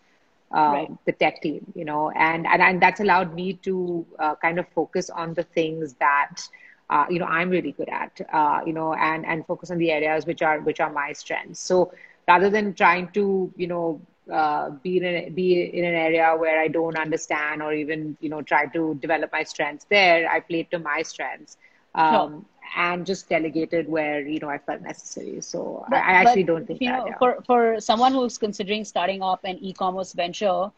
um, 0.51 0.85
Right. 0.87 0.91
the 1.05 1.13
tech 1.13 1.41
team. 1.41 1.71
You 1.75 1.85
know, 1.85 2.09
and 2.11 2.47
and 2.47 2.61
and 2.61 2.81
that's 2.81 2.99
allowed 2.99 3.33
me 3.35 3.53
to 3.63 4.05
uh, 4.19 4.35
kind 4.35 4.59
of 4.59 4.67
focus 4.69 5.09
on 5.09 5.33
the 5.33 5.43
things 5.43 5.93
that. 5.99 6.47
Uh, 6.89 7.05
you 7.09 7.19
know, 7.19 7.25
I'm 7.25 7.49
really 7.49 7.71
good 7.71 7.89
at, 7.89 8.19
uh, 8.33 8.61
you 8.65 8.73
know, 8.73 8.93
and, 8.93 9.25
and 9.25 9.45
focus 9.45 9.71
on 9.71 9.77
the 9.77 9.91
areas 9.91 10.25
which 10.25 10.41
are, 10.41 10.59
which 10.61 10.79
are 10.79 10.91
my 10.91 11.11
strengths. 11.11 11.59
So, 11.59 11.91
rather 12.27 12.49
than 12.49 12.73
trying 12.73 13.09
to 13.13 13.51
you 13.55 13.67
know 13.67 14.01
uh, 14.31 14.69
be 14.83 14.97
in 14.97 15.05
a, 15.05 15.29
be 15.29 15.63
in 15.77 15.85
an 15.85 15.95
area 15.95 16.35
where 16.37 16.59
I 16.59 16.67
don't 16.67 16.97
understand 16.97 17.61
or 17.61 17.73
even 17.73 18.17
you 18.19 18.29
know 18.29 18.41
try 18.41 18.65
to 18.67 18.95
develop 18.95 19.31
my 19.31 19.43
strengths 19.43 19.85
there, 19.89 20.29
I 20.29 20.39
played 20.39 20.69
to 20.71 20.79
my 20.79 21.01
strengths 21.03 21.57
um, 21.95 22.45
and 22.75 23.05
just 23.05 23.29
delegated 23.29 23.87
where 23.89 24.21
you 24.21 24.39
know 24.39 24.49
I 24.49 24.57
felt 24.57 24.81
necessary. 24.81 25.41
So 25.41 25.85
I, 25.87 25.89
But, 25.89 25.97
I 25.99 26.11
actually 26.13 26.43
but, 26.43 26.45
don't 26.45 26.65
think 26.67 26.81
you 26.81 26.89
that. 26.89 26.93
know, 26.93 27.07
Yeah. 27.07 27.17
for, 27.17 27.41
for 27.45 27.79
someone 27.79 28.13
who's 28.13 28.37
considering 28.37 28.83
starting 28.85 29.21
up 29.21 29.43
an 29.43 29.57
e-commerce 29.61 30.13
venture, 30.13 30.71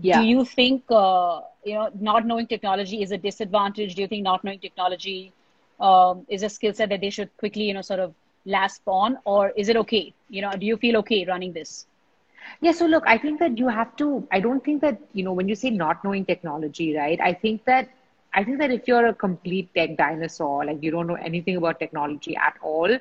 yeah. 0.00 0.18
do 0.18 0.22
you 0.22 0.44
think, 0.44 0.84
uh, 0.90 1.40
you 1.64 1.74
know, 1.74 1.90
not 1.98 2.26
knowing 2.26 2.46
technology 2.46 3.02
is 3.02 3.12
a 3.12 3.18
disadvantage? 3.18 3.94
Do 3.94 4.02
you 4.02 4.08
think 4.08 4.22
not 4.22 4.44
knowing 4.44 4.58
technology 4.60 5.32
um, 5.80 6.24
is 6.28 6.42
a 6.42 6.48
skill 6.48 6.72
set 6.74 6.90
that 6.90 7.00
they 7.00 7.10
should 7.10 7.36
quickly, 7.38 7.64
you 7.64 7.74
know, 7.74 7.82
sort 7.82 8.00
of 8.00 8.14
lasp 8.46 8.82
on, 8.88 9.18
or 9.26 9.50
is 9.56 9.68
it 9.68 9.76
okay? 9.76 10.14
You 10.30 10.42
know, 10.42 10.52
do 10.52 10.66
you 10.66 10.76
feel 10.78 10.96
okay 10.98 11.24
running 11.26 11.52
this? 11.52 11.86
Yeah, 12.60 12.72
so 12.72 12.86
look, 12.86 13.04
I 13.06 13.18
think 13.18 13.40
that 13.40 13.58
you 13.58 13.68
have 13.68 13.96
to, 13.96 14.26
I 14.32 14.40
don't 14.40 14.64
think 14.64 14.80
that, 14.82 14.98
you 15.12 15.24
know, 15.24 15.32
when 15.32 15.48
you 15.48 15.54
say 15.56 15.70
not 15.70 16.04
knowing 16.04 16.24
technology, 16.24 16.96
right? 16.96 17.20
I 17.20 17.34
think 17.34 17.64
that, 17.66 17.88
I 18.34 18.44
think 18.44 18.58
that 18.58 18.70
if 18.70 18.86
you're 18.88 19.06
a 19.06 19.14
complete 19.14 19.74
tech 19.74 19.96
dinosaur, 19.96 20.64
like 20.64 20.82
you 20.82 20.90
don't 20.90 21.06
know 21.06 21.16
anything 21.16 21.56
about 21.56 21.80
technology 21.80 22.36
at 22.36 22.54
all, 22.62 22.98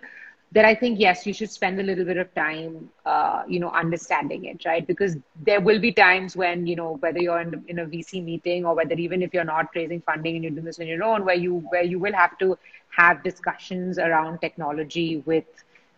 then 0.51 0.65
I 0.65 0.73
think, 0.73 0.99
yes, 0.99 1.25
you 1.27 1.33
should 1.33 1.51
spend 1.51 1.79
a 1.79 1.83
little 1.83 2.05
bit 2.05 2.17
of 2.17 2.33
time, 2.33 2.89
uh, 3.05 3.43
you 3.47 3.59
know, 3.59 3.69
understanding 3.71 4.45
it, 4.45 4.63
right? 4.65 4.85
Because 4.85 5.17
there 5.43 5.59
will 5.59 5.79
be 5.79 5.91
times 5.91 6.35
when, 6.35 6.65
you 6.65 6.75
know, 6.75 6.93
whether 7.01 7.19
you're 7.19 7.41
in, 7.41 7.63
in 7.67 7.79
a 7.79 7.85
VC 7.85 8.23
meeting 8.23 8.65
or 8.65 8.73
whether 8.75 8.93
even 8.95 9.21
if 9.21 9.33
you're 9.33 9.43
not 9.43 9.67
raising 9.75 10.01
funding 10.01 10.35
and 10.35 10.43
you're 10.43 10.53
doing 10.53 10.65
this 10.65 10.79
on 10.79 10.87
your 10.87 11.03
own, 11.03 11.25
where 11.25 11.35
you, 11.35 11.57
where 11.69 11.83
you 11.83 11.99
will 11.99 12.13
have 12.13 12.37
to 12.37 12.57
have 12.97 13.23
discussions 13.23 13.97
around 13.99 14.39
technology 14.39 15.21
with, 15.25 15.45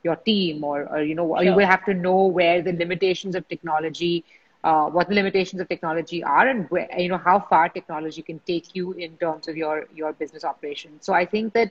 your 0.04 0.16
team 0.16 0.64
or, 0.64 0.84
or 0.90 1.02
you 1.02 1.16
know 1.16 1.40
you 1.42 1.54
will 1.54 1.66
have 1.66 1.84
to 1.86 1.94
know 1.94 2.26
where 2.28 2.62
the 2.62 2.72
limitations 2.74 3.36
of 3.36 3.48
technology 3.48 4.24
uh, 4.64 4.86
what 4.88 5.08
the 5.10 5.16
limitations 5.16 5.62
of 5.62 5.68
technology 5.68 6.24
are 6.24 6.48
and 6.48 6.70
where, 6.70 6.88
you 6.98 7.10
know 7.10 7.18
how 7.18 7.40
far 7.40 7.70
technology 7.70 8.22
can 8.22 8.40
take 8.48 8.76
you 8.76 8.94
in 8.94 9.18
terms 9.18 9.48
of 9.48 9.58
your 9.58 9.86
your 9.94 10.14
business 10.14 10.44
operations 10.44 11.06
so 11.06 11.14
i 11.14 11.26
think 11.26 11.54
that 11.54 11.70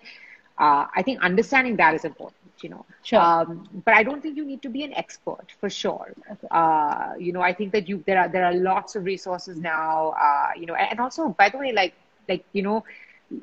uh, 0.59 0.85
i 0.95 1.03
think 1.03 1.21
understanding 1.23 1.77
that 1.77 1.95
is 1.95 2.05
important 2.05 2.53
you 2.63 2.69
know 2.71 2.85
Sure. 3.03 3.21
um, 3.21 3.69
but 3.85 3.95
i 3.95 4.03
don't 4.03 4.23
think 4.23 4.37
you 4.37 4.45
need 4.45 4.63
to 4.63 4.69
be 4.69 4.83
an 4.83 4.93
expert 4.95 5.53
for 5.61 5.69
sure 5.71 6.13
Okay. 6.31 6.49
uh, 6.51 7.13
you 7.19 7.33
know 7.33 7.41
i 7.41 7.53
think 7.53 7.73
that 7.73 7.89
you 7.89 8.03
there 8.07 8.19
are 8.19 8.29
there 8.29 8.45
are 8.45 8.55
lots 8.55 8.95
of 8.97 9.05
resources 9.05 9.59
now 9.59 10.15
uh, 10.27 10.51
you 10.59 10.67
know 10.67 10.75
and, 10.75 10.91
and 10.93 11.01
also 11.01 11.29
by 11.39 11.49
the 11.49 11.59
way 11.59 11.73
like 11.73 11.95
like 12.29 12.45
you 12.53 12.63
know 12.63 12.83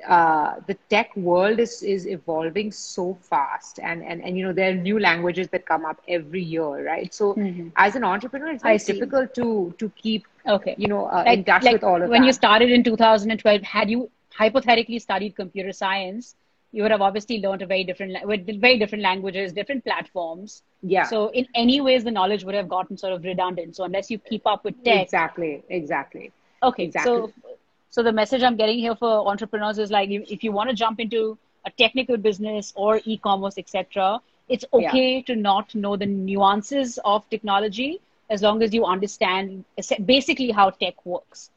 uh, 0.07 0.55
the 0.67 0.75
tech 0.89 1.15
world 1.15 1.59
is 1.59 1.81
is 1.83 2.05
evolving 2.07 2.71
so 2.71 3.13
fast 3.29 3.79
and, 3.81 4.03
and 4.03 4.21
and 4.21 4.37
you 4.37 4.45
know 4.45 4.53
there 4.53 4.71
are 4.71 4.75
new 4.75 4.99
languages 4.99 5.47
that 5.49 5.65
come 5.65 5.85
up 5.85 6.01
every 6.07 6.41
year 6.41 6.85
right 6.85 7.13
so 7.13 7.37
Mhm. 7.37 7.71
as 7.75 7.95
an 7.95 8.03
entrepreneur 8.03 8.51
it's 8.51 8.63
very 8.63 8.77
difficult 8.79 9.33
to 9.33 9.73
to 9.77 9.89
keep 10.03 10.25
Okay. 10.47 10.77
you 10.77 10.87
know 10.87 11.05
uh, 11.05 11.25
Like, 11.25 11.39
in 11.39 11.43
touch 11.43 11.69
like 11.69 11.71
with 11.71 11.83
all 11.83 12.01
of 12.01 12.11
that. 12.11 12.11
when 12.11 12.23
that 12.23 12.23
you 12.23 12.33
started 12.33 12.69
in 12.71 12.83
2012, 12.83 13.61
had 13.61 13.89
you 13.89 14.09
hypothetically 14.33 14.99
studied 14.99 15.35
computer 15.35 15.71
science, 15.71 16.35
you 16.71 16.81
would 16.83 16.91
have 16.91 17.01
obviously 17.01 17.39
learned 17.39 17.61
a 17.61 17.65
very 17.67 17.83
different, 17.83 18.25
with 18.25 18.45
very 18.61 18.77
different 18.77 19.03
languages, 19.03 19.53
different 19.53 19.83
platforms. 19.83 20.63
yeah 20.81 21.11
So 21.11 21.29
in 21.29 21.47
any 21.55 21.81
ways, 21.81 22.03
the 22.03 22.11
knowledge 22.11 22.43
would 22.43 22.55
have 22.55 22.69
gotten 22.69 22.97
sort 22.97 23.13
of 23.13 23.23
redundant. 23.23 23.75
So 23.75 23.83
unless 23.83 24.09
you 24.11 24.19
keep 24.19 24.45
up 24.47 24.63
with 24.63 24.81
tech, 24.83 25.09
exactly 25.09 25.63
exactly 25.69 26.31
okay. 26.63 26.85
exactly. 26.85 27.23
So, 27.23 27.31
so 27.95 28.01
the 28.05 28.11
message 28.11 28.43
I'm 28.43 28.55
getting 28.59 28.79
here 28.79 28.95
for 28.95 29.11
entrepreneurs 29.31 29.77
is 29.77 29.91
like, 29.91 30.09
if 30.35 30.43
you 30.43 30.51
want 30.51 30.69
to 30.69 30.75
jump 30.75 30.99
into 30.99 31.37
a 31.65 31.71
technical 31.81 32.17
business 32.17 32.71
or 32.75 32.99
e-commerce, 33.05 33.57
etc., 33.63 34.19
it's 34.49 34.65
Yeah. 34.73 34.89
okay 34.89 35.21
to 35.29 35.35
not 35.35 35.73
know 35.83 35.95
the 36.03 36.07
nuances 36.07 36.97
of 37.13 37.29
technology 37.35 37.91
as 38.29 38.41
long 38.47 38.63
as 38.63 38.73
you 38.73 38.85
understand 38.93 39.63
basically 40.13 40.49
how 40.61 40.69
tech 40.85 41.05
works. 41.05 41.49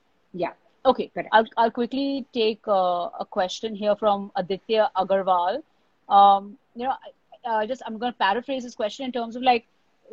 yeah 0.44 0.52
Okay, 0.90 1.08
Correct. 1.14 1.30
I'll, 1.32 1.46
I'll 1.56 1.70
quickly 1.76 2.26
take 2.32 2.68
uh, 2.68 3.08
a 3.24 3.26
question 3.36 3.74
here 3.74 3.94
from 3.96 4.30
Aditya 4.36 4.90
Agarwal. 4.96 5.62
Um, 6.08 6.56
you 6.76 6.84
know, 6.84 6.90
I- 7.06 7.14
uh, 7.50 7.64
just 7.70 7.82
I'm 7.86 7.96
going 8.02 8.12
to 8.12 8.18
paraphrase 8.18 8.64
this 8.64 8.74
question 8.74 9.04
in 9.06 9.12
terms 9.12 9.36
of 9.36 9.42
like, 9.48 9.64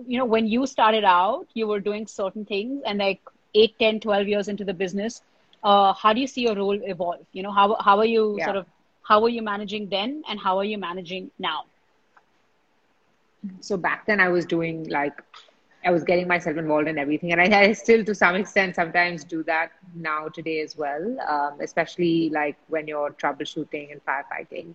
you 0.08 0.18
know, 0.20 0.26
when 0.26 0.48
you 0.48 0.66
started 0.68 1.04
out, 1.04 1.48
you 1.56 1.68
were 1.68 1.80
doing 1.80 2.06
certain 2.08 2.46
things, 2.46 2.82
and 2.86 3.00
like 3.00 3.22
8, 3.56 3.78
10, 3.80 4.00
12 4.02 4.28
years 4.34 4.48
into 4.54 4.64
the 4.64 4.74
business, 4.82 5.22
uh, 5.64 5.94
how 5.94 6.14
do 6.14 6.22
you 6.22 6.28
see 6.28 6.42
your 6.42 6.56
role 6.56 6.80
evolve? 6.84 7.26
You 7.32 7.44
know, 7.44 7.52
how 7.52 7.76
how 7.80 7.98
are 8.00 8.06
you 8.06 8.40
Yeah. 8.40 8.44
sort 8.44 8.56
of 8.58 8.68
how 9.04 9.22
were 9.22 9.30
you 9.30 9.42
managing 9.42 9.90
then, 9.90 10.22
and 10.28 10.40
how 10.40 10.58
are 10.58 10.64
you 10.66 10.78
managing 10.78 11.32
now? 11.40 11.64
so 13.60 13.78
back 13.78 14.06
then 14.06 14.20
i 14.20 14.28
was 14.30 14.46
doing 14.46 14.88
like 14.90 15.14
i 15.86 15.92
was 15.92 16.04
getting 16.04 16.28
myself 16.28 16.58
involved 16.58 16.88
in 16.88 16.98
everything 16.98 17.32
and 17.32 17.42
i, 17.42 17.62
I 17.62 17.72
still 17.74 18.04
to 18.06 18.16
some 18.16 18.36
extent 18.36 18.76
sometimes 18.76 19.24
do 19.24 19.44
that 19.44 19.72
now 19.96 20.28
today 20.30 20.62
as 20.62 20.76
well 20.78 21.18
um, 21.28 21.60
especially 21.62 22.30
like 22.30 22.58
when 22.68 22.88
you're 22.88 23.12
troubleshooting 23.12 23.92
and 23.92 24.02
firefighting 24.06 24.74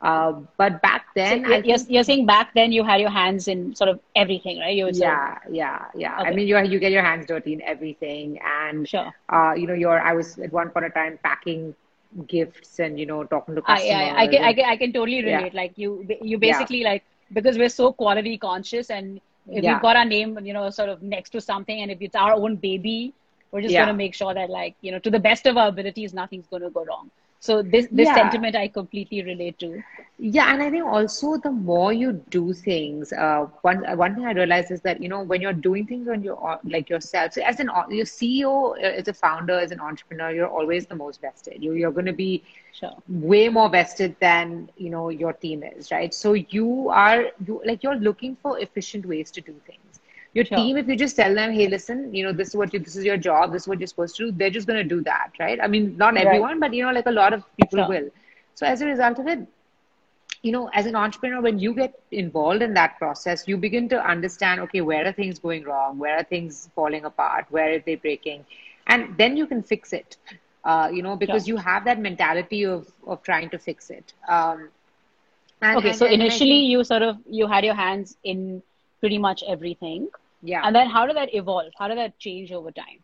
Uh, 0.00 0.32
but 0.56 0.80
back 0.80 1.06
then, 1.16 1.44
so 1.44 1.50
you're, 1.50 1.76
think, 1.76 1.90
you're, 1.90 2.04
saying 2.04 2.24
back 2.24 2.54
then 2.54 2.70
you 2.70 2.84
had 2.84 3.00
your 3.00 3.10
hands 3.10 3.48
in 3.48 3.74
sort 3.74 3.90
of 3.90 3.98
everything, 4.14 4.60
right? 4.60 4.76
You 4.76 4.88
yeah, 4.92 5.38
yeah, 5.50 5.86
yeah. 5.96 6.20
Okay. 6.20 6.28
I 6.28 6.34
mean, 6.34 6.46
you 6.46 6.56
you 6.62 6.78
get 6.78 6.92
your 6.92 7.02
hands 7.02 7.26
dirty 7.26 7.52
in 7.52 7.62
everything, 7.62 8.38
and 8.40 8.88
sure. 8.88 9.12
uh, 9.28 9.54
you 9.56 9.66
know, 9.66 9.74
you're. 9.74 10.00
I 10.00 10.12
was 10.12 10.38
at 10.38 10.52
one 10.52 10.70
point 10.70 10.86
of 10.86 10.94
time 10.94 11.18
packing 11.24 11.74
gifts 12.26 12.78
and 12.78 12.98
you 12.98 13.06
know 13.06 13.24
talking 13.24 13.56
to 13.56 13.62
customers. 13.62 13.92
I, 13.92 14.10
I, 14.10 14.22
I 14.22 14.26
can, 14.28 14.44
I 14.44 14.52
can 14.54 14.64
I 14.66 14.76
can 14.76 14.92
totally 14.92 15.24
relate. 15.24 15.52
Yeah. 15.52 15.60
Like 15.60 15.72
you 15.76 16.06
you 16.22 16.38
basically 16.38 16.82
yeah. 16.82 16.90
like 16.90 17.04
because 17.32 17.58
we're 17.58 17.68
so 17.68 17.92
quality 17.92 18.38
conscious 18.38 18.90
and 18.90 19.20
if 19.50 19.64
yeah. 19.64 19.74
we've 19.74 19.82
got 19.82 19.96
our 19.96 20.04
name 20.04 20.38
you 20.44 20.52
know 20.52 20.70
sort 20.70 20.88
of 20.88 21.02
next 21.02 21.30
to 21.30 21.40
something 21.40 21.80
and 21.80 21.90
if 21.90 22.00
it's 22.00 22.14
our 22.14 22.32
own 22.34 22.56
baby 22.56 23.12
we're 23.50 23.62
just 23.62 23.74
going 23.74 23.88
to 23.88 23.94
make 23.94 24.14
sure 24.14 24.34
that 24.34 24.50
like 24.50 24.74
you 24.80 24.92
know 24.92 24.98
to 24.98 25.10
the 25.10 25.18
best 25.18 25.46
of 25.46 25.56
our 25.56 25.68
abilities 25.68 26.12
nothing's 26.12 26.46
going 26.46 26.62
to 26.62 26.70
go 26.70 26.84
wrong 26.84 27.10
so 27.40 27.62
this 27.62 27.86
this 27.90 28.08
yeah. 28.08 28.14
sentiment 28.14 28.56
i 28.56 28.66
completely 28.68 29.22
relate 29.22 29.58
to 29.58 29.82
yeah 30.18 30.52
and 30.52 30.62
i 30.62 30.70
think 30.70 30.84
also 30.84 31.36
the 31.38 31.50
more 31.50 31.92
you 31.92 32.12
do 32.30 32.52
things 32.52 33.12
uh, 33.12 33.46
one 33.62 33.84
uh, 33.86 33.94
one 33.94 34.14
thing 34.14 34.24
i 34.24 34.32
realized 34.32 34.70
is 34.70 34.80
that 34.80 35.00
you 35.02 35.08
know 35.08 35.22
when 35.22 35.40
you're 35.40 35.52
doing 35.66 35.86
things 35.86 36.08
on 36.08 36.22
your 36.22 36.36
uh, 36.50 36.58
like 36.64 36.88
yourself 36.88 37.32
so 37.32 37.42
as 37.42 37.60
an 37.60 37.68
uh, 37.70 37.84
your 37.88 38.04
ceo 38.04 38.78
as 38.80 39.06
a 39.08 39.12
founder 39.12 39.58
as 39.58 39.70
an 39.70 39.80
entrepreneur 39.80 40.30
you're 40.30 40.48
always 40.48 40.86
the 40.86 40.94
most 40.94 41.20
vested 41.20 41.62
you, 41.62 41.72
you're 41.72 41.92
going 41.92 42.06
to 42.06 42.12
be 42.12 42.42
sure. 42.72 42.94
way 43.08 43.48
more 43.48 43.68
vested 43.68 44.16
than 44.20 44.68
you 44.76 44.90
know 44.90 45.08
your 45.08 45.32
team 45.32 45.62
is 45.62 45.90
right 45.90 46.12
so 46.12 46.32
you 46.32 46.88
are 46.90 47.26
you 47.46 47.60
like 47.64 47.82
you're 47.82 48.00
looking 48.10 48.36
for 48.42 48.58
efficient 48.58 49.06
ways 49.06 49.30
to 49.30 49.40
do 49.40 49.54
things 49.66 49.87
your 50.38 50.46
sure. 50.50 50.58
team, 50.58 50.80
if 50.80 50.88
you 50.90 50.96
just 51.02 51.16
tell 51.20 51.34
them, 51.34 51.52
hey, 51.58 51.68
listen, 51.74 52.14
you 52.14 52.24
know, 52.24 52.32
this 52.40 52.48
is 52.48 52.56
what 52.62 52.72
you, 52.72 52.80
this 52.86 52.96
is 53.02 53.04
your 53.10 53.20
job, 53.28 53.52
this 53.52 53.62
is 53.64 53.68
what 53.68 53.80
you're 53.80 53.92
supposed 53.92 54.16
to 54.16 54.26
do, 54.26 54.32
they're 54.40 54.56
just 54.56 54.66
going 54.72 54.82
to 54.82 54.88
do 54.96 55.02
that, 55.12 55.30
right? 55.44 55.58
I 55.60 55.66
mean, 55.66 55.96
not 55.96 56.16
everyone, 56.16 56.52
right. 56.52 56.60
but 56.70 56.74
you 56.74 56.84
know, 56.84 56.92
like 56.92 57.06
a 57.06 57.16
lot 57.20 57.32
of 57.38 57.44
people 57.60 57.80
sure. 57.80 57.88
will. 57.88 58.10
So 58.54 58.66
as 58.66 58.80
a 58.80 58.86
result 58.86 59.18
of 59.18 59.26
it, 59.26 59.40
you 60.42 60.52
know, 60.52 60.70
as 60.80 60.86
an 60.86 60.94
entrepreneur, 60.94 61.40
when 61.40 61.58
you 61.58 61.74
get 61.74 62.00
involved 62.12 62.62
in 62.62 62.74
that 62.74 62.96
process, 62.98 63.48
you 63.48 63.56
begin 63.56 63.88
to 63.88 64.00
understand, 64.14 64.60
okay, 64.66 64.80
where 64.80 65.04
are 65.06 65.12
things 65.12 65.40
going 65.40 65.64
wrong? 65.64 65.98
Where 65.98 66.18
are 66.18 66.22
things 66.22 66.70
falling 66.74 67.04
apart? 67.04 67.46
Where 67.50 67.74
are 67.74 67.82
they 67.84 67.96
breaking? 67.96 68.44
And 68.86 69.16
then 69.18 69.36
you 69.36 69.46
can 69.48 69.62
fix 69.62 69.92
it, 69.92 70.16
uh, 70.64 70.88
you 70.92 71.02
know, 71.02 71.16
because 71.16 71.46
sure. 71.46 71.54
you 71.54 71.56
have 71.56 71.84
that 71.86 71.98
mentality 71.98 72.64
of, 72.64 72.86
of 73.06 73.22
trying 73.24 73.50
to 73.50 73.58
fix 73.58 73.90
it. 73.90 74.12
Um, 74.28 74.68
and, 75.60 75.78
okay, 75.78 75.88
and, 75.90 75.98
so 75.98 76.06
and 76.06 76.22
initially 76.22 76.60
think, 76.60 76.70
you 76.70 76.84
sort 76.84 77.02
of, 77.02 77.18
you 77.28 77.48
had 77.48 77.64
your 77.64 77.74
hands 77.74 78.16
in 78.22 78.62
pretty 79.00 79.18
much 79.18 79.42
everything. 79.46 80.08
Yeah. 80.42 80.62
And 80.64 80.74
then 80.74 80.88
how 80.88 81.06
did 81.06 81.16
that 81.16 81.34
evolve? 81.34 81.72
How 81.78 81.88
did 81.88 81.98
that 81.98 82.18
change 82.18 82.52
over 82.52 82.70
time? 82.70 83.02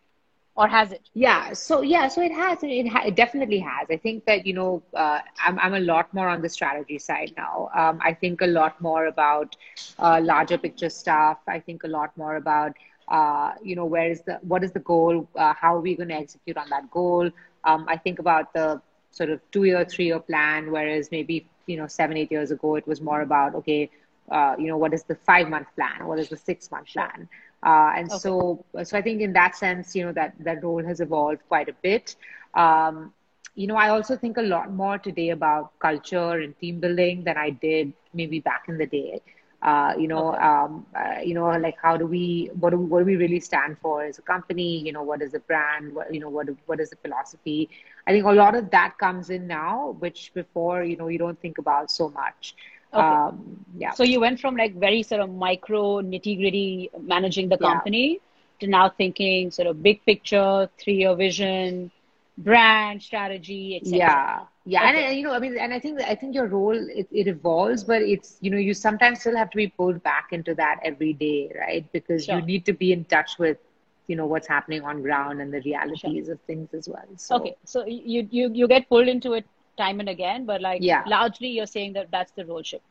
Or 0.57 0.69
has 0.69 0.93
it? 0.93 1.09
Yeah. 1.15 1.53
So 1.53 1.83
yeah. 1.83 2.09
So 2.09 2.23
it 2.23 2.33
has. 2.33 2.59
It, 2.63 2.89
ha- 2.89 3.03
it 3.07 3.17
definitely 3.17 3.59
has. 3.59 3.89
I 3.91 3.97
think 3.97 4.25
that 4.27 4.47
you 4.47 4.53
know, 4.53 4.83
uh, 4.95 5.21
I'm 5.45 5.59
I'm 5.59 5.75
a 5.75 5.81
lot 5.81 6.13
more 6.15 6.29
on 6.29 6.43
the 6.43 6.49
strategy 6.49 6.99
side 6.99 7.33
now. 7.37 7.71
Um, 7.75 7.99
I 8.03 8.13
think 8.15 8.41
a 8.41 8.47
lot 8.47 8.81
more 8.81 9.07
about 9.07 9.57
uh, 9.99 10.21
larger 10.23 10.59
picture 10.59 10.91
stuff. 10.91 11.39
I 11.49 11.59
think 11.61 11.83
a 11.85 11.89
lot 11.89 12.17
more 12.17 12.37
about 12.37 12.75
uh, 13.09 13.53
you 13.63 13.75
know, 13.75 13.85
where 13.85 14.11
is 14.11 14.23
the 14.23 14.35
what 14.43 14.63
is 14.65 14.73
the 14.73 14.81
goal? 14.81 15.29
Uh, 15.35 15.55
how 15.55 15.77
are 15.77 15.81
we 15.81 15.95
going 15.95 16.09
to 16.09 16.15
execute 16.15 16.57
on 16.57 16.69
that 16.71 16.91
goal? 16.91 17.31
Um, 17.65 17.85
I 17.89 17.97
think 17.97 18.19
about 18.19 18.53
the 18.53 18.81
sort 19.11 19.31
of 19.31 19.41
two 19.51 19.65
year, 19.65 19.85
three 19.85 20.07
year 20.07 20.21
plan, 20.21 20.71
whereas 20.71 21.11
maybe 21.11 21.47
you 21.67 21.77
know 21.77 21.87
seven, 21.87 22.17
eight 22.17 22.31
years 22.31 22.51
ago 22.51 22.77
it 22.77 22.87
was 22.87 23.01
more 23.01 23.23
about 23.23 23.55
okay, 23.57 23.91
uh, 24.31 24.55
you 24.59 24.67
know, 24.67 24.77
what 24.77 24.93
is 24.93 25.03
the 25.05 25.15
five 25.15 25.49
month 25.49 25.67
plan? 25.75 26.07
What 26.07 26.19
is 26.19 26.29
the 26.29 26.37
six 26.37 26.71
month 26.71 26.93
plan? 26.93 27.29
Uh, 27.63 27.93
and 27.97 28.11
okay. 28.11 28.19
so, 28.19 28.65
so 28.83 28.97
I 28.97 29.03
think 29.03 29.21
in 29.21 29.33
that 29.33 29.57
sense, 29.57 29.95
you 29.95 30.05
know, 30.05 30.13
that, 30.13 30.35
that 30.41 30.63
role 30.63 30.85
has 30.85 31.01
evolved 31.01 31.41
quite 31.49 31.69
a 31.69 31.75
bit. 31.83 32.17
Um, 32.55 33.13
you 33.55 33.67
know, 33.67 33.77
I 33.77 33.89
also 33.89 34.17
think 34.17 34.37
a 34.37 34.43
lot 34.43 34.73
more 34.73 34.99
today 34.99 35.31
about 35.31 35.79
culture 35.79 36.33
and 36.41 36.59
team 36.59 36.81
building 36.81 37.25
than 37.25 37.37
I 37.37 37.51
did 37.51 37.93
maybe 38.13 38.41
back 38.41 38.65
in 38.69 38.79
the 38.79 38.87
day. 38.87 39.21
Uh, 39.63 39.95
you 39.99 40.07
know, 40.09 40.35
okay. 40.35 40.43
um, 40.43 40.85
uh, 40.95 41.21
you 41.25 41.35
know, 41.35 41.47
like 41.59 41.77
how 41.81 41.97
do 41.97 42.07
we, 42.07 42.51
what 42.61 42.71
do, 42.71 42.79
what 42.79 42.99
do 43.01 43.05
we 43.07 43.17
really 43.17 43.41
stand 43.41 43.77
for 43.81 44.03
as 44.05 44.19
a 44.19 44.23
company? 44.23 44.79
You 44.79 44.93
know, 44.93 45.03
what 45.03 45.23
is 45.23 45.33
the 45.33 45.39
brand? 45.41 45.95
What, 45.95 46.13
you 46.13 46.21
know, 46.21 46.29
what, 46.29 46.49
what 46.67 46.81
is 46.81 46.91
the 46.91 46.97
philosophy? 46.97 47.71
I 48.07 48.13
think 48.13 48.27
a 48.27 48.31
lot 48.33 48.55
of 48.55 48.71
that 48.71 48.99
comes 48.99 49.31
in 49.31 49.47
now, 49.47 49.97
which 50.01 50.33
before, 50.35 50.83
you 50.83 50.97
know, 50.97 51.09
you 51.09 51.19
don't 51.19 51.41
think 51.41 51.59
about 51.59 51.91
so 51.91 52.11
much. 52.11 52.55
Okay. 52.95 53.03
Um, 53.03 53.65
yeah. 53.77 53.93
So 53.93 54.05
you 54.05 54.21
went 54.21 54.41
from 54.41 54.57
like 54.57 54.75
very 54.77 55.03
sort 55.03 55.21
of 55.21 55.31
micro 55.31 56.01
nitty 56.01 56.39
gritty 56.39 56.91
managing 57.01 57.49
the 57.49 57.59
company 57.59 58.13
yeah. 58.13 58.19
to 58.61 58.67
now 58.69 58.89
thinking 58.89 59.51
sort 59.51 59.67
of 59.67 59.83
big 59.83 60.05
picture, 60.07 60.69
three 60.79 60.95
year 60.95 61.15
vision, 61.15 61.91
brand 62.39 63.03
strategy, 63.03 63.77
etc. 63.77 63.99
Yeah. 63.99 64.41
Yeah, 64.67 64.89
okay. 64.89 65.05
and 65.09 65.17
you 65.19 65.25
know, 65.25 65.35
I 65.35 65.39
mean, 65.41 65.59
and 65.59 65.75
I 65.75 65.79
think 65.79 66.01
I 66.01 66.15
think 66.15 66.35
your 66.35 66.47
role 66.47 66.73
it, 66.73 67.07
it 67.13 67.29
evolves, 67.29 67.85
but 67.85 68.01
it's 68.01 68.39
you 68.41 68.51
know 68.51 68.57
you 68.57 68.73
sometimes 68.73 69.21
still 69.21 69.37
have 69.37 69.51
to 69.51 69.59
be 69.59 69.69
pulled 69.69 70.03
back 70.03 70.29
into 70.33 70.55
that 70.55 70.81
every 70.83 71.13
day, 71.13 71.53
right? 71.55 71.85
Because 71.93 72.25
sure. 72.25 72.37
you 72.37 72.43
need 72.47 72.65
to 72.65 72.73
be 72.73 72.91
in 72.91 73.05
touch 73.05 73.39
with 73.39 73.59
you 74.07 74.17
know 74.17 74.25
what's 74.25 74.49
happening 74.49 74.83
on 74.83 75.03
ground 75.03 75.43
and 75.43 75.53
the 75.53 75.61
realities 75.61 76.25
sure. 76.27 76.33
of 76.33 76.41
things 76.43 76.73
as 76.73 76.89
well. 76.89 77.05
So. 77.17 77.37
Okay, 77.37 77.57
so 77.65 77.85
you 77.85 78.27
you 78.31 78.51
you 78.55 78.67
get 78.67 78.89
pulled 78.89 79.07
into 79.07 79.35
it 79.35 79.47
time 79.77 80.01
and 80.01 80.09
again, 80.09 80.45
but 80.47 80.61
like 80.61 80.83
yeah. 80.83 81.03
largely 81.07 81.49
you're 81.49 81.67
saying 81.67 81.93
that 81.95 82.11
that's 82.11 82.33
the 82.33 82.45
role 82.47 82.63
shift. 82.63 82.85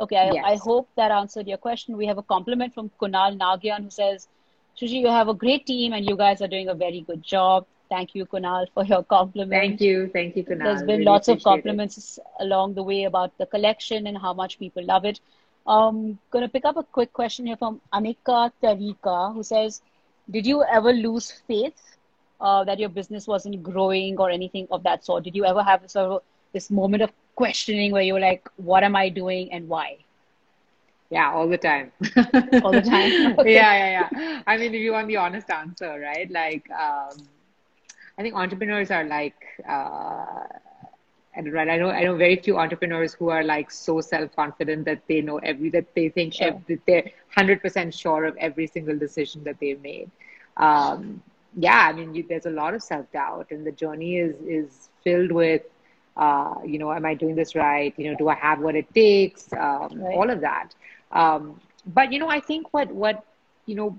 Okay, 0.00 0.16
I, 0.16 0.32
yes. 0.32 0.44
I 0.46 0.56
hope 0.56 0.88
that 0.96 1.10
answered 1.10 1.48
your 1.48 1.58
question. 1.58 1.96
We 1.96 2.06
have 2.06 2.18
a 2.18 2.22
compliment 2.22 2.74
from 2.74 2.90
Kunal 3.00 3.36
Nagyan 3.36 3.84
who 3.84 3.90
says, 3.90 4.28
Shuchi, 4.80 5.00
you 5.00 5.08
have 5.08 5.28
a 5.28 5.34
great 5.34 5.66
team 5.66 5.92
and 5.92 6.08
you 6.08 6.16
guys 6.16 6.40
are 6.40 6.46
doing 6.46 6.68
a 6.68 6.74
very 6.74 7.00
good 7.00 7.22
job. 7.22 7.66
Thank 7.88 8.14
you, 8.14 8.26
Kunal, 8.26 8.66
for 8.74 8.84
your 8.84 9.02
compliment. 9.02 9.60
Thank 9.60 9.80
you. 9.80 10.08
Thank 10.12 10.36
you, 10.36 10.44
Kunal. 10.44 10.64
There's 10.64 10.82
been 10.82 11.00
really 11.00 11.04
lots 11.04 11.28
of 11.28 11.42
compliments 11.42 12.18
it. 12.18 12.24
along 12.38 12.74
the 12.74 12.82
way 12.82 13.04
about 13.04 13.36
the 13.38 13.46
collection 13.46 14.06
and 14.06 14.16
how 14.16 14.32
much 14.32 14.58
people 14.58 14.84
love 14.84 15.04
it. 15.04 15.20
Um, 15.66 16.18
going 16.30 16.44
to 16.44 16.48
pick 16.48 16.64
up 16.64 16.76
a 16.76 16.84
quick 16.84 17.12
question 17.12 17.46
here 17.46 17.56
from 17.56 17.80
Anika 17.92 18.52
Tarika, 18.62 19.34
who 19.34 19.42
says, 19.42 19.82
Did 20.30 20.46
you 20.46 20.62
ever 20.62 20.92
lose 20.92 21.30
faith 21.46 21.97
uh, 22.40 22.64
that 22.64 22.78
your 22.78 22.88
business 22.88 23.26
wasn't 23.26 23.62
growing 23.62 24.18
or 24.18 24.30
anything 24.30 24.66
of 24.70 24.82
that 24.84 25.04
sort? 25.04 25.24
Did 25.24 25.34
you 25.34 25.44
ever 25.44 25.62
have 25.62 25.90
sort 25.90 26.12
of 26.12 26.22
this 26.52 26.70
moment 26.70 27.02
of 27.02 27.12
questioning 27.34 27.92
where 27.92 28.02
you're 28.02 28.20
like, 28.20 28.48
what 28.56 28.82
am 28.82 28.96
I 28.96 29.08
doing 29.08 29.52
and 29.52 29.68
why? 29.68 29.98
Yeah, 31.10 31.32
all 31.32 31.48
the 31.48 31.56
time. 31.56 31.92
all 32.62 32.72
the 32.72 32.82
time. 32.82 33.36
Okay. 33.38 33.54
Yeah, 33.54 33.72
yeah, 33.74 34.10
yeah. 34.12 34.42
I 34.46 34.56
mean, 34.58 34.74
if 34.74 34.80
you 34.80 34.92
want 34.92 35.08
the 35.08 35.16
honest 35.16 35.48
answer, 35.50 35.98
right? 36.00 36.30
Like, 36.30 36.70
um, 36.70 37.16
I 38.18 38.22
think 38.22 38.34
entrepreneurs 38.34 38.90
are 38.90 39.04
like, 39.04 39.36
uh, 39.66 40.42
and 41.34 41.52
right, 41.52 41.68
I 41.68 41.76
know, 41.76 41.90
I 41.90 42.02
know 42.02 42.16
very 42.16 42.36
few 42.36 42.58
entrepreneurs 42.58 43.14
who 43.14 43.30
are 43.30 43.44
like 43.44 43.70
so 43.70 44.00
self 44.00 44.34
confident 44.34 44.84
that 44.86 45.02
they 45.08 45.20
know 45.20 45.38
every 45.38 45.70
that 45.70 45.94
they 45.94 46.08
think 46.08 46.34
sure. 46.34 46.48
every, 46.48 46.80
they're 46.86 47.10
hundred 47.34 47.62
percent 47.62 47.94
sure 47.94 48.24
of 48.24 48.36
every 48.38 48.66
single 48.66 48.98
decision 48.98 49.44
that 49.44 49.60
they've 49.60 49.80
made. 49.80 50.10
Um, 50.56 51.22
yeah, 51.56 51.88
I 51.88 51.92
mean, 51.92 52.14
you, 52.14 52.24
there's 52.28 52.46
a 52.46 52.50
lot 52.50 52.74
of 52.74 52.82
self 52.82 53.10
doubt, 53.12 53.46
and 53.50 53.66
the 53.66 53.72
journey 53.72 54.16
is 54.18 54.34
is 54.46 54.88
filled 55.02 55.32
with, 55.32 55.62
uh, 56.16 56.54
you 56.64 56.78
know, 56.78 56.92
am 56.92 57.04
I 57.04 57.14
doing 57.14 57.34
this 57.36 57.54
right? 57.54 57.92
You 57.96 58.10
know, 58.10 58.16
do 58.16 58.28
I 58.28 58.34
have 58.34 58.60
what 58.60 58.74
it 58.74 58.92
takes? 58.94 59.52
Um, 59.52 60.02
right. 60.02 60.14
All 60.14 60.30
of 60.30 60.40
that. 60.40 60.74
Um, 61.12 61.60
but 61.86 62.12
you 62.12 62.18
know, 62.18 62.28
I 62.28 62.40
think 62.40 62.72
what 62.72 62.92
what 62.92 63.24
you 63.66 63.74
know, 63.74 63.98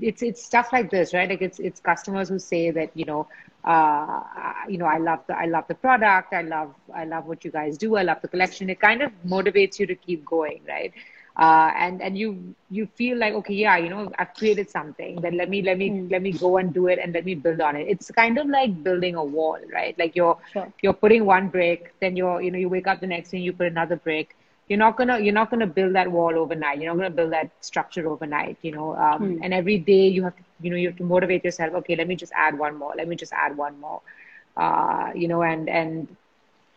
it's 0.00 0.22
it's 0.22 0.42
stuff 0.44 0.72
like 0.72 0.90
this, 0.90 1.12
right? 1.14 1.28
Like 1.28 1.42
it's 1.42 1.58
it's 1.58 1.80
customers 1.80 2.28
who 2.28 2.38
say 2.38 2.70
that 2.70 2.90
you 2.94 3.04
know, 3.04 3.26
uh, 3.64 4.20
you 4.68 4.78
know, 4.78 4.86
I 4.86 4.98
love 4.98 5.20
the 5.26 5.36
I 5.36 5.46
love 5.46 5.66
the 5.68 5.74
product, 5.74 6.32
I 6.32 6.42
love 6.42 6.74
I 6.94 7.04
love 7.04 7.26
what 7.26 7.44
you 7.44 7.50
guys 7.50 7.76
do, 7.78 7.96
I 7.96 8.02
love 8.02 8.20
the 8.22 8.28
collection. 8.28 8.70
It 8.70 8.80
kind 8.80 9.02
of 9.02 9.10
motivates 9.26 9.78
you 9.78 9.86
to 9.86 9.94
keep 9.94 10.24
going, 10.24 10.60
right? 10.68 10.92
Uh, 11.36 11.70
and 11.76 12.00
and 12.02 12.16
you 12.16 12.54
you 12.70 12.86
feel 12.86 13.18
like 13.18 13.34
okay 13.34 13.54
yeah 13.54 13.76
you 13.76 13.88
know 13.88 14.10
i've 14.18 14.32
created 14.34 14.70
something 14.70 15.20
then 15.20 15.36
let 15.36 15.48
me 15.48 15.62
let 15.62 15.78
me 15.78 15.90
mm. 15.90 16.10
let 16.10 16.22
me 16.22 16.32
go 16.32 16.58
and 16.58 16.72
do 16.72 16.86
it 16.86 16.98
and 17.02 17.12
let 17.12 17.24
me 17.24 17.34
build 17.34 17.60
on 17.60 17.76
it 17.76 17.86
it's 17.88 18.10
kind 18.10 18.38
of 18.38 18.46
like 18.48 18.82
building 18.84 19.14
a 19.16 19.24
wall 19.24 19.58
right 19.72 19.98
like 19.98 20.14
you're 20.14 20.36
sure. 20.52 20.72
you're 20.82 20.92
putting 20.92 21.24
one 21.24 21.48
brick 21.48 21.92
then 22.00 22.16
you're 22.16 22.40
you 22.40 22.50
know 22.50 22.58
you 22.58 22.68
wake 22.68 22.86
up 22.86 23.00
the 23.00 23.06
next 23.06 23.30
day 23.30 23.38
you 23.38 23.52
put 23.52 23.66
another 23.66 23.96
brick 23.96 24.36
you're 24.68 24.78
not 24.78 24.96
gonna 24.96 25.18
you're 25.18 25.34
not 25.34 25.50
gonna 25.50 25.66
build 25.66 25.94
that 25.94 26.10
wall 26.10 26.38
overnight 26.38 26.80
you're 26.80 26.92
not 26.92 26.96
gonna 27.02 27.10
build 27.10 27.32
that 27.32 27.50
structure 27.60 28.08
overnight 28.08 28.56
you 28.62 28.70
know 28.72 28.94
um, 28.96 29.22
mm. 29.22 29.38
and 29.42 29.52
every 29.52 29.78
day 29.78 30.06
you 30.06 30.22
have 30.22 30.36
to 30.36 30.42
you 30.60 30.70
know 30.70 30.76
you 30.76 30.88
have 30.88 30.96
to 30.96 31.04
motivate 31.04 31.44
yourself 31.44 31.74
okay 31.74 31.96
let 31.96 32.06
me 32.08 32.14
just 32.14 32.32
add 32.36 32.56
one 32.58 32.76
more 32.78 32.92
let 32.96 33.08
me 33.08 33.16
just 33.16 33.32
add 33.32 33.56
one 33.56 33.78
more 33.80 34.00
uh, 34.56 35.10
you 35.14 35.28
know 35.28 35.42
and 35.42 35.68
and 35.68 36.08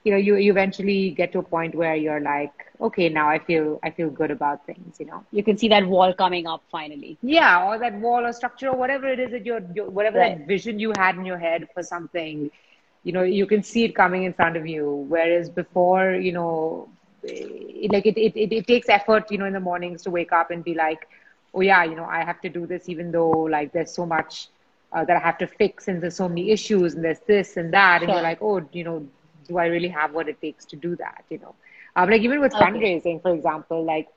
you 0.07 0.13
know 0.13 0.21
you, 0.27 0.35
you 0.37 0.51
eventually 0.51 1.11
get 1.11 1.33
to 1.33 1.39
a 1.39 1.43
point 1.43 1.75
where 1.75 1.95
you're 1.95 2.21
like 2.21 2.65
okay 2.87 3.09
now 3.09 3.27
i 3.35 3.37
feel 3.47 3.79
i 3.83 3.89
feel 3.89 4.09
good 4.19 4.31
about 4.31 4.65
things 4.65 5.01
you 5.01 5.05
know 5.05 5.23
you 5.31 5.43
can 5.47 5.57
see 5.61 5.67
that 5.73 5.85
wall 5.93 6.13
coming 6.13 6.47
up 6.53 6.63
finally 6.71 7.17
yeah 7.21 7.65
or 7.67 7.77
that 7.77 7.95
wall 8.05 8.25
or 8.29 8.31
structure 8.31 8.69
or 8.69 8.77
whatever 8.83 9.07
it 9.15 9.19
is 9.19 9.31
that 9.31 9.45
you're, 9.45 9.61
you're 9.75 9.89
whatever 9.89 10.19
right. 10.19 10.37
that 10.37 10.47
vision 10.47 10.79
you 10.79 10.93
had 10.97 11.15
in 11.15 11.25
your 11.25 11.37
head 11.37 11.67
for 11.73 11.83
something 11.83 12.49
you 13.03 13.11
know 13.11 13.23
you 13.23 13.45
can 13.45 13.61
see 13.71 13.83
it 13.83 13.93
coming 14.03 14.23
in 14.23 14.33
front 14.33 14.55
of 14.55 14.65
you 14.65 14.85
whereas 15.15 15.49
before 15.49 16.11
you 16.27 16.31
know 16.31 16.89
it, 17.23 17.91
like 17.91 18.05
it, 18.05 18.17
it, 18.17 18.53
it, 18.59 18.67
takes 18.67 18.87
effort 18.87 19.29
you 19.31 19.37
know 19.37 19.45
in 19.45 19.53
the 19.53 19.59
mornings 19.59 20.03
to 20.03 20.09
wake 20.09 20.31
up 20.31 20.51
and 20.51 20.63
be 20.63 20.73
like 20.73 21.07
oh 21.53 21.61
yeah 21.61 21.83
you 21.83 21.95
know 21.95 22.05
i 22.05 22.23
have 22.23 22.39
to 22.39 22.49
do 22.49 22.65
this 22.65 22.87
even 22.87 23.11
though 23.11 23.31
like 23.57 23.73
there's 23.73 23.93
so 23.93 24.05
much 24.05 24.47
uh, 24.93 25.03
that 25.03 25.17
i 25.17 25.19
have 25.19 25.37
to 25.37 25.47
fix 25.47 25.87
and 25.89 26.01
there's 26.01 26.15
so 26.15 26.29
many 26.29 26.51
issues 26.51 26.93
and 26.95 27.03
there's 27.03 27.23
this 27.27 27.57
and 27.57 27.73
that 27.73 27.99
sure. 27.99 28.03
and 28.03 28.13
you're 28.13 28.27
like 28.31 28.41
oh 28.41 28.61
you 28.71 28.83
know 28.83 29.05
do 29.47 29.57
I 29.57 29.65
really 29.67 29.89
have 29.89 30.13
what 30.13 30.27
it 30.29 30.41
takes 30.41 30.65
to 30.67 30.75
do 30.75 30.95
that? 30.97 31.23
You 31.29 31.39
know, 31.39 31.55
Um, 31.95 32.09
like 32.09 32.21
even 32.21 32.41
with 32.41 32.53
Okay. 32.55 32.63
fundraising, 32.63 33.21
for 33.21 33.33
example, 33.33 33.83
like 33.83 34.07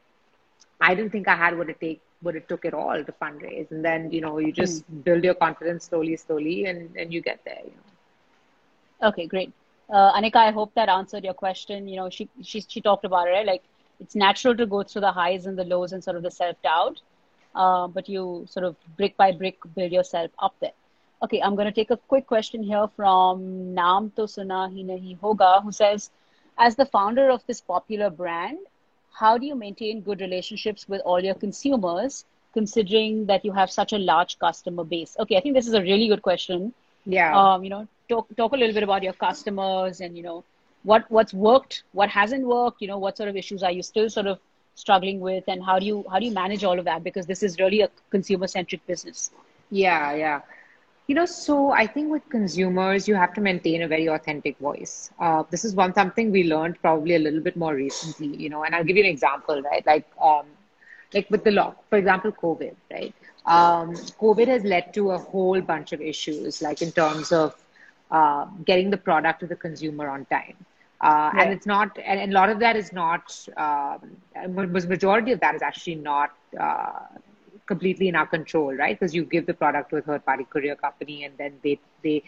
I 0.80 0.94
didn't 0.94 1.10
think 1.12 1.28
I 1.28 1.36
had 1.36 1.56
what 1.58 1.68
it 1.70 1.80
take 1.80 2.00
what 2.22 2.36
it 2.36 2.48
took 2.48 2.64
at 2.64 2.74
all 2.74 3.04
to 3.04 3.12
fundraise, 3.22 3.70
and 3.70 3.84
then 3.84 4.10
you 4.12 4.20
know 4.20 4.38
you 4.38 4.52
just 4.52 4.84
build 5.04 5.24
your 5.24 5.34
confidence 5.34 5.84
slowly, 5.84 6.16
slowly, 6.16 6.64
and 6.66 6.96
and 6.96 7.12
you 7.12 7.20
get 7.22 7.44
there. 7.44 7.60
You 7.64 7.70
know. 7.78 7.90
Okay, 9.02 9.26
great. 9.26 9.52
Uh, 9.92 10.12
Anika, 10.12 10.36
I 10.36 10.50
hope 10.50 10.74
that 10.74 10.88
answered 10.88 11.24
your 11.24 11.34
question. 11.34 11.88
You 11.88 11.96
know, 11.96 12.10
she 12.10 12.28
she 12.42 12.60
she 12.60 12.80
talked 12.80 13.04
about 13.04 13.28
it, 13.28 13.32
right? 13.32 13.46
Like 13.46 13.62
it's 14.00 14.14
natural 14.16 14.56
to 14.56 14.66
go 14.66 14.82
through 14.82 15.02
the 15.02 15.12
highs 15.12 15.46
and 15.46 15.58
the 15.58 15.64
lows 15.64 15.92
and 15.92 16.02
sort 16.02 16.16
of 16.16 16.22
the 16.22 16.30
self 16.30 16.60
doubt, 16.62 17.00
uh, 17.54 17.86
but 17.88 18.08
you 18.08 18.44
sort 18.48 18.64
of 18.66 18.76
brick 18.96 19.16
by 19.16 19.32
brick 19.32 19.58
build 19.74 19.92
yourself 19.92 20.30
up 20.38 20.54
there. 20.60 20.79
Okay, 21.22 21.40
I'm 21.42 21.54
going 21.54 21.66
to 21.66 21.72
take 21.72 21.90
a 21.90 21.96
quick 21.96 22.26
question 22.26 22.62
here 22.62 22.88
from 22.96 23.40
Naam 23.74 24.14
to 24.16 24.26
Suna 24.26 24.68
Hi 24.68 24.82
Nahi 24.90 25.18
Hoga, 25.18 25.62
who 25.62 25.70
says, 25.72 26.10
as 26.58 26.76
the 26.76 26.86
founder 26.86 27.30
of 27.30 27.44
this 27.46 27.60
popular 27.60 28.08
brand, 28.10 28.58
how 29.12 29.36
do 29.36 29.46
you 29.46 29.54
maintain 29.54 30.00
good 30.00 30.20
relationships 30.20 30.88
with 30.88 31.02
all 31.04 31.20
your 31.20 31.34
consumers, 31.34 32.24
considering 32.54 33.26
that 33.26 33.44
you 33.44 33.52
have 33.52 33.70
such 33.70 33.92
a 33.92 33.98
large 33.98 34.38
customer 34.38 34.84
base? 34.84 35.16
Okay, 35.18 35.36
I 35.36 35.40
think 35.40 35.54
this 35.54 35.66
is 35.68 35.74
a 35.74 35.82
really 35.82 36.08
good 36.08 36.22
question 36.22 36.72
Yeah. 37.06 37.36
um, 37.40 37.64
you 37.64 37.70
know, 37.70 37.86
talk 38.08 38.26
talk 38.36 38.52
a 38.52 38.56
little 38.56 38.74
bit 38.74 38.82
about 38.82 39.02
your 39.02 39.12
customers 39.14 40.00
and 40.06 40.16
you 40.16 40.22
know 40.22 40.44
what 40.90 41.10
what's 41.10 41.34
worked, 41.34 41.82
what 41.92 42.08
hasn't 42.16 42.46
worked, 42.46 42.80
you 42.82 42.88
know, 42.88 42.98
what 43.04 43.16
sort 43.16 43.28
of 43.28 43.36
issues 43.42 43.62
are 43.62 43.72
you 43.78 43.82
still 43.82 44.08
sort 44.16 44.26
of 44.32 44.38
struggling 44.74 45.20
with, 45.20 45.44
and 45.54 45.62
how 45.68 45.78
do 45.78 45.86
you 45.86 46.04
how 46.10 46.18
do 46.18 46.26
you 46.26 46.32
manage 46.40 46.64
all 46.64 46.78
of 46.78 46.84
that? 46.90 47.04
Because 47.04 47.26
this 47.26 47.42
is 47.42 47.58
really 47.58 47.82
a 47.82 47.90
consumer 48.16 48.46
centric 48.56 48.86
business. 48.86 49.30
Yeah, 49.70 50.14
yeah. 50.14 50.40
You 51.10 51.16
know, 51.16 51.26
so 51.26 51.72
I 51.72 51.88
think 51.88 52.08
with 52.08 52.22
consumers, 52.28 53.08
you 53.08 53.16
have 53.16 53.32
to 53.34 53.40
maintain 53.40 53.82
a 53.82 53.88
very 53.88 54.08
authentic 54.08 54.56
voice. 54.58 55.10
Uh, 55.18 55.42
this 55.50 55.64
is 55.64 55.74
one 55.74 55.92
something 55.92 56.30
we 56.30 56.44
learned 56.44 56.80
probably 56.80 57.16
a 57.16 57.18
little 57.18 57.40
bit 57.40 57.56
more 57.56 57.74
recently, 57.74 58.28
you 58.36 58.48
know, 58.48 58.62
and 58.62 58.76
I'll 58.76 58.84
give 58.84 58.96
you 58.96 59.02
an 59.02 59.10
example, 59.10 59.60
right? 59.60 59.84
Like, 59.84 60.06
um, 60.22 60.46
like 61.12 61.28
with 61.28 61.42
the 61.42 61.50
law, 61.50 61.74
for 61.88 61.98
example, 61.98 62.30
COVID, 62.30 62.76
right? 62.92 63.12
Um, 63.44 63.96
COVID 64.22 64.46
has 64.46 64.62
led 64.62 64.94
to 64.94 65.10
a 65.10 65.18
whole 65.18 65.60
bunch 65.60 65.92
of 65.92 66.00
issues, 66.00 66.62
like 66.62 66.80
in 66.80 66.92
terms 66.92 67.32
of 67.32 67.56
uh, 68.12 68.44
getting 68.64 68.90
the 68.90 68.96
product 68.96 69.40
to 69.40 69.48
the 69.48 69.56
consumer 69.56 70.08
on 70.08 70.26
time. 70.26 70.54
Uh, 71.00 71.32
and 71.36 71.52
it's 71.52 71.66
not, 71.66 71.98
and, 71.98 72.20
and 72.20 72.30
a 72.30 72.34
lot 72.36 72.50
of 72.50 72.60
that 72.60 72.76
is 72.76 72.92
not, 72.92 73.36
um, 73.56 74.72
was 74.72 74.86
majority 74.86 75.32
of 75.32 75.40
that 75.40 75.56
is 75.56 75.62
actually 75.62 75.96
not 75.96 76.30
uh, 76.56 77.00
completely 77.70 78.08
in 78.08 78.16
our 78.16 78.26
control, 78.26 78.74
right? 78.74 78.98
Because 78.98 79.14
you 79.14 79.24
give 79.24 79.46
the 79.46 79.54
product 79.54 79.90
to 79.90 79.98
a 79.98 80.02
third 80.02 80.26
party 80.26 80.46
courier 80.54 80.76
company 80.76 81.24
and 81.24 81.34
then 81.38 81.54
they, 81.64 81.78
they 82.04 82.22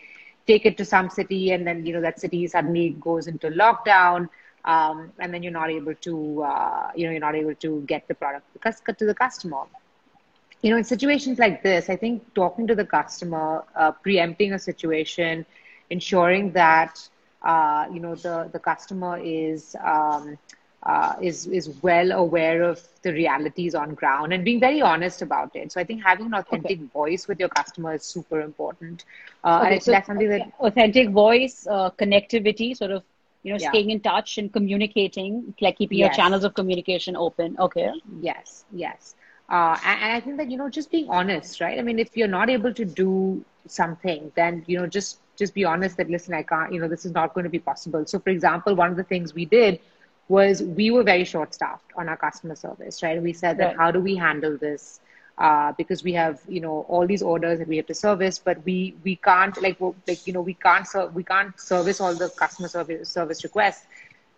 take 0.47 0.67
it 0.67 0.77
to 0.79 0.85
some 0.85 1.11
city 1.11 1.53
and 1.53 1.67
then, 1.67 1.87
you 1.87 1.93
know, 1.95 2.01
that 2.03 2.21
city 2.21 2.47
suddenly 2.47 2.91
goes 3.01 3.29
into 3.29 3.49
lockdown. 3.51 4.29
Um, 4.65 5.13
and 5.19 5.35
then 5.35 5.43
you're 5.43 5.53
not 5.53 5.71
able 5.71 5.95
to, 6.09 6.43
uh, 6.43 6.91
you 6.95 7.07
know, 7.07 7.13
you're 7.13 7.21
not 7.29 7.37
able 7.37 7.55
to 7.57 7.83
get 7.87 8.09
the 8.09 8.15
product 8.15 8.47
to 8.49 8.55
the 8.55 8.61
cus- 8.61 8.83
to 8.99 9.07
the 9.07 9.15
customer 9.15 9.65
you 10.63 10.71
know, 10.71 10.77
in 10.79 10.85
situations 10.85 11.39
like 11.39 11.63
this, 11.63 11.91
I 11.91 11.97
think 11.97 12.35
talking 12.35 12.67
to 12.69 12.75
the 12.75 12.85
customer, 12.87 13.65
uh, 13.77 13.93
preempting 13.93 14.53
a 14.53 14.59
situation, 14.59 15.45
ensuring 15.91 16.53
that 16.53 16.99
uh, 17.43 17.87
you 17.93 18.01
know 18.01 18.15
the 18.15 18.49
the 18.53 18.59
customer 18.59 19.19
is 19.23 19.77
um, 19.85 20.39
uh, 20.83 21.15
is 21.21 21.47
is 21.47 21.69
well 21.83 22.13
aware 22.13 22.63
of 22.63 22.81
the 23.03 23.13
realities 23.13 23.75
on 23.75 23.95
ground 23.95 24.33
and 24.33 24.45
being 24.45 24.61
very 24.61 24.81
honest 24.81 25.23
about 25.23 25.55
it. 25.55 25.73
So 25.73 25.81
I 25.81 25.85
think 25.85 26.03
having 26.05 26.27
an 26.27 26.35
authentic 26.35 26.81
voice 26.93 27.27
with 27.29 27.39
your 27.41 27.49
customer 27.49 27.95
is 27.95 28.05
super 28.05 28.41
important, 28.41 29.05
uh, 29.45 29.63
and 29.65 29.75
Okay, 29.75 29.81
so 29.81 29.91
that's 29.91 30.07
something 30.07 30.29
that 30.29 30.43
authentic 30.61 31.11
voice, 31.11 31.67
uh, 31.71 31.91
connectivity, 31.91 32.77
sort 32.77 32.91
of 32.91 33.05
you 33.43 33.53
know 33.53 33.59
Yeah. 33.59 33.69
staying 33.69 33.91
in 33.91 34.01
touch 34.01 34.39
and 34.39 34.53
communicating, 34.53 35.55
like 35.61 35.77
keeping 35.79 35.99
your 35.99 36.09
channels 36.09 36.45
of 36.45 36.55
communication 36.55 37.17
open. 37.17 37.57
Okay. 37.59 37.91
Yes, 38.21 38.65
yes. 38.73 39.15
Uh, 39.49 39.77
and, 39.85 40.01
and 40.03 40.13
I 40.13 40.21
think 40.21 40.37
that, 40.39 40.51
you 40.51 40.57
know, 40.57 40.69
just 40.69 40.91
being 40.91 41.09
honest, 41.09 41.61
right? 41.61 41.79
I 41.79 41.83
mean, 41.83 41.99
if 41.99 42.17
you're 42.17 42.29
not 42.29 42.49
able 42.51 42.73
to 42.75 42.85
do 42.85 43.45
something, 43.67 44.33
then, 44.35 44.65
you 44.67 44.79
know, 44.79 44.87
just 44.87 45.19
just 45.37 45.55
be 45.55 45.65
honest 45.65 45.97
that, 45.97 46.11
listen, 46.11 46.35
I 46.35 46.43
can't, 46.43 46.73
you 46.73 46.81
know, 46.81 46.89
this 46.89 47.05
is 47.05 47.13
not 47.13 47.35
going 47.35 47.45
to 47.45 47.51
be 47.51 47.59
possible. 47.59 48.05
So, 48.07 48.19
for 48.19 48.31
example, 48.31 48.75
one 48.75 48.91
of 48.91 48.97
the 48.97 49.03
things 49.05 49.35
we 49.35 49.45
did 49.47 49.81
was 50.33 50.63
we 50.63 50.91
were 50.91 51.03
very 51.05 51.25
short 51.25 51.55
staffed 51.55 51.91
on 51.97 52.09
our 52.09 52.17
customer 52.17 52.57
service, 52.57 53.03
right? 53.03 53.23
We 53.23 53.33
said 53.33 53.59
that 53.59 53.73
Right. 53.73 53.77
how 53.77 53.91
do 53.91 54.01
we 54.01 54.17
handle 54.17 54.57
this? 54.59 55.01
Uh, 55.39 55.73
because 55.79 56.03
we 56.05 56.13
have, 56.13 56.41
you 56.49 56.61
know, 56.61 56.85
all 56.89 57.07
these 57.07 57.23
orders 57.23 57.59
that 57.59 57.69
we 57.69 57.77
have 57.77 57.87
to 57.87 57.95
service, 57.95 58.39
but 58.39 58.63
we 58.65 58.95
we 59.05 59.17
can't 59.17 59.61
like 59.63 59.79
like 60.09 60.27
you 60.27 60.33
know 60.33 60.41
we 60.43 60.55
can't 60.55 60.87
ser- 60.87 61.09
we 61.21 61.25
can't 61.25 61.59
service 61.61 62.01
all 62.01 62.15
the 62.15 62.29
customer 62.45 62.69
service 62.69 63.09
service 63.09 63.43
requests. 63.45 63.87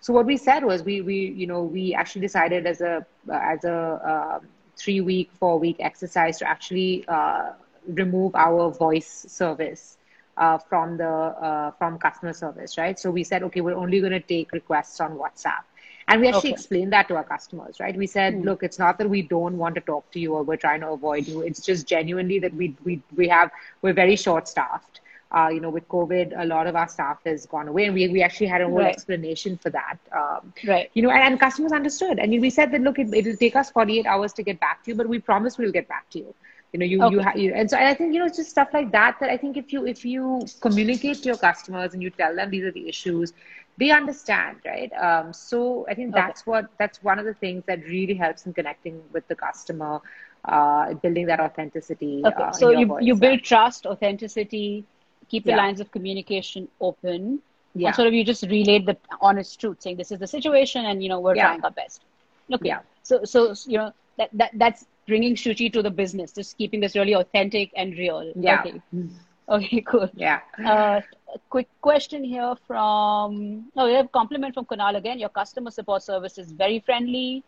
So 0.01 0.12
what 0.12 0.26
we 0.26 0.36
said 0.36 0.64
was 0.64 0.82
we 0.84 1.01
we 1.03 1.16
you 1.42 1.47
know 1.47 1.62
we 1.62 1.95
actually 1.95 2.22
decided 2.22 2.66
as 2.66 2.80
a 2.80 3.05
as 3.32 3.64
a 3.64 3.76
uh, 4.12 4.38
three 4.76 5.01
week 5.01 5.30
four 5.32 5.59
week 5.59 5.76
exercise 5.80 6.38
to 6.38 6.49
actually 6.49 7.05
uh, 7.09 7.53
remove 7.86 8.34
our 8.34 8.70
voice 8.70 9.26
service 9.28 9.97
uh, 10.36 10.59
from 10.59 10.97
the 10.99 11.09
uh, 11.49 11.70
from 11.78 11.99
customer 11.99 12.32
service, 12.32 12.76
right? 12.78 12.99
So 12.99 13.11
we 13.11 13.24
said 13.24 13.42
okay, 13.45 13.61
we're 13.61 13.74
only 13.84 14.01
going 14.01 14.12
to 14.12 14.20
take 14.20 14.53
requests 14.53 15.01
on 15.01 15.18
WhatsApp. 15.18 15.64
And 16.09 16.20
we 16.20 16.28
actually 16.28 16.50
Okay. 16.50 16.52
explained 16.52 16.92
that 16.92 17.09
to 17.09 17.16
our 17.16 17.24
customers, 17.24 17.80
right? 17.80 17.96
We 17.96 18.07
said, 18.07 18.44
look, 18.44 18.62
it's 18.62 18.78
not 18.78 18.98
that 18.98 19.09
we 19.09 19.22
don't 19.22 19.57
want 19.57 19.74
to 19.76 19.80
talk 19.80 20.11
to 20.12 20.20
you 20.20 20.34
or 20.34 20.42
we're 20.42 20.57
trying 20.57 20.80
to 20.80 20.88
avoid 20.90 21.26
you. 21.28 21.40
It's 21.42 21.61
just 21.61 21.86
genuinely 21.86 22.38
that 22.40 22.55
we 22.55 22.76
we 22.84 23.02
we 23.14 23.28
have 23.28 23.50
we're 23.82 23.92
very 23.94 24.16
short 24.16 24.48
staffed. 24.48 25.00
Uh, 25.30 25.48
you 25.52 25.61
know, 25.61 25.70
with 25.70 25.88
COVID, 25.88 26.32
a 26.38 26.44
lot 26.44 26.66
of 26.66 26.76
our 26.76 26.88
staff 26.88 27.18
has 27.24 27.46
gone 27.46 27.68
away, 27.68 27.84
and 27.86 27.94
we 27.94 28.09
we 28.09 28.22
actually 28.22 28.46
had 28.46 28.61
a 28.61 28.68
whole 28.68 28.86
Right. 28.86 28.86
explanation 28.86 29.57
for 29.57 29.70
that. 29.70 29.98
Um, 30.14 30.52
Right. 30.64 30.90
you 30.94 31.02
know, 31.02 31.11
and, 31.11 31.22
and 31.22 31.40
customers 31.40 31.72
understood. 31.72 32.18
And 32.18 32.30
we 32.40 32.50
said 32.50 32.70
that 32.72 32.80
look, 32.82 32.98
it, 32.98 33.12
it'll 33.12 33.36
take 33.36 33.57
us 33.57 33.70
48 33.70 34.07
hours 34.07 34.32
to 34.34 34.42
get 34.42 34.61
back 34.61 34.82
to 34.84 34.90
you, 34.90 34.96
but 34.96 35.09
we 35.09 35.18
promise 35.18 35.59
we'll 35.59 35.72
get 35.72 35.88
back 35.88 36.09
to 36.11 36.18
you. 36.18 36.34
You 36.72 36.78
know, 36.80 36.86
you 36.86 37.02
you, 37.05 37.22
Okay. 37.22 37.22
ha- 37.22 37.34
you 37.36 37.52
and 37.55 37.70
so 37.70 37.76
and 37.76 37.86
I 37.88 37.94
think 37.94 38.12
you 38.14 38.20
know 38.20 38.26
it's 38.26 38.36
just 38.36 38.50
stuff 38.50 38.68
like 38.72 38.92
that 38.92 39.16
that 39.20 39.30
I 39.30 39.36
think 39.36 39.57
if 39.57 39.72
you 39.72 39.86
if 39.86 40.05
you 40.05 40.50
communicate 40.61 41.22
to 41.22 41.28
your 41.28 41.36
customers 41.38 41.94
and 41.94 42.02
you 42.02 42.11
tell 42.11 42.34
them 42.34 42.50
these 42.50 42.64
are 42.64 42.72
the 42.72 42.88
issues, 42.88 43.32
they 43.79 43.91
understand, 43.91 44.59
right? 44.64 44.91
Um, 44.93 45.33
so 45.33 45.87
I 45.89 45.95
think 45.95 46.14
Okay. 46.14 46.20
that's 46.22 46.47
what 46.47 46.66
that's 46.79 47.03
one 47.03 47.18
of 47.18 47.25
the 47.25 47.35
things 47.35 47.64
that 47.66 47.81
really 47.85 48.14
helps 48.14 48.47
in 48.47 48.53
connecting 48.55 49.01
with 49.12 49.27
the 49.29 49.35
customer, 49.37 50.01
uh, 50.45 50.95
building 50.95 51.27
that 51.27 51.41
authenticity. 51.41 52.27
Okay, 52.27 52.35
uh, 52.37 52.53
so 52.53 52.70
you 52.70 52.97
you 53.01 53.14
build 53.14 53.43
trust, 53.43 53.87
authenticity, 53.87 54.85
keep 55.29 55.45
the 55.45 55.53
Yeah. 55.53 55.57
lines 55.57 55.81
of 55.81 55.91
communication 55.91 56.68
open, 56.81 57.43
Yeah. 57.75 57.91
and 57.91 57.95
sort 57.95 58.09
of 58.09 58.14
you 58.14 58.25
just 58.25 58.43
relayed 58.45 58.87
the 58.87 58.97
honest 59.20 59.61
truth, 59.61 59.83
saying 59.83 59.97
this 59.97 60.11
is 60.12 60.18
the 60.18 60.27
situation, 60.27 60.85
and 60.85 61.03
you 61.03 61.09
know 61.09 61.20
we're 61.20 61.35
Yeah. 61.35 61.47
trying 61.47 61.62
our 61.64 61.70
best. 61.70 62.05
Okay, 62.53 62.68
Yeah. 62.68 62.81
so 63.03 63.25
so 63.25 63.55
you 63.66 63.79
know 63.79 63.93
that, 64.18 64.31
that 64.35 64.51
that's 64.55 64.87
bringing 65.07 65.35
Shuchi 65.35 65.72
to 65.72 65.83
the 65.83 65.91
business, 65.91 66.33
just 66.33 66.57
keeping 66.59 66.81
this 66.81 66.95
really 66.97 67.14
authentic 67.14 67.70
and 67.77 67.97
real. 67.99 68.33
Yeah. 68.35 68.64
Okay, 68.64 68.83
okay, 69.49 69.81
cool. 69.83 70.09
Yeah. 70.14 70.41
Uh, 70.64 71.01
a 71.35 71.39
quick 71.51 71.68
question 71.80 72.24
here 72.24 72.55
from 72.66 73.70
oh, 73.76 73.87
we 73.87 73.95
have 73.95 74.07
a 74.07 74.09
compliment 74.20 74.55
from 74.55 74.64
Kunal 74.66 74.97
again. 74.97 75.18
Your 75.18 75.28
customer 75.30 75.70
support 75.70 76.03
service 76.03 76.39
is 76.39 76.53
very 76.53 76.80
friendly, 76.80 77.43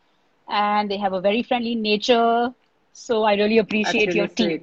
and 0.49 0.91
they 0.91 0.97
have 0.99 1.13
a 1.13 1.21
very 1.21 1.43
friendly 1.43 1.75
nature. 1.75 2.53
So 2.93 3.23
I 3.25 3.35
really 3.35 3.59
appreciate 3.59 4.07
really 4.09 4.19
your 4.19 4.29
team. 4.29 4.61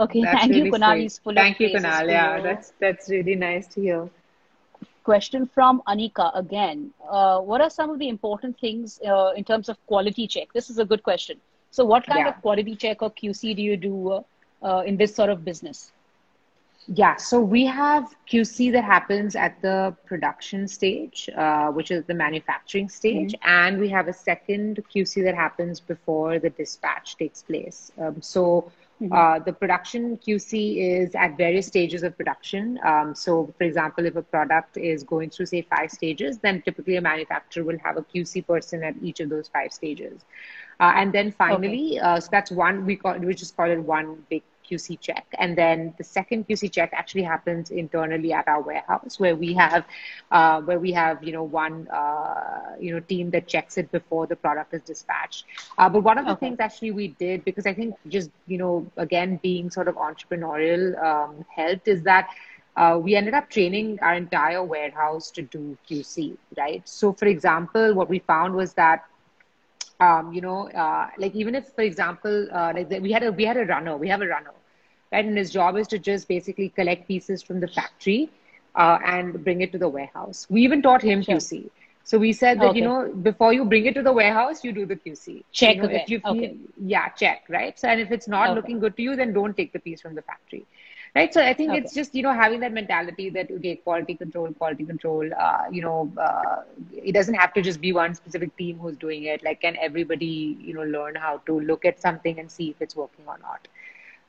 Okay, 0.00 0.22
That's 0.22 0.40
thank 0.40 0.50
really 0.50 0.66
you, 0.66 0.72
Kunal. 0.72 0.94
sweet. 0.94 1.02
He's 1.02 1.18
full 1.18 1.34
Thank 1.34 1.56
of 1.56 1.60
you, 1.60 1.68
Kunal. 1.78 2.08
Yeah, 2.08 2.40
that's 2.40 2.72
that's 2.80 3.08
really 3.10 3.34
nice 3.36 3.66
to 3.74 3.80
hear. 3.80 4.10
Question 5.04 5.46
from 5.46 5.82
Anika 5.88 6.30
again. 6.36 6.92
Uh, 7.10 7.40
what 7.40 7.60
are 7.60 7.70
some 7.70 7.90
of 7.90 7.98
the 7.98 8.08
important 8.08 8.58
things 8.58 9.00
uh, 9.06 9.32
in 9.36 9.44
terms 9.44 9.68
of 9.68 9.84
quality 9.86 10.26
check? 10.26 10.52
This 10.52 10.70
is 10.70 10.78
a 10.78 10.84
good 10.84 11.02
question. 11.02 11.40
So, 11.70 11.84
what 11.84 12.06
kind 12.06 12.26
Yeah. 12.26 12.28
of 12.28 12.40
quality 12.42 12.76
check 12.76 13.02
or 13.02 13.10
QC 13.10 13.54
do 13.54 13.62
you 13.62 13.76
do 13.76 14.24
uh, 14.62 14.82
in 14.86 14.96
this 14.96 15.14
sort 15.14 15.30
of 15.30 15.44
business? 15.44 15.92
Yeah, 16.92 17.14
so 17.16 17.40
we 17.40 17.66
have 17.66 18.16
QC 18.28 18.72
that 18.72 18.82
happens 18.82 19.36
at 19.36 19.62
the 19.62 19.94
production 20.06 20.66
stage, 20.66 21.30
uh, 21.36 21.68
which 21.68 21.92
is 21.92 22.04
the 22.06 22.14
manufacturing 22.14 22.88
stage, 22.88 23.32
and 23.44 23.78
we 23.78 23.88
have 23.90 24.08
a 24.08 24.12
second 24.12 24.82
QC 24.92 25.22
that 25.22 25.36
happens 25.36 25.78
before 25.78 26.40
the 26.40 26.50
dispatch 26.50 27.16
takes 27.16 27.42
place. 27.42 27.92
Um, 27.96 28.20
so 28.20 28.72
uh, 29.12 29.38
the 29.38 29.52
production 29.52 30.18
QC 30.18 30.78
is 30.78 31.14
at 31.14 31.36
various 31.36 31.68
stages 31.68 32.02
of 32.02 32.16
production. 32.16 32.78
Um, 32.84 33.14
so, 33.14 33.54
for 33.56 33.64
example, 33.64 34.04
if 34.04 34.16
a 34.16 34.22
product 34.22 34.76
is 34.76 35.04
going 35.04 35.30
through, 35.30 35.46
say, 35.46 35.62
five 35.62 35.90
stages, 35.90 36.38
then 36.38 36.60
typically 36.62 36.96
a 36.96 37.00
manufacturer 37.00 37.64
will 37.64 37.78
have 37.78 37.96
a 37.96 38.02
QC 38.02 38.46
person 38.46 38.82
at 38.82 38.94
each 39.00 39.20
of 39.20 39.30
those 39.30 39.48
five 39.48 39.72
stages. 39.72 40.24
Uh, 40.80 40.92
and 40.96 41.12
then 41.12 41.30
finally, 41.30 41.98
uh, 42.00 42.18
so 42.18 42.28
that's 42.30 42.50
one, 42.50 42.84
we 42.84 42.96
call 42.96 43.16
we 43.18 43.32
just 43.32 43.56
call 43.56 43.70
it 43.70 43.78
one 43.78 44.22
big 44.28 44.42
QC 44.70 44.96
check. 44.96 45.26
And 45.38 45.58
then 45.58 45.94
the 45.98 46.04
second 46.04 46.48
QC 46.48 46.68
check 46.68 46.92
actually 46.94 47.24
happens 47.24 47.70
internally 47.70 48.32
at 48.32 48.48
our 48.48 48.62
warehouse 48.62 49.18
where 49.18 49.36
we 49.36 49.54
have, 49.54 49.84
uh, 50.30 50.60
where 50.62 50.78
we 50.78 50.92
have, 50.92 51.22
you 51.24 51.32
know, 51.32 51.42
one, 51.44 51.88
uh, 51.88 52.76
you 52.80 52.92
know, 52.94 53.00
team 53.00 53.30
that 53.32 53.48
checks 53.48 53.78
it 53.78 53.90
before 53.92 54.26
the 54.26 54.36
product 54.36 54.74
is 54.74 54.82
dispatched. 54.82 55.44
Uh, 55.78 55.88
but 55.88 56.02
one 56.02 56.18
of 56.18 56.26
the 56.26 56.34
Okay. 56.34 56.46
things 56.46 56.60
actually 56.60 56.92
we 56.92 57.08
did, 57.08 57.44
because 57.44 57.66
I 57.66 57.74
think 57.74 57.94
just, 58.08 58.30
you 58.46 58.58
know, 58.58 58.90
again, 58.96 59.40
being 59.42 59.70
sort 59.70 59.88
of 59.88 59.96
entrepreneurial 59.96 61.02
um, 61.04 61.44
helped 61.54 61.88
is 61.88 62.02
that 62.04 62.28
uh, 62.76 62.98
we 63.02 63.14
ended 63.16 63.34
up 63.34 63.50
training 63.50 63.98
our 64.02 64.14
entire 64.14 64.62
warehouse 64.62 65.30
to 65.32 65.42
do 65.42 65.76
QC, 65.86 66.36
right? 66.56 66.86
So, 66.88 67.12
for 67.12 67.26
example, 67.26 67.94
what 67.94 68.08
we 68.08 68.20
found 68.20 68.54
was 68.54 68.74
that, 68.74 69.04
um, 70.00 70.32
you 70.32 70.40
know, 70.40 70.68
uh, 70.70 71.08
like 71.18 71.34
even 71.34 71.54
if, 71.54 71.66
for 71.74 71.82
example, 71.82 72.48
uh, 72.52 72.72
like 72.74 72.88
we 73.02 73.12
had 73.12 73.22
a 73.22 73.32
we 73.32 73.44
had 73.44 73.56
a 73.56 73.64
runner, 73.64 73.96
we 73.96 74.08
have 74.08 74.22
a 74.22 74.26
runner, 74.26 74.52
and 75.12 75.36
his 75.36 75.50
job 75.50 75.76
is 75.76 75.86
to 75.88 75.98
just 75.98 76.28
basically 76.28 76.68
collect 76.68 77.08
pieces 77.08 77.42
from 77.42 77.60
the 77.60 77.68
factory 77.68 78.30
uh, 78.74 78.98
and 79.04 79.42
bring 79.44 79.60
it 79.60 79.72
to 79.72 79.78
the 79.78 79.88
warehouse. 79.88 80.46
We 80.48 80.62
even 80.62 80.82
taught 80.82 81.02
him 81.02 81.22
sure. 81.22 81.36
QC. 81.36 81.70
So 82.04 82.18
we 82.18 82.32
said 82.32 82.60
that, 82.60 82.70
okay. 82.70 82.78
you 82.78 82.84
know, 82.84 83.12
before 83.12 83.52
you 83.52 83.64
bring 83.64 83.86
it 83.86 83.94
to 83.94 84.02
the 84.02 84.12
warehouse, 84.12 84.64
you 84.64 84.72
do 84.72 84.86
the 84.86 84.96
QC. 84.96 85.44
Check 85.52 85.76
you 85.76 85.82
know, 85.82 85.88
if 85.90 86.08
you 86.08 86.20
okay. 86.24 86.56
Yeah, 86.82 87.08
check, 87.10 87.44
right? 87.48 87.78
So, 87.78 87.88
and 87.88 88.00
if 88.00 88.10
it's 88.10 88.26
not 88.26 88.48
okay. 88.48 88.56
looking 88.56 88.80
good 88.80 88.96
to 88.96 89.02
you, 89.02 89.16
then 89.16 89.32
don't 89.32 89.56
take 89.56 89.72
the 89.72 89.78
piece 89.78 90.00
from 90.00 90.14
the 90.14 90.22
factory. 90.22 90.66
Right. 91.14 91.34
So 91.34 91.42
I 91.42 91.54
think 91.54 91.74
it's 91.74 91.92
just, 91.92 92.14
you 92.14 92.22
know, 92.22 92.32
having 92.32 92.60
that 92.60 92.72
mentality 92.72 93.30
that, 93.30 93.50
okay, 93.50 93.74
quality 93.74 94.14
control, 94.14 94.52
quality 94.52 94.84
control, 94.84 95.28
uh, 95.36 95.64
you 95.70 95.82
know, 95.82 96.12
uh, 96.16 96.62
it 96.92 97.12
doesn't 97.12 97.34
have 97.34 97.52
to 97.54 97.62
just 97.62 97.80
be 97.80 97.92
one 97.92 98.14
specific 98.14 98.56
team 98.56 98.78
who's 98.78 98.96
doing 98.96 99.24
it. 99.24 99.42
Like, 99.42 99.60
can 99.60 99.76
everybody, 99.80 100.56
you 100.60 100.72
know, 100.72 100.84
learn 100.84 101.16
how 101.16 101.38
to 101.46 101.58
look 101.60 101.84
at 101.84 102.00
something 102.00 102.38
and 102.38 102.48
see 102.48 102.70
if 102.70 102.80
it's 102.80 102.94
working 102.94 103.24
or 103.26 103.38
not? 103.38 103.66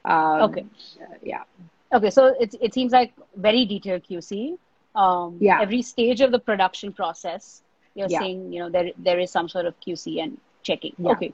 Um, 0.05 0.41
okay. 0.41 0.65
Uh, 1.01 1.15
yeah. 1.23 1.43
Okay. 1.93 2.09
So 2.09 2.27
it, 2.39 2.55
it 2.61 2.73
seems 2.73 2.91
like 2.91 3.13
very 3.35 3.65
detailed 3.65 4.03
QC. 4.03 4.57
Um, 4.95 5.37
yeah. 5.39 5.61
Every 5.61 5.81
stage 5.81 6.21
of 6.21 6.31
the 6.31 6.39
production 6.39 6.93
process, 6.93 7.61
you're 7.95 8.09
yeah. 8.09 8.19
saying, 8.19 8.53
you 8.53 8.59
know, 8.59 8.69
there 8.69 8.91
there 8.97 9.19
is 9.19 9.31
some 9.31 9.47
sort 9.47 9.65
of 9.65 9.79
QC 9.79 10.21
and 10.23 10.37
checking. 10.63 10.93
Yeah. 10.97 11.11
Okay. 11.11 11.33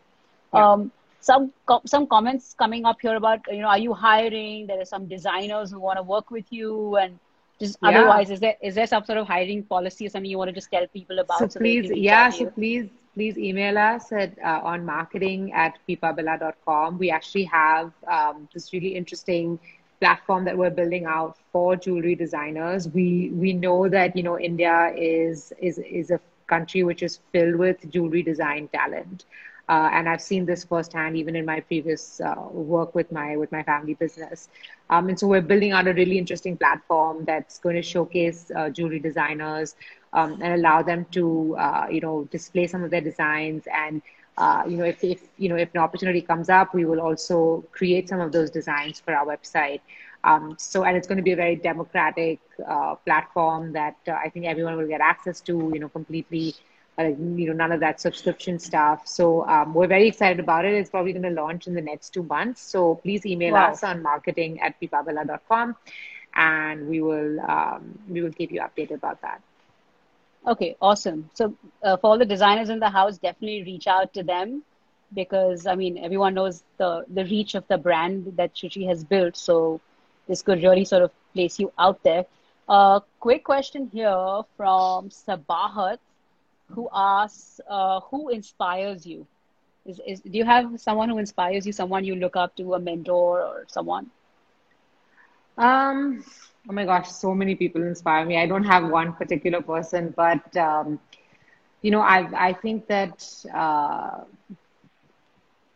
Yeah. 0.54 0.72
Um, 0.72 0.92
some 1.20 1.52
some 1.86 2.08
comments 2.08 2.56
coming 2.58 2.86
up 2.86 2.98
here 3.02 3.16
about 3.16 3.40
you 3.52 3.62
know 3.62 3.68
are 3.68 3.80
you 3.86 3.94
hiring 3.94 4.68
there 4.68 4.80
are 4.80 4.86
some 4.86 5.08
designers 5.08 5.72
who 5.72 5.80
want 5.80 5.98
to 5.98 6.04
work 6.04 6.30
with 6.32 6.46
you 6.52 6.96
and 6.98 7.20
just 7.60 7.78
otherwise 7.82 8.30
is 8.30 8.40
there 8.40 8.56
is 8.62 8.76
there 8.76 8.88
some 8.88 9.04
sort 9.04 9.18
of 9.18 9.28
hiring 9.28 9.64
policy 9.64 10.06
or 10.06 10.10
something 10.10 10.30
you 10.30 10.38
want 10.38 10.50
to 10.50 10.54
just 10.54 10.70
tell 10.72 10.86
people 10.88 11.20
about 11.20 11.40
so, 11.40 11.48
so 11.48 11.60
please 11.60 11.92
yeah 11.96 12.30
so 12.30 12.46
please 12.52 12.88
please 13.18 13.38
email 13.38 13.78
us 13.78 14.12
at 14.12 14.38
uh, 14.46 14.62
on 14.72 14.86
marketing 14.86 15.52
at 15.54 15.80
pipabella.com 15.90 17.00
we 17.00 17.10
actually 17.10 17.46
have 17.46 17.92
um, 18.08 18.48
this 18.54 18.72
really 18.74 18.96
interesting 18.96 19.60
platform 20.00 20.46
that 20.46 20.58
we're 20.58 20.70
building 20.70 21.06
out 21.06 21.38
for 21.52 21.76
jewelry 21.76 22.16
designers. 22.16 22.88
We 22.88 23.32
we 23.34 23.54
know 23.54 23.90
that 23.90 24.16
you 24.16 24.24
know 24.24 24.40
india 24.40 24.94
is 24.96 25.54
is 25.60 25.80
is 25.80 26.12
a 26.12 26.20
country 26.48 26.84
which 26.84 27.04
is 27.04 27.20
filled 27.32 27.56
with 27.56 27.90
jewelry 27.92 28.24
design 28.24 28.70
talent. 28.70 29.26
Uh, 29.70 29.90
and 29.92 30.08
I've 30.08 30.22
seen 30.22 30.46
this 30.46 30.64
firsthand 30.64 31.18
even 31.18 31.36
in 31.36 31.46
my 31.46 31.60
previous 31.60 32.22
uh, 32.22 32.36
work 32.52 32.96
with 32.96 33.12
my 33.12 33.36
with 33.36 33.52
my 33.52 33.64
family 33.64 33.96
business. 33.96 34.48
Um, 34.90 35.10
and 35.10 35.20
so 35.20 35.28
we're 35.28 35.42
building 35.42 35.74
out 35.74 35.88
a 35.88 35.94
really 35.94 36.18
interesting 36.18 36.56
platform 36.56 37.26
that's 37.26 37.60
going 37.60 37.76
to 37.76 37.82
showcase 37.82 38.50
uh, 38.56 38.70
jewelry 38.70 39.00
designers 39.00 39.76
um, 40.14 40.34
and 40.42 40.54
allow 40.54 40.82
them 40.82 41.06
to 41.12 41.56
uh, 41.58 41.88
you 41.90 42.02
know 42.02 42.24
display 42.32 42.68
some 42.68 42.84
of 42.84 42.92
their 42.92 43.02
designs 43.02 43.64
and 43.74 44.02
uh, 44.38 44.64
you 44.68 44.78
know 44.78 44.86
if, 44.86 45.04
if 45.04 45.22
you 45.38 45.50
know 45.50 45.56
if 45.56 45.74
an 45.74 45.82
opportunity 45.82 46.22
comes 46.22 46.50
up, 46.50 46.74
we 46.74 46.86
will 46.86 47.02
also 47.02 47.64
create 47.72 48.08
some 48.08 48.20
of 48.20 48.32
those 48.32 48.50
designs 48.50 49.00
for 49.00 49.14
our 49.14 49.26
website. 49.26 49.82
Um, 50.24 50.56
so, 50.60 50.84
and 50.84 50.98
it's 50.98 51.08
going 51.08 51.18
to 51.18 51.24
be 51.24 51.32
a 51.32 51.36
very 51.36 51.56
democratic 51.56 52.40
uh, 52.68 52.96
platform 52.96 53.72
that 53.74 53.96
I 54.08 54.30
think 54.30 54.46
everyone 54.46 54.76
will 54.76 54.88
get 54.88 55.00
access 55.00 55.40
to, 55.42 55.72
you 55.74 55.80
know, 55.80 55.90
completely 55.90 56.56
uh, 57.00 57.04
you 57.04 57.48
know, 57.48 57.54
none 57.54 57.72
of 57.72 57.80
that 57.80 58.02
subscription 58.02 58.58
stuff. 58.58 59.08
So 59.08 59.48
um, 59.48 59.74
we're 59.76 59.88
very 59.88 60.08
excited 60.08 60.40
about 60.40 60.66
it. 60.66 60.74
It's 60.74 60.90
probably 60.90 61.14
going 61.14 61.24
to 61.24 61.42
launch 61.42 61.68
in 61.68 61.76
the 61.76 61.82
next 61.82 62.10
two 62.10 62.24
months. 62.24 62.62
So 62.62 62.96
please 62.96 63.26
email 63.26 63.54
wow. 63.54 63.72
us 63.72 63.84
on 63.84 64.02
marketing 64.02 64.60
at 64.62 64.80
pipabella.com 64.82 65.76
and 66.36 66.88
we 66.88 67.02
will 67.02 67.40
um, 67.42 68.00
we 68.10 68.22
will 68.22 68.32
keep 68.32 68.52
you 68.52 68.62
updated 68.62 68.96
about 68.96 69.22
that. 69.22 69.42
Okay, 70.48 70.78
awesome. 70.82 71.30
So 71.34 71.54
uh, 71.84 71.98
for 71.98 72.12
all 72.12 72.18
the 72.18 72.26
designers 72.26 72.70
in 72.70 72.80
the 72.80 72.90
house, 72.90 73.18
definitely 73.18 73.64
reach 73.64 73.88
out 73.88 74.14
to 74.14 74.24
them 74.24 74.64
because 75.14 75.68
I 75.68 75.76
mean 75.76 75.98
everyone 75.98 76.34
knows 76.36 76.64
the 76.78 77.06
the 77.10 77.26
reach 77.26 77.56
of 77.56 77.68
the 77.68 77.78
brand 77.78 78.34
that 78.38 78.56
Shuchi 78.56 78.88
has 78.88 79.04
built. 79.04 79.36
So 79.38 79.82
this 80.28 80.42
could 80.42 80.64
really 80.64 80.86
sort 80.86 81.04
of 81.04 81.12
place 81.34 81.60
you 81.60 81.72
out 81.78 82.04
there. 82.04 82.26
Uh, 82.70 83.02
quick 83.20 83.44
question 83.44 83.90
here 83.94 84.42
from 84.58 85.10
Sabahat 85.10 86.00
who 86.74 86.90
asks, 86.94 87.62
uh, 87.70 88.02
who 88.12 88.30
inspires 88.30 89.06
you? 89.06 89.26
Is, 89.86 90.02
is, 90.06 90.22
do 90.22 90.38
you 90.38 90.46
have 90.46 90.80
someone 90.82 91.10
who 91.10 91.18
inspires 91.18 91.66
you, 91.66 91.72
someone 91.74 92.04
you 92.04 92.16
look 92.16 92.36
up 92.36 92.56
to, 92.58 92.74
a 92.74 92.80
mentor 92.80 93.42
or 93.42 93.66
someone? 93.68 94.12
Um, 95.58 96.24
oh 96.70 96.74
my 96.74 96.86
gosh, 96.86 97.10
so 97.12 97.34
many 97.34 97.56
people 97.56 97.82
inspire 97.84 98.26
me. 98.26 98.38
I 98.38 98.46
don't 98.48 98.64
have 98.64 98.90
one 98.90 99.14
particular 99.14 99.62
person, 99.62 100.14
but, 100.16 100.56
um, 100.58 101.00
you 101.82 101.92
know, 101.92 102.02
I, 102.02 102.50
I 102.50 102.54
think 102.54 102.88
that, 102.88 103.24
uh, 103.54 104.22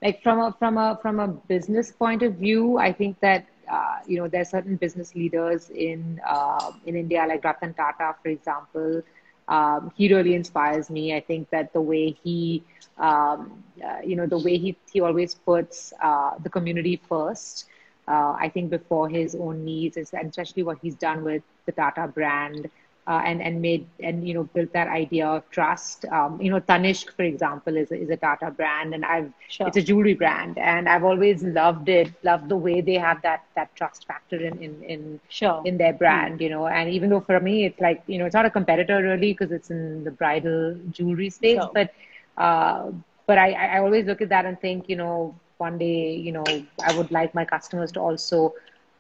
like 0.02 0.22
from 0.24 0.40
a, 0.40 0.54
from 0.60 0.78
a, 0.78 0.98
from 1.02 1.20
a 1.20 1.28
business 1.28 1.92
point 1.92 2.24
of 2.24 2.36
view, 2.36 2.78
I 2.78 2.92
think 2.92 3.20
that, 3.22 3.46
uh, 3.72 3.98
you 4.08 4.18
know, 4.20 4.28
there 4.28 4.42
are 4.42 4.46
certain 4.46 4.76
business 4.76 5.16
leaders 5.16 5.70
in, 5.70 6.20
uh, 6.28 6.72
in 6.86 6.96
India, 6.96 7.26
like 7.28 7.44
Ratan 7.44 7.74
Tata, 7.74 8.16
for 8.22 8.30
example, 8.30 9.02
um, 9.48 9.92
he 9.96 10.14
really 10.14 10.36
inspires 10.36 10.90
me. 10.90 11.16
I 11.16 11.20
think 11.22 11.50
that 11.52 11.74
the 11.74 11.82
way 11.82 12.12
he, 12.24 12.64
um, 12.98 13.64
uh, 13.84 14.00
you 14.04 14.16
know, 14.16 14.26
the 14.26 14.38
way 14.38 14.58
he, 14.58 14.76
he 14.92 15.02
always 15.02 15.36
puts 15.36 15.94
uh, 16.02 16.32
the 16.42 16.50
community 16.50 17.02
first, 17.08 17.66
uh, 18.12 18.34
I 18.46 18.50
think 18.54 18.70
before 18.70 19.08
his 19.10 19.36
own 19.36 19.64
needs, 19.66 19.98
and 19.98 20.30
especially 20.30 20.64
what 20.64 20.78
he's 20.82 20.96
done 20.96 21.24
with 21.24 21.44
the 21.66 21.72
Tata 21.72 22.08
brand 22.08 22.70
uh, 23.08 23.22
and 23.26 23.42
and 23.42 23.62
made 23.62 23.86
and 24.02 24.28
you 24.28 24.34
know 24.34 24.44
built 24.56 24.72
that 24.74 24.88
idea 24.88 25.28
of 25.28 25.50
trust. 25.50 26.06
Um, 26.06 26.40
you 26.42 26.52
know, 26.52 26.60
Tanishq, 26.60 27.14
for 27.16 27.24
example, 27.24 27.76
is 27.76 27.92
a, 27.92 27.96
is 27.96 28.10
a 28.10 28.18
Tata 28.18 28.52
brand, 28.52 28.94
and 28.94 29.04
I've 29.04 29.32
sure. 29.50 29.68
it's 29.68 29.78
a 29.78 29.82
jewelry 29.82 30.14
brand, 30.14 30.58
and 30.58 30.88
I've 30.88 31.04
always 31.04 31.44
loved 31.44 31.90
it. 31.90 32.12
Loved 32.24 32.50
the 32.50 32.58
way 32.58 32.82
they 32.82 33.00
have 33.08 33.22
that 33.24 33.44
that 33.56 33.76
trust 33.76 34.06
factor 34.08 34.38
in 34.38 34.62
in 34.62 34.84
in 34.84 35.20
sure. 35.30 35.62
in 35.66 35.78
their 35.78 35.94
brand. 35.94 36.40
Mm. 36.40 36.42
You 36.44 36.50
know, 36.50 36.68
and 36.68 36.90
even 36.90 37.10
though 37.10 37.22
for 37.22 37.40
me 37.40 37.66
it's 37.66 37.80
like 37.80 38.04
you 38.08 38.20
know 38.20 38.26
it's 38.26 38.36
not 38.36 38.46
a 38.46 38.52
competitor 38.52 39.02
really 39.02 39.34
because 39.34 39.52
it's 39.52 39.72
in 39.72 40.04
the 40.04 40.12
bridal 40.12 40.76
jewelry 40.92 41.30
space, 41.30 41.62
sure. 41.62 41.72
but 41.74 41.94
uh, 42.38 42.92
but 43.26 43.38
I 43.38 43.52
I 43.54 43.80
always 43.80 44.06
look 44.06 44.22
at 44.22 44.30
that 44.30 44.46
and 44.46 44.60
think 44.62 44.90
you 44.90 44.96
know 44.96 45.36
one 45.68 45.78
day 45.86 46.16
you 46.28 46.34
know 46.38 46.46
I 46.90 46.98
would 46.98 47.12
like 47.20 47.40
my 47.40 47.46
customers 47.54 47.92
to 47.98 48.06
also 48.10 48.54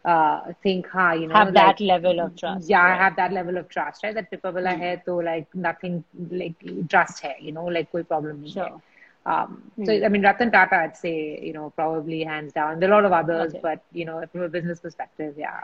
uh, 0.03 0.53
think, 0.63 0.87
ha, 0.87 1.13
you 1.13 1.27
know, 1.27 1.35
have 1.35 1.53
that 1.53 1.79
level 1.79 2.19
of 2.19 2.35
trust. 2.35 2.69
Yeah, 2.69 2.83
right. 2.83 2.99
have 2.99 3.15
that 3.17 3.33
level 3.33 3.57
of 3.57 3.69
trust, 3.69 4.03
right? 4.03 4.15
That 4.15 4.31
Pipa 4.31 4.51
wala 4.53 4.75
hai, 4.75 4.95
to 5.05 5.21
like 5.21 5.53
nothing, 5.53 6.03
like 6.31 6.55
trust 6.89 7.21
hai, 7.21 7.35
you 7.39 7.51
know, 7.51 7.65
like 7.65 7.91
koi 7.91 8.03
problem 8.03 8.41
nahi 8.43 8.53
sure. 8.53 8.81
Um, 9.23 9.71
mm. 9.77 9.85
So, 9.85 9.93
I 10.03 10.09
mean, 10.09 10.23
Ratan 10.23 10.51
Tata, 10.51 10.75
I'd 10.75 10.97
say, 10.97 11.39
you 11.39 11.53
know, 11.53 11.69
probably 11.75 12.23
hands 12.23 12.53
down. 12.53 12.79
There 12.79 12.91
are 12.91 12.93
a 12.93 12.95
lot 12.95 13.05
of 13.05 13.11
others, 13.11 13.51
okay. 13.51 13.59
but, 13.61 13.83
you 13.93 14.05
know, 14.05 14.23
from 14.31 14.41
a 14.41 14.49
business 14.49 14.79
perspective, 14.79 15.35
yeah. 15.37 15.59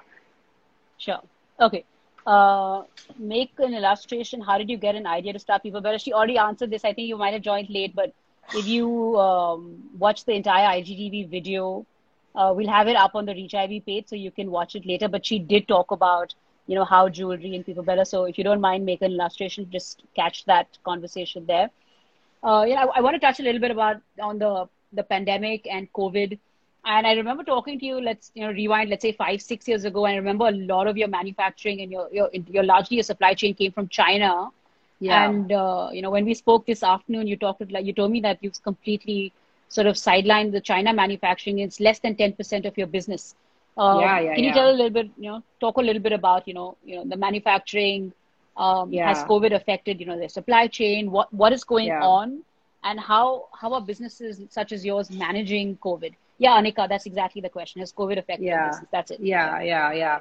Sure. 0.97 1.21
Okay. 1.59 1.83
Uh, 2.27 2.83
make 3.17 3.51
an 3.57 3.73
illustration. 3.73 4.41
How 4.41 4.59
did 4.59 4.69
you 4.69 4.77
get 4.77 4.93
an 4.93 5.07
idea 5.07 5.33
to 5.33 5.39
start 5.39 5.63
Pipa 5.63 5.81
Bella? 5.81 5.97
She 5.97 6.13
already 6.13 6.37
answered 6.37 6.69
this. 6.69 6.85
I 6.85 6.93
think 6.93 7.07
you 7.07 7.17
might 7.17 7.33
have 7.33 7.41
joined 7.41 7.69
late, 7.71 7.95
but 7.95 8.13
if 8.53 8.65
you 8.67 9.17
um, 9.17 9.83
watch 9.97 10.25
the 10.25 10.33
entire 10.33 10.67
IGTV 10.79 11.29
video, 11.29 11.85
uh, 12.35 12.53
we'll 12.55 12.69
have 12.69 12.87
it 12.87 12.95
up 12.95 13.15
on 13.15 13.25
the 13.25 13.33
ReachIvy 13.33 13.85
page 13.85 14.07
so 14.07 14.15
you 14.15 14.31
can 14.31 14.51
watch 14.51 14.75
it 14.75 14.85
later. 14.85 15.07
But 15.07 15.25
she 15.25 15.39
did 15.39 15.67
talk 15.67 15.91
about, 15.91 16.33
you 16.67 16.75
know, 16.75 16.85
how 16.85 17.09
jewelry 17.09 17.55
and 17.55 17.65
Pipa 17.65 17.83
Bella. 17.83 18.05
So 18.05 18.25
if 18.25 18.37
you 18.37 18.43
don't 18.43 18.61
mind, 18.61 18.85
make 18.85 19.01
an 19.01 19.11
illustration, 19.11 19.69
just 19.71 20.03
catch 20.15 20.45
that 20.45 20.77
conversation 20.83 21.45
there. 21.47 21.69
Uh, 22.43 22.65
yeah, 22.67 22.85
I, 22.85 22.97
I 22.97 23.01
want 23.01 23.15
to 23.15 23.19
touch 23.19 23.39
a 23.39 23.43
little 23.43 23.61
bit 23.61 23.71
about 23.71 23.97
on 24.21 24.39
the 24.39 24.67
the 24.93 25.03
pandemic 25.03 25.67
and 25.69 25.91
COVID. 25.93 26.37
And 26.85 27.05
I 27.05 27.13
remember 27.13 27.43
talking 27.43 27.79
to 27.79 27.85
you. 27.85 27.99
Let's 28.01 28.31
you 28.33 28.43
know 28.45 28.51
rewind. 28.51 28.89
Let's 28.89 29.01
say 29.01 29.11
five, 29.11 29.41
six 29.41 29.67
years 29.67 29.85
ago. 29.85 30.05
And 30.05 30.13
I 30.13 30.17
remember 30.17 30.47
a 30.47 30.51
lot 30.51 30.87
of 30.87 30.97
your 30.97 31.07
manufacturing 31.07 31.81
and 31.81 31.91
your 31.91 32.07
your, 32.11 32.29
your 32.47 32.63
largely 32.63 32.97
your 32.97 33.03
supply 33.03 33.33
chain 33.33 33.53
came 33.55 33.71
from 33.71 33.87
China. 33.89 34.49
Yeah. 34.99 35.29
And 35.29 35.51
uh, 35.51 35.89
you 35.91 36.01
know 36.01 36.09
when 36.09 36.25
we 36.25 36.33
spoke 36.33 36.65
this 36.65 36.83
afternoon, 36.83 37.27
you 37.27 37.37
talked 37.37 37.71
like 37.71 37.85
you 37.85 37.93
told 37.93 38.11
me 38.11 38.21
that 38.21 38.39
you've 38.41 38.61
completely 38.63 39.33
sort 39.69 39.87
of 39.87 39.95
sidelined 39.95 40.51
the 40.51 40.61
China 40.61 40.93
manufacturing. 40.93 41.59
It's 41.59 41.79
less 41.79 41.99
than 41.99 42.15
10% 42.15 42.65
of 42.65 42.77
your 42.77 42.87
business. 42.87 43.35
Um, 43.77 43.99
yeah, 44.01 44.19
yeah, 44.19 44.35
can 44.35 44.43
you 44.43 44.49
yeah. 44.49 44.55
tell 44.55 44.71
a 44.71 44.71
little 44.71 44.89
bit, 44.89 45.09
you 45.17 45.31
know, 45.31 45.43
talk 45.59 45.77
a 45.77 45.81
little 45.81 46.01
bit 46.01 46.11
about, 46.11 46.47
you 46.47 46.53
know, 46.53 46.77
you 46.83 46.95
know, 46.95 47.05
the 47.05 47.17
manufacturing, 47.17 48.11
um, 48.55 48.91
yeah. 48.91 49.07
has 49.07 49.23
COVID 49.25 49.53
affected, 49.53 49.99
you 49.99 50.07
know, 50.07 50.17
their 50.17 50.29
supply 50.29 50.67
chain, 50.67 51.11
what, 51.11 51.31
what 51.31 51.53
is 51.53 51.63
going 51.63 51.87
yeah. 51.87 52.01
on 52.01 52.43
and 52.83 52.99
how, 52.99 53.49
how 53.53 53.73
are 53.73 53.81
businesses 53.81 54.41
such 54.49 54.71
as 54.71 54.83
yours 54.83 55.11
managing 55.11 55.77
COVID? 55.77 56.13
Yeah, 56.39 56.59
Anika, 56.59 56.89
that's 56.89 57.05
exactly 57.05 57.41
the 57.41 57.49
question. 57.49 57.81
Has 57.81 57.93
COVID 57.93 58.17
affected 58.17 58.45
yeah. 58.45 58.69
business? 58.69 58.87
That's 58.91 59.11
it. 59.11 59.19
Yeah, 59.19 59.61
yeah, 59.61 59.91
yeah. 59.91 60.19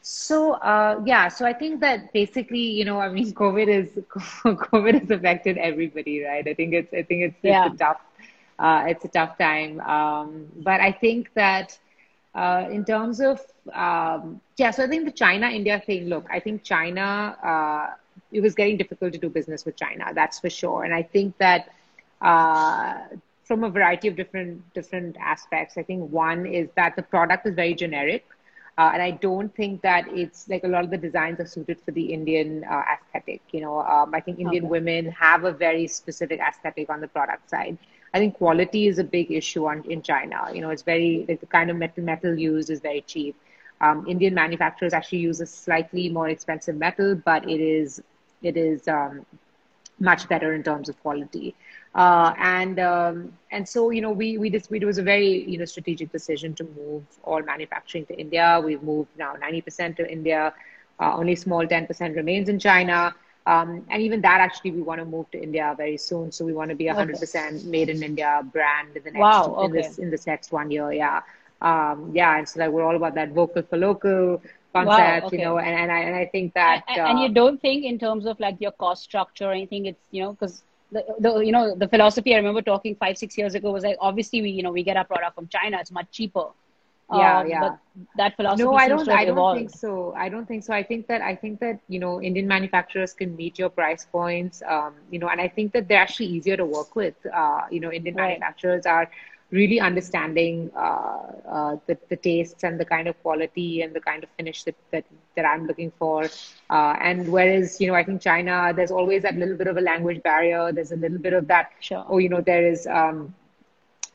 So 0.00 0.52
uh, 0.54 1.00
yeah, 1.04 1.28
so 1.28 1.44
I 1.44 1.52
think 1.52 1.80
that 1.80 2.12
basically, 2.12 2.60
you 2.60 2.84
know, 2.84 3.00
I 3.00 3.08
mean, 3.08 3.32
COVID 3.42 3.68
is 3.68 3.90
COVID 4.44 5.00
has 5.00 5.10
affected 5.10 5.56
everybody, 5.58 6.22
right? 6.22 6.46
I 6.46 6.54
think 6.54 6.72
it's 6.74 6.92
I 6.92 7.02
think 7.02 7.22
it's, 7.22 7.38
yeah. 7.42 7.66
it's 7.66 7.74
a 7.74 7.76
tough 7.76 8.00
uh, 8.58 8.84
it's 8.86 9.04
a 9.04 9.08
tough 9.08 9.36
time. 9.38 9.80
Um, 9.80 10.46
but 10.56 10.80
I 10.80 10.92
think 10.92 11.32
that 11.34 11.78
Uh, 12.34 12.64
in 12.76 12.82
terms 12.84 13.20
of 13.20 13.38
um, 13.72 14.40
yeah, 14.60 14.70
so 14.70 14.84
I 14.84 14.88
think 14.92 15.04
the 15.04 15.16
China 15.24 15.46
India 15.58 15.76
thing. 15.86 16.08
Look, 16.12 16.26
I 16.30 16.38
think 16.44 16.62
China. 16.62 17.06
Uh, 17.50 17.94
it 18.30 18.40
was 18.40 18.54
getting 18.54 18.76
difficult 18.76 19.12
to 19.12 19.18
do 19.24 19.28
business 19.28 19.64
with 19.66 19.76
China. 19.76 20.04
That's 20.14 20.38
for 20.40 20.50
sure. 20.50 20.84
And 20.84 20.94
I 20.94 21.02
think 21.02 21.36
that 21.38 21.70
uh, 22.20 22.94
from 23.44 23.64
a 23.64 23.70
variety 23.70 24.08
of 24.08 24.16
different 24.16 24.62
different 24.74 25.16
aspects, 25.20 25.76
I 25.76 25.82
think 25.82 26.10
one 26.10 26.46
is 26.46 26.68
that 26.76 26.96
the 26.96 27.02
product 27.02 27.46
is 27.46 27.54
very 27.54 27.74
generic. 27.74 28.24
Uh, 28.78 28.90
and 28.94 29.02
I 29.02 29.10
don't 29.10 29.54
think 29.54 29.82
that 29.82 30.06
it's 30.08 30.48
like 30.48 30.64
a 30.64 30.68
lot 30.68 30.82
of 30.82 30.90
the 30.90 30.96
designs 30.96 31.38
are 31.40 31.46
suited 31.46 31.78
for 31.80 31.90
the 31.90 32.12
Indian 32.12 32.64
uh, 32.64 32.82
aesthetic. 32.94 33.42
You 33.52 33.60
know, 33.60 33.80
um, 33.80 34.14
I 34.14 34.20
think 34.20 34.38
Indian 34.38 34.64
okay. 34.64 34.70
women 34.70 35.10
have 35.12 35.44
a 35.44 35.52
very 35.52 35.86
specific 35.86 36.40
aesthetic 36.40 36.88
on 36.88 37.00
the 37.00 37.08
product 37.08 37.50
side. 37.50 37.76
I 38.14 38.18
think 38.18 38.34
quality 38.36 38.86
is 38.86 38.98
a 38.98 39.04
big 39.04 39.30
issue 39.30 39.66
on, 39.66 39.84
in 39.84 40.02
China. 40.02 40.50
You 40.52 40.62
know, 40.62 40.70
it's 40.70 40.82
very 40.82 41.24
like 41.28 41.40
the 41.40 41.46
kind 41.46 41.70
of 41.70 41.76
metal 41.76 42.02
metal 42.02 42.38
used 42.38 42.70
is 42.70 42.80
very 42.80 43.02
cheap. 43.02 43.36
Um, 43.80 44.06
Indian 44.08 44.34
manufacturers 44.34 44.92
actually 44.92 45.18
use 45.18 45.40
a 45.40 45.46
slightly 45.46 46.08
more 46.08 46.28
expensive 46.28 46.76
metal, 46.76 47.14
but 47.14 47.48
it 47.48 47.60
is 47.60 48.02
it 48.42 48.56
is 48.56 48.88
um, 48.88 49.26
much 49.98 50.28
better 50.28 50.54
in 50.54 50.62
terms 50.62 50.88
of 50.88 51.00
quality. 51.02 51.54
Uh, 51.94 52.32
and 52.38 52.80
um, 52.80 53.32
and 53.50 53.68
so 53.68 53.90
you 53.90 54.00
know 54.00 54.10
we 54.10 54.38
we 54.38 54.48
just 54.48 54.72
it 54.72 54.84
was 54.84 54.96
a 54.96 55.02
very 55.02 55.44
you 55.50 55.58
know 55.58 55.64
strategic 55.66 56.10
decision 56.10 56.54
to 56.54 56.64
move 56.76 57.04
all 57.22 57.42
manufacturing 57.42 58.06
to 58.06 58.18
India. 58.18 58.60
We've 58.64 58.82
moved 58.82 59.10
now 59.18 59.34
90% 59.34 59.96
to 59.96 60.10
India. 60.10 60.54
Uh, 60.98 61.16
only 61.16 61.34
small 61.34 61.66
10% 61.66 62.16
remains 62.16 62.48
in 62.48 62.58
China. 62.58 63.14
Um, 63.44 63.84
and 63.90 64.00
even 64.00 64.20
that 64.22 64.40
actually 64.40 64.70
we 64.70 64.82
want 64.82 65.00
to 65.00 65.04
move 65.04 65.30
to 65.32 65.42
India 65.42 65.74
very 65.76 65.96
soon. 65.96 66.30
So 66.30 66.44
we 66.44 66.52
want 66.52 66.70
to 66.70 66.76
be 66.76 66.86
a 66.86 66.94
hundred 66.94 67.18
percent 67.18 67.64
made 67.64 67.88
in 67.88 68.02
India 68.02 68.40
brand 68.52 68.96
in 68.96 69.02
the 69.02 69.10
next 69.10 69.20
wow, 69.20 69.54
okay. 69.56 69.64
in 69.64 69.72
this 69.72 69.98
in 69.98 70.10
this 70.10 70.26
next 70.26 70.52
one 70.52 70.70
year. 70.70 70.92
Yeah. 70.92 71.22
Um, 71.60 72.12
yeah. 72.14 72.38
And 72.38 72.48
so 72.48 72.60
like 72.60 72.70
we're 72.70 72.84
all 72.84 72.96
about 72.96 73.14
that 73.16 73.32
vocal 73.32 73.62
for 73.62 73.76
local 73.76 74.40
concept, 74.72 75.22
wow, 75.22 75.26
okay. 75.26 75.38
you 75.38 75.44
know, 75.44 75.58
and, 75.58 75.74
and 75.76 75.90
I 75.92 75.98
and 76.00 76.14
I 76.14 76.26
think 76.26 76.54
that 76.54 76.84
and, 76.88 77.00
and 77.00 77.18
uh, 77.18 77.22
you 77.22 77.28
don't 77.30 77.60
think 77.60 77.84
in 77.84 77.98
terms 77.98 78.26
of 78.26 78.38
like 78.38 78.56
your 78.60 78.72
cost 78.72 79.02
structure 79.02 79.46
or 79.46 79.52
anything, 79.52 79.86
it's 79.86 80.04
you 80.12 80.22
know, 80.22 80.32
because 80.32 80.62
the, 80.92 81.04
the 81.18 81.38
you 81.40 81.52
know 81.52 81.74
the 81.74 81.88
philosophy 81.88 82.34
I 82.34 82.38
remember 82.38 82.62
talking 82.62 82.94
five 82.96 83.18
six 83.18 83.36
years 83.36 83.54
ago 83.54 83.72
was 83.72 83.84
like 83.84 83.96
obviously 84.00 84.42
we 84.42 84.50
you 84.50 84.62
know 84.62 84.72
we 84.72 84.82
get 84.82 84.96
our 84.96 85.04
product 85.04 85.34
from 85.34 85.48
China, 85.48 85.78
it's 85.80 85.90
much 85.90 86.10
cheaper. 86.10 86.46
Yeah 87.12 87.40
um, 87.40 87.46
yeah. 87.46 87.60
but 87.60 87.78
that 88.16 88.36
philosophy 88.36 88.64
no 88.64 88.74
i 88.74 88.88
don't 88.88 89.08
i 89.08 89.24
don't 89.24 89.36
evolved. 89.36 89.58
think 89.58 89.70
so. 89.70 90.14
I 90.16 90.28
don't 90.30 90.46
think 90.46 90.64
so. 90.64 90.72
I 90.72 90.82
think 90.82 91.08
that 91.08 91.20
i 91.20 91.34
think 91.34 91.60
that 91.60 91.80
you 91.88 91.98
know 91.98 92.22
indian 92.22 92.46
manufacturers 92.46 93.12
can 93.12 93.36
meet 93.36 93.58
your 93.58 93.68
price 93.68 94.06
points 94.10 94.62
um, 94.66 94.94
you 95.10 95.18
know 95.18 95.28
and 95.28 95.40
i 95.40 95.48
think 95.48 95.72
that 95.74 95.88
they're 95.88 96.00
actually 96.00 96.26
easier 96.26 96.56
to 96.56 96.64
work 96.64 96.96
with. 96.96 97.14
Uh, 97.26 97.62
you 97.70 97.80
know 97.80 97.92
indian 97.92 98.16
right. 98.16 98.28
manufacturers 98.28 98.86
are 98.86 99.10
really 99.52 99.78
understanding 99.78 100.70
uh, 100.74 101.18
uh, 101.46 101.76
the, 101.86 101.96
the 102.08 102.16
tastes 102.16 102.64
and 102.64 102.80
the 102.80 102.84
kind 102.84 103.06
of 103.06 103.22
quality 103.22 103.82
and 103.82 103.94
the 103.94 104.00
kind 104.00 104.24
of 104.24 104.30
finish 104.38 104.64
that, 104.64 104.74
that, 104.90 105.04
that 105.36 105.44
I'm 105.44 105.66
looking 105.66 105.92
for. 105.98 106.24
Uh, 106.70 106.96
and 107.00 107.30
whereas, 107.30 107.80
you 107.80 107.86
know, 107.86 107.94
I 107.94 108.02
think 108.02 108.22
China, 108.22 108.72
there's 108.74 108.90
always 108.90 109.22
that 109.22 109.36
little 109.36 109.56
bit 109.56 109.66
of 109.66 109.76
a 109.76 109.80
language 109.80 110.22
barrier. 110.22 110.72
There's 110.72 110.92
a 110.92 110.96
little 110.96 111.18
bit 111.18 111.34
of 111.34 111.46
that, 111.48 111.70
sure. 111.80 112.04
oh, 112.08 112.18
you 112.18 112.30
know, 112.30 112.40
there 112.40 112.66
is, 112.66 112.86
um, 112.86 113.34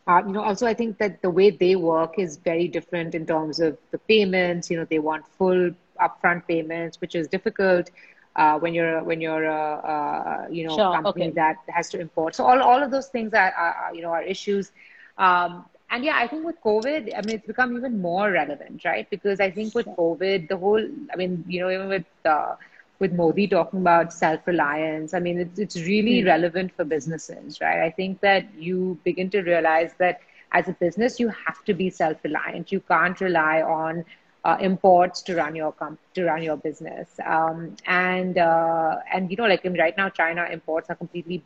uh, 0.07 0.23
you 0.25 0.33
know, 0.33 0.41
also 0.41 0.65
I 0.65 0.73
think 0.73 0.97
that 0.97 1.21
the 1.21 1.29
way 1.29 1.51
they 1.51 1.75
work 1.75 2.15
is 2.17 2.37
very 2.37 2.67
different 2.67 3.13
in 3.13 3.25
terms 3.25 3.59
of 3.59 3.77
the 3.91 3.99
payments. 3.99 4.71
You 4.71 4.77
know, 4.77 4.85
they 4.85 4.99
want 4.99 5.25
full 5.37 5.71
upfront 6.01 6.47
payments, 6.47 6.99
which 6.99 7.13
is 7.13 7.27
difficult 7.27 7.91
uh, 8.37 8.57
when 8.59 8.73
you're 8.73 9.03
when 9.03 9.19
you're 9.19 9.45
a, 9.45 10.47
a 10.47 10.53
you 10.53 10.65
know 10.67 10.75
sure, 10.75 10.93
company 10.93 11.25
okay. 11.25 11.33
that 11.33 11.57
has 11.67 11.89
to 11.89 11.99
import. 11.99 12.35
So 12.35 12.45
all 12.45 12.61
all 12.61 12.81
of 12.81 12.91
those 12.91 13.07
things 13.07 13.33
are, 13.33 13.51
are 13.51 13.93
you 13.93 14.01
know 14.01 14.11
are 14.11 14.23
issues. 14.23 14.71
Um, 15.17 15.65
and 15.89 16.03
yeah, 16.03 16.17
I 16.17 16.27
think 16.27 16.45
with 16.45 16.57
COVID, 16.63 17.13
I 17.17 17.21
mean, 17.21 17.37
it's 17.37 17.47
become 17.47 17.75
even 17.77 18.01
more 18.01 18.29
relevant, 18.29 18.83
right? 18.83 19.09
Because 19.09 19.39
I 19.39 19.49
think 19.49 19.73
with 19.73 19.85
COVID, 19.85 20.49
the 20.49 20.57
whole, 20.57 20.85
I 21.13 21.15
mean, 21.15 21.45
you 21.47 21.61
know, 21.61 21.69
even 21.69 21.87
with 21.87 22.05
uh, 22.25 22.55
with 22.99 23.13
Modi 23.13 23.47
talking 23.47 23.81
about 23.81 24.11
self-reliance. 24.11 25.13
I 25.13 25.19
mean, 25.19 25.39
it's, 25.39 25.59
it's 25.59 25.75
really 25.75 26.23
mm. 26.23 26.25
relevant 26.25 26.75
for 26.75 26.83
businesses, 26.83 27.61
right? 27.61 27.81
I 27.83 27.91
think 27.91 28.21
that 28.21 28.47
you 28.57 28.97
begin 29.03 29.29
to 29.31 29.41
realize 29.41 29.91
that 29.99 30.21
as 30.51 30.67
a 30.67 30.73
business, 30.73 31.19
you 31.19 31.29
have 31.29 31.63
to 31.65 31.73
be 31.73 31.89
self-reliant. 31.89 32.71
You 32.71 32.79
can't 32.79 33.19
rely 33.21 33.61
on 33.61 34.03
uh, 34.43 34.57
imports 34.59 35.21
to 35.23 35.35
run 35.35 35.55
your 35.55 35.73
comp- 35.73 35.99
to 36.15 36.25
run 36.25 36.41
your 36.41 36.57
business. 36.57 37.09
Um, 37.25 37.75
and 37.85 38.37
uh, 38.37 38.97
and 39.13 39.29
you 39.29 39.37
know, 39.37 39.45
like 39.45 39.63
right 39.63 39.95
now, 39.95 40.09
China 40.09 40.47
imports 40.51 40.89
are 40.89 40.95
completely 40.95 41.43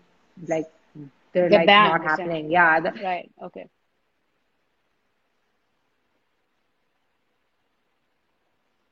like 0.48 0.72
they're, 1.34 1.50
like 1.50 1.68
banned, 1.68 2.04
not 2.04 2.12
happening. 2.12 2.52
Yeah. 2.52 2.80
The, 2.80 2.92
right. 3.04 3.32
Okay. 3.44 3.68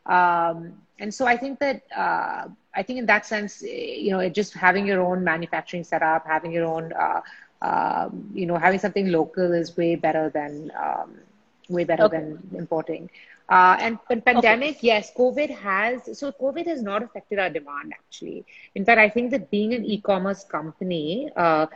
Um, 0.05 0.73
and 0.97 1.13
so 1.13 1.25
I 1.27 1.37
think 1.37 1.59
that 1.59 1.83
uh, 1.95 2.47
I 2.73 2.83
think 2.83 2.99
in 2.99 3.05
that 3.05 3.25
sense, 3.25 3.61
you 3.61 4.11
know, 4.11 4.27
just 4.29 4.53
having 4.53 4.87
your 4.87 5.01
own 5.01 5.23
manufacturing 5.23 5.83
setup, 5.83 6.25
having 6.25 6.51
your 6.51 6.65
own, 6.65 6.91
uh, 6.93 7.21
uh, 7.61 8.09
you 8.33 8.45
know, 8.45 8.57
having 8.57 8.79
something 8.79 9.11
local 9.11 9.53
is 9.53 9.77
way 9.77 9.95
better 9.95 10.29
than 10.29 10.71
um, 10.77 11.19
way 11.69 11.83
better 11.83 12.03
okay. 12.03 12.17
than 12.17 12.49
importing. 12.57 13.09
Uh, 13.49 13.77
and 13.79 13.99
pandemic, 14.25 14.77
okay. 14.77 14.87
yes, 14.87 15.11
COVID 15.15 15.49
has 15.49 16.17
so 16.17 16.31
COVID 16.31 16.67
has 16.67 16.81
not 16.81 17.01
affected 17.03 17.39
our 17.39 17.49
demand 17.49 17.93
actually. 17.93 18.45
In 18.75 18.85
fact, 18.85 18.99
I 18.99 19.09
think 19.09 19.31
that 19.31 19.49
being 19.51 19.73
an 19.73 19.85
e-commerce 19.85 20.43
company. 20.43 21.29
Uh, 21.35 21.67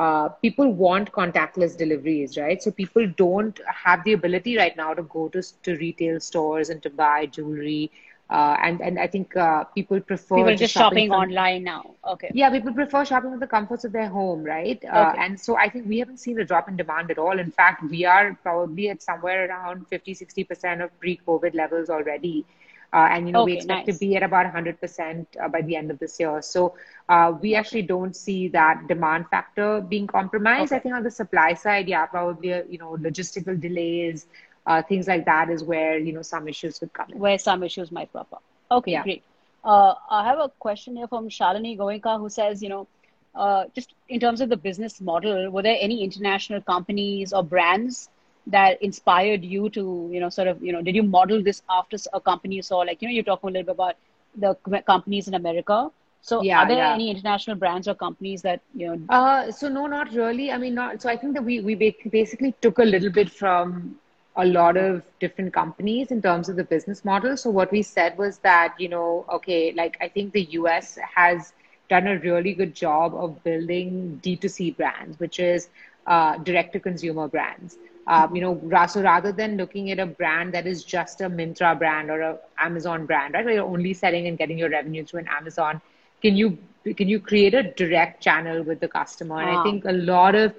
uh, 0.00 0.28
people 0.44 0.72
want 0.72 1.12
contactless 1.12 1.76
deliveries, 1.76 2.38
right? 2.38 2.62
So 2.62 2.70
people 2.70 3.06
don't 3.16 3.60
have 3.66 4.04
the 4.04 4.12
ability 4.14 4.56
right 4.56 4.76
now 4.76 4.94
to 4.94 5.02
go 5.02 5.28
to, 5.28 5.42
to 5.64 5.76
retail 5.76 6.20
stores 6.20 6.70
and 6.70 6.82
to 6.82 6.90
buy 6.90 7.26
jewelry 7.26 7.90
uh, 8.30 8.56
and 8.62 8.80
and 8.80 8.98
I 8.98 9.08
think 9.08 9.36
uh, 9.36 9.64
people 9.64 10.00
prefer 10.00 10.36
people 10.36 10.54
just 10.54 10.72
shopping, 10.72 11.08
shopping 11.08 11.08
from, 11.08 11.22
online 11.22 11.64
now. 11.64 11.96
Okay. 12.06 12.30
Yeah, 12.32 12.48
people 12.50 12.72
prefer 12.72 13.04
shopping 13.04 13.32
with 13.32 13.40
the 13.40 13.48
comforts 13.48 13.84
of 13.84 13.90
their 13.90 14.08
home, 14.08 14.44
right? 14.44 14.80
Uh, 14.84 15.10
okay. 15.10 15.24
and 15.24 15.40
so 15.40 15.56
I 15.56 15.68
think 15.68 15.88
we 15.88 15.98
haven't 15.98 16.18
seen 16.18 16.38
a 16.38 16.44
drop 16.44 16.68
in 16.68 16.76
demand 16.76 17.10
at 17.10 17.18
all. 17.18 17.40
In 17.40 17.50
fact, 17.50 17.82
we 17.90 18.04
are 18.04 18.38
probably 18.44 18.88
at 18.88 19.02
somewhere 19.02 19.48
around 19.48 19.88
50, 19.88 20.14
60 20.14 20.44
percent 20.44 20.80
of 20.80 20.96
pre-COVID 21.00 21.54
levels 21.56 21.90
already. 21.90 22.44
Uh, 22.92 23.08
and 23.12 23.26
you 23.26 23.32
know 23.32 23.42
okay, 23.42 23.52
we 23.52 23.56
expect 23.56 23.86
nice. 23.86 23.96
to 23.96 24.00
be 24.00 24.16
at 24.16 24.22
about 24.24 24.52
100% 24.52 25.26
uh, 25.40 25.48
by 25.48 25.62
the 25.62 25.76
end 25.76 25.90
of 25.92 25.98
this 26.00 26.18
year. 26.18 26.42
So 26.42 26.74
uh, 27.08 27.32
we 27.40 27.54
actually 27.54 27.82
don't 27.82 28.16
see 28.16 28.48
that 28.48 28.88
demand 28.88 29.28
factor 29.28 29.80
being 29.80 30.08
compromised. 30.08 30.72
Okay. 30.72 30.76
I 30.76 30.78
think 30.80 30.94
on 30.96 31.04
the 31.04 31.10
supply 31.10 31.54
side, 31.54 31.88
yeah, 31.88 32.06
probably 32.06 32.48
you 32.68 32.78
know 32.78 32.96
logistical 32.96 33.60
delays, 33.60 34.26
uh, 34.66 34.82
things 34.82 35.06
like 35.06 35.24
that 35.26 35.50
is 35.50 35.62
where 35.62 35.98
you 35.98 36.12
know 36.12 36.22
some 36.22 36.48
issues 36.48 36.80
would 36.80 36.92
come 36.92 37.10
in. 37.10 37.18
Where 37.18 37.38
some 37.38 37.62
issues 37.62 37.92
might 37.92 38.12
pop 38.12 38.32
up. 38.32 38.42
Okay, 38.70 38.92
yeah. 38.92 39.02
great. 39.04 39.22
Uh, 39.62 39.94
I 40.10 40.24
have 40.24 40.38
a 40.38 40.48
question 40.58 40.96
here 40.96 41.06
from 41.06 41.28
Shalini 41.28 41.76
Goenka 41.78 42.18
who 42.18 42.28
says, 42.28 42.62
you 42.62 42.70
know, 42.70 42.88
uh, 43.34 43.64
just 43.74 43.94
in 44.08 44.18
terms 44.18 44.40
of 44.40 44.48
the 44.48 44.56
business 44.56 45.00
model, 45.00 45.50
were 45.50 45.62
there 45.62 45.76
any 45.78 46.02
international 46.02 46.60
companies 46.62 47.32
or 47.32 47.44
brands 47.44 48.08
that 48.46 48.82
inspired 48.82 49.44
you 49.44 49.68
to, 49.70 50.08
you 50.12 50.20
know, 50.20 50.28
sort 50.28 50.48
of, 50.48 50.62
you 50.62 50.72
know, 50.72 50.82
did 50.82 50.94
you 50.94 51.02
model 51.02 51.42
this 51.42 51.62
after 51.70 51.96
a 52.12 52.20
company 52.20 52.56
you 52.56 52.62
saw? 52.62 52.78
Like, 52.78 53.02
you 53.02 53.08
know, 53.08 53.12
you're 53.12 53.24
talking 53.24 53.50
a 53.50 53.52
little 53.52 53.66
bit 53.66 53.74
about 53.74 53.96
the 54.36 54.54
companies 54.86 55.28
in 55.28 55.34
America. 55.34 55.90
So 56.22 56.42
yeah, 56.42 56.60
are 56.60 56.68
there 56.68 56.76
yeah. 56.78 56.94
any 56.94 57.10
international 57.10 57.56
brands 57.56 57.88
or 57.88 57.94
companies 57.94 58.42
that 58.42 58.60
you 58.74 58.88
know? 58.88 59.00
Uh, 59.08 59.50
so 59.50 59.68
no, 59.68 59.86
not 59.86 60.12
really. 60.12 60.52
I 60.52 60.58
mean, 60.58 60.74
not. 60.74 61.00
So 61.00 61.08
I 61.08 61.16
think 61.16 61.34
that 61.34 61.42
we 61.42 61.60
we 61.60 61.74
basically 61.74 62.54
took 62.60 62.78
a 62.78 62.84
little 62.84 63.10
bit 63.10 63.30
from 63.30 63.98
a 64.36 64.44
lot 64.44 64.76
of 64.76 65.02
different 65.18 65.52
companies 65.52 66.10
in 66.10 66.22
terms 66.22 66.48
of 66.48 66.56
the 66.56 66.64
business 66.64 67.04
model. 67.04 67.36
So 67.36 67.50
what 67.50 67.72
we 67.72 67.82
said 67.82 68.16
was 68.16 68.38
that, 68.38 68.74
you 68.78 68.88
know, 68.88 69.24
okay, 69.30 69.72
like 69.72 69.96
I 70.00 70.08
think 70.08 70.32
the 70.32 70.44
US 70.52 70.98
has 71.14 71.52
done 71.88 72.06
a 72.06 72.18
really 72.18 72.54
good 72.54 72.74
job 72.74 73.14
of 73.14 73.42
building 73.42 74.20
D2C 74.22 74.76
brands, 74.76 75.18
which 75.18 75.40
is 75.40 75.68
uh, 76.06 76.38
direct 76.38 76.72
to 76.74 76.80
consumer 76.80 77.28
brands. 77.28 77.76
Um, 78.06 78.34
you 78.34 78.40
know, 78.42 78.86
so 78.86 79.02
rather 79.02 79.30
than 79.30 79.56
looking 79.56 79.90
at 79.90 79.98
a 79.98 80.06
brand 80.06 80.54
that 80.54 80.66
is 80.66 80.82
just 80.82 81.20
a 81.20 81.28
Myntra 81.28 81.78
brand 81.78 82.10
or 82.10 82.20
a 82.20 82.38
Amazon 82.58 83.06
brand, 83.06 83.34
right, 83.34 83.44
where 83.44 83.54
you're 83.54 83.64
only 83.64 83.92
selling 83.92 84.26
and 84.26 84.38
getting 84.38 84.58
your 84.58 84.70
revenue 84.70 85.04
through 85.04 85.20
an 85.20 85.28
Amazon, 85.28 85.80
can 86.22 86.36
you 86.36 86.58
can 86.96 87.08
you 87.08 87.20
create 87.20 87.54
a 87.54 87.62
direct 87.62 88.22
channel 88.22 88.62
with 88.62 88.80
the 88.80 88.88
customer? 88.88 89.40
And 89.40 89.50
I 89.50 89.54
ah. 89.54 89.62
think 89.62 89.84
a 89.84 89.92
lot 89.92 90.34
of 90.34 90.54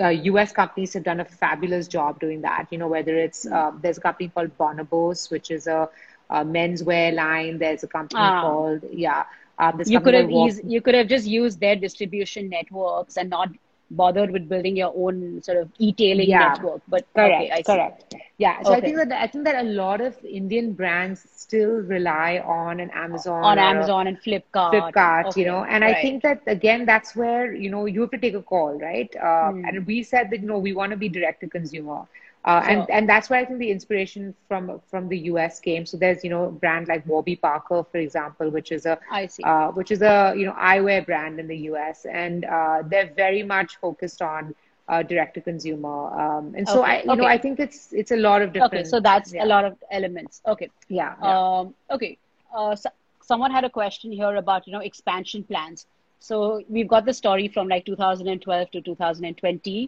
uh, 0.00 0.08
US 0.08 0.52
companies 0.52 0.92
have 0.94 1.04
done 1.04 1.20
a 1.20 1.24
fabulous 1.24 1.88
job 1.88 2.20
doing 2.20 2.42
that. 2.42 2.66
You 2.70 2.78
know, 2.78 2.88
whether 2.88 3.16
it's 3.16 3.46
uh, 3.46 3.72
there's 3.80 3.98
a 3.98 4.00
company 4.00 4.28
called 4.28 4.56
Bonobos, 4.58 5.30
which 5.30 5.50
is 5.50 5.66
a, 5.66 5.88
a 6.30 6.44
menswear 6.44 7.14
line. 7.14 7.58
There's 7.58 7.84
a 7.84 7.88
company 7.88 8.20
ah. 8.20 8.42
called 8.42 8.84
yeah. 8.92 9.24
Um, 9.58 9.80
you 9.86 10.00
could 10.00 10.14
have 10.14 10.30
eased, 10.30 10.62
you 10.64 10.80
could 10.80 10.94
have 10.94 11.06
just 11.06 11.26
used 11.26 11.60
their 11.60 11.76
distribution 11.76 12.48
networks 12.48 13.16
and 13.16 13.30
not 13.30 13.50
bothered 13.92 14.30
with 14.30 14.48
building 14.48 14.76
your 14.76 14.92
own 14.96 15.42
sort 15.42 15.58
of 15.58 15.70
e-tailing 15.78 16.28
yeah. 16.28 16.48
network. 16.48 16.82
But 16.88 17.06
correct, 17.14 17.52
okay, 17.52 17.62
correct. 17.62 18.14
Yeah. 18.38 18.62
So 18.62 18.70
okay. 18.70 18.78
I 18.78 18.80
think 18.80 18.96
that 18.96 19.12
I 19.12 19.26
think 19.26 19.44
that 19.44 19.64
a 19.64 19.68
lot 19.68 20.00
of 20.00 20.16
Indian 20.24 20.72
brands 20.72 21.26
still 21.34 21.74
rely 21.94 22.42
on 22.44 22.80
an 22.80 22.90
Amazon 22.90 23.44
on 23.44 23.58
Amazon 23.58 24.06
and 24.06 24.20
Flipkart. 24.20 24.72
Flipkart, 24.72 25.26
okay. 25.26 25.40
you 25.40 25.46
know, 25.46 25.64
and 25.64 25.82
right. 25.82 25.96
I 25.96 26.02
think 26.02 26.22
that 26.22 26.42
again, 26.46 26.86
that's 26.86 27.14
where 27.14 27.54
you 27.54 27.70
know 27.70 27.86
you 27.86 28.00
have 28.00 28.10
to 28.10 28.18
take 28.18 28.34
a 28.34 28.42
call, 28.42 28.78
right? 28.78 29.14
Uh, 29.16 29.52
mm. 29.52 29.68
And 29.68 29.86
we 29.86 30.02
said 30.02 30.30
that 30.30 30.40
you 30.40 30.46
know 30.46 30.58
we 30.58 30.72
want 30.72 30.90
to 30.90 30.96
be 30.96 31.08
direct 31.08 31.40
to 31.42 31.48
consumer. 31.48 32.06
Uh, 32.44 32.60
sure. 32.60 32.70
and 32.70 32.90
and 32.90 33.08
that's 33.08 33.30
where 33.30 33.38
I 33.38 33.44
think 33.44 33.60
the 33.60 33.70
inspiration 33.70 34.34
from 34.48 34.80
from 34.90 35.08
the 35.08 35.18
US 35.32 35.60
came. 35.60 35.86
So 35.86 35.96
there's 35.96 36.24
you 36.24 36.30
know 36.30 36.46
a 36.46 36.50
brand 36.50 36.88
like 36.88 37.06
Warby 37.06 37.36
Parker, 37.36 37.84
for 37.90 37.98
example, 37.98 38.50
which 38.50 38.72
is 38.72 38.84
a 38.84 38.98
uh, 39.44 39.68
which 39.68 39.92
is 39.92 40.02
a 40.02 40.34
you 40.36 40.46
know 40.46 40.52
eyewear 40.54 41.06
brand 41.06 41.38
in 41.38 41.46
the 41.46 41.56
US, 41.70 42.04
and 42.04 42.44
uh, 42.44 42.82
they're 42.84 43.12
very 43.14 43.44
much 43.44 43.76
focused 43.76 44.22
on 44.22 44.54
uh, 44.88 45.02
direct 45.02 45.34
to 45.34 45.40
consumer. 45.40 46.20
Um, 46.20 46.54
and 46.56 46.68
so 46.68 46.82
okay. 46.82 46.90
I 46.90 47.02
you 47.02 47.10
okay. 47.12 47.20
know 47.20 47.26
I 47.26 47.38
think 47.38 47.60
it's 47.60 47.92
it's 47.92 48.10
a 48.10 48.16
lot 48.16 48.42
of 48.42 48.52
different. 48.52 48.74
Okay, 48.74 48.84
so 48.84 48.98
that's 48.98 49.32
yeah. 49.32 49.44
a 49.44 49.46
lot 49.46 49.64
of 49.64 49.76
elements. 49.90 50.42
Okay. 50.46 50.68
Yeah. 50.88 51.14
yeah. 51.22 51.38
Um, 51.38 51.74
okay. 51.90 52.18
Uh, 52.52 52.74
so 52.74 52.90
someone 53.22 53.52
had 53.52 53.64
a 53.64 53.70
question 53.70 54.10
here 54.10 54.34
about 54.34 54.66
you 54.66 54.72
know 54.72 54.80
expansion 54.80 55.44
plans. 55.44 55.86
So 56.18 56.62
we've 56.68 56.88
got 56.88 57.04
the 57.04 57.14
story 57.14 57.48
from 57.48 57.68
like 57.68 57.84
2012 57.84 58.70
to 58.70 58.80
2020 58.80 59.70
yeah. 59.70 59.86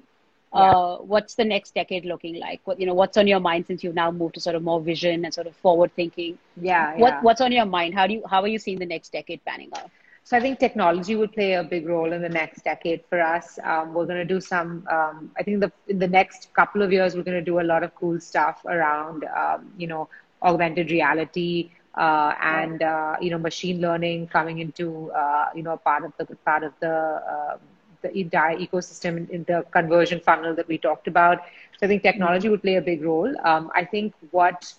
Uh, 0.55 0.97
what's 0.99 1.35
the 1.35 1.45
next 1.45 1.75
decade 1.75 2.05
looking 2.05 2.37
like? 2.39 2.61
What 2.65 2.81
you 2.81 2.87
know, 2.87 2.95
what's 2.95 3.17
on 3.17 3.27
your 3.27 3.41
mind 3.41 3.67
since 3.67 3.83
you've 3.83 3.95
now 3.95 4.11
moved 4.11 4.35
to 4.35 4.41
sort 4.41 4.57
of 4.57 4.63
more 4.63 4.81
vision 4.81 5.25
and 5.25 5.35
sort 5.35 5.47
of 5.49 5.57
forward 5.57 5.93
thinking? 5.95 6.39
Yeah. 6.61 6.97
What 6.97 7.23
What's 7.23 7.41
on 7.41 7.53
your 7.53 7.67
mind? 7.67 7.95
How 7.95 8.07
do 8.07 8.15
you 8.15 8.23
how 8.31 8.41
are 8.43 8.49
you 8.49 8.59
seeing 8.59 8.79
the 8.79 8.87
next 8.87 9.13
decade 9.13 9.45
panning 9.45 9.71
out? 9.77 9.91
So 10.23 10.39
I 10.39 10.41
think 10.41 10.59
technology 10.59 11.17
will 11.17 11.29
play 11.29 11.53
a 11.53 11.63
big 11.63 11.87
role 11.87 12.13
in 12.13 12.23
the 12.23 12.31
next 12.31 12.65
decade 12.65 13.05
for 13.11 13.21
us. 13.21 13.59
Um, 13.63 13.93
we're 13.93 14.07
going 14.07 14.27
to 14.27 14.35
do 14.35 14.41
some. 14.41 14.87
Um, 14.91 15.31
I 15.37 15.43
think 15.43 15.61
the 15.61 15.71
in 15.89 15.99
the 15.99 16.09
next 16.09 16.49
couple 16.55 16.83
of 16.83 16.93
years 16.93 17.15
we're 17.15 17.25
going 17.25 17.37
to 17.45 17.51
do 17.53 17.61
a 17.61 17.67
lot 17.73 17.83
of 17.83 17.95
cool 17.97 18.21
stuff 18.21 18.65
around 18.65 19.25
um, 19.37 19.73
you 19.77 19.87
know 19.87 20.09
augmented 20.43 20.91
reality. 20.91 21.71
Uh, 21.97 22.35
and 22.43 22.83
uh, 22.83 23.17
you 23.21 23.31
know 23.31 23.39
machine 23.39 23.81
learning 23.81 24.27
coming 24.27 24.59
into 24.59 25.11
uh, 25.13 25.49
you 25.55 25.63
know 25.63 25.77
part 25.77 26.05
of 26.05 26.13
the 26.19 26.25
part 26.45 26.65
of 26.65 26.73
the 26.81 26.95
um, 27.35 27.61
the 28.05 28.13
entire 28.19 28.57
ecosystem 28.59 29.29
in 29.31 29.45
the 29.49 29.65
conversion 29.73 30.21
funnel 30.21 30.55
that 30.55 30.69
we 30.69 30.79
talked 30.79 31.09
about. 31.09 31.39
So 31.79 31.87
I 31.87 31.89
think 31.89 32.03
technology 32.03 32.49
would 32.49 32.63
play 32.63 32.77
a 32.77 32.83
big 32.83 33.03
role. 33.03 33.35
Um, 33.45 33.71
I 33.75 33.85
think 33.85 34.15
what 34.31 34.75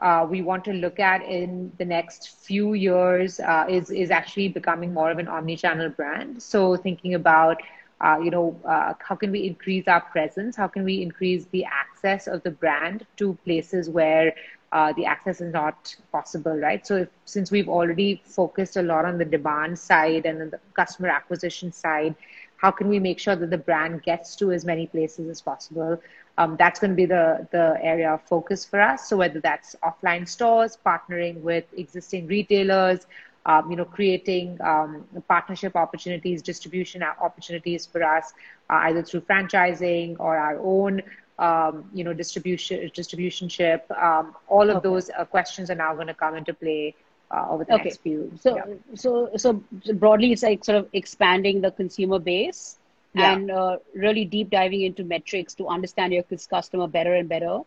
uh, 0.00 0.26
we 0.30 0.42
want 0.42 0.64
to 0.66 0.72
look 0.72 1.00
at 1.00 1.22
in 1.22 1.72
the 1.78 1.84
next 1.84 2.30
few 2.46 2.74
years 2.74 3.40
uh, 3.40 3.66
is 3.68 3.90
is 3.90 4.10
actually 4.10 4.48
becoming 4.48 4.94
more 4.94 5.10
of 5.10 5.18
an 5.18 5.28
omni-channel 5.28 5.90
brand. 5.90 6.42
So 6.42 6.76
thinking 6.76 7.14
about 7.14 7.62
uh, 8.00 8.18
you 8.22 8.30
know 8.30 8.56
uh, 8.64 8.94
how 9.00 9.16
can 9.16 9.32
we 9.32 9.46
increase 9.46 9.88
our 9.88 10.00
presence? 10.00 10.56
How 10.56 10.68
can 10.68 10.84
we 10.84 11.02
increase 11.02 11.46
the 11.46 11.64
access 11.64 12.28
of 12.28 12.42
the 12.42 12.50
brand 12.50 13.06
to 13.16 13.36
places 13.44 13.90
where 13.90 14.34
uh, 14.72 14.92
the 14.92 15.06
access 15.06 15.40
is 15.40 15.52
not 15.52 15.94
possible, 16.12 16.56
right? 16.56 16.86
So 16.86 16.96
if, 16.96 17.08
since 17.24 17.50
we've 17.50 17.68
already 17.68 18.22
focused 18.24 18.76
a 18.76 18.82
lot 18.82 19.04
on 19.04 19.18
the 19.18 19.24
demand 19.24 19.78
side 19.78 20.26
and 20.26 20.52
the 20.52 20.60
customer 20.74 21.08
acquisition 21.08 21.72
side, 21.72 22.14
how 22.58 22.70
can 22.70 22.88
we 22.88 22.98
make 22.98 23.18
sure 23.18 23.36
that 23.36 23.50
the 23.50 23.58
brand 23.58 24.02
gets 24.02 24.36
to 24.36 24.52
as 24.52 24.64
many 24.64 24.86
places 24.86 25.28
as 25.28 25.40
possible? 25.40 26.00
Um, 26.36 26.56
that's 26.58 26.78
going 26.78 26.90
to 26.90 26.96
be 26.96 27.06
the, 27.06 27.48
the 27.50 27.78
area 27.80 28.12
of 28.12 28.22
focus 28.22 28.64
for 28.64 28.80
us. 28.80 29.08
So 29.08 29.16
whether 29.16 29.40
that's 29.40 29.74
offline 29.82 30.28
stores, 30.28 30.76
partnering 30.84 31.40
with 31.40 31.64
existing 31.76 32.26
retailers, 32.26 33.06
um, 33.46 33.70
you 33.70 33.76
know, 33.76 33.84
creating 33.84 34.60
um, 34.60 35.04
partnership 35.28 35.74
opportunities, 35.74 36.42
distribution 36.42 37.02
opportunities 37.02 37.86
for 37.86 38.02
us, 38.02 38.34
uh, 38.70 38.80
either 38.86 39.02
through 39.02 39.22
franchising 39.22 40.16
or 40.18 40.36
our 40.36 40.58
own, 40.58 41.02
um, 41.38 41.88
you 41.94 42.04
know, 42.04 42.12
distribution 42.12 42.90
distribution 42.92 43.48
ship. 43.48 43.90
Um, 43.90 44.34
all 44.48 44.68
of 44.68 44.76
okay. 44.78 44.88
those 44.88 45.10
uh, 45.10 45.24
questions 45.24 45.70
are 45.70 45.76
now 45.76 45.94
going 45.94 46.08
to 46.08 46.14
come 46.14 46.36
into 46.36 46.52
play 46.52 46.94
uh, 47.30 47.46
over 47.48 47.64
the 47.64 47.74
okay. 47.74 47.84
next 47.84 47.98
few. 47.98 48.32
So, 48.40 48.56
yeah. 48.56 48.64
so, 48.94 49.30
so 49.36 49.62
broadly, 49.94 50.32
it's 50.32 50.42
like 50.42 50.64
sort 50.64 50.78
of 50.78 50.88
expanding 50.92 51.60
the 51.60 51.70
consumer 51.70 52.18
base 52.18 52.78
yeah. 53.14 53.32
and 53.32 53.50
uh, 53.50 53.78
really 53.94 54.24
deep 54.24 54.50
diving 54.50 54.82
into 54.82 55.04
metrics 55.04 55.54
to 55.54 55.68
understand 55.68 56.12
your 56.12 56.24
customer 56.50 56.86
better 56.86 57.14
and 57.14 57.28
better 57.28 57.60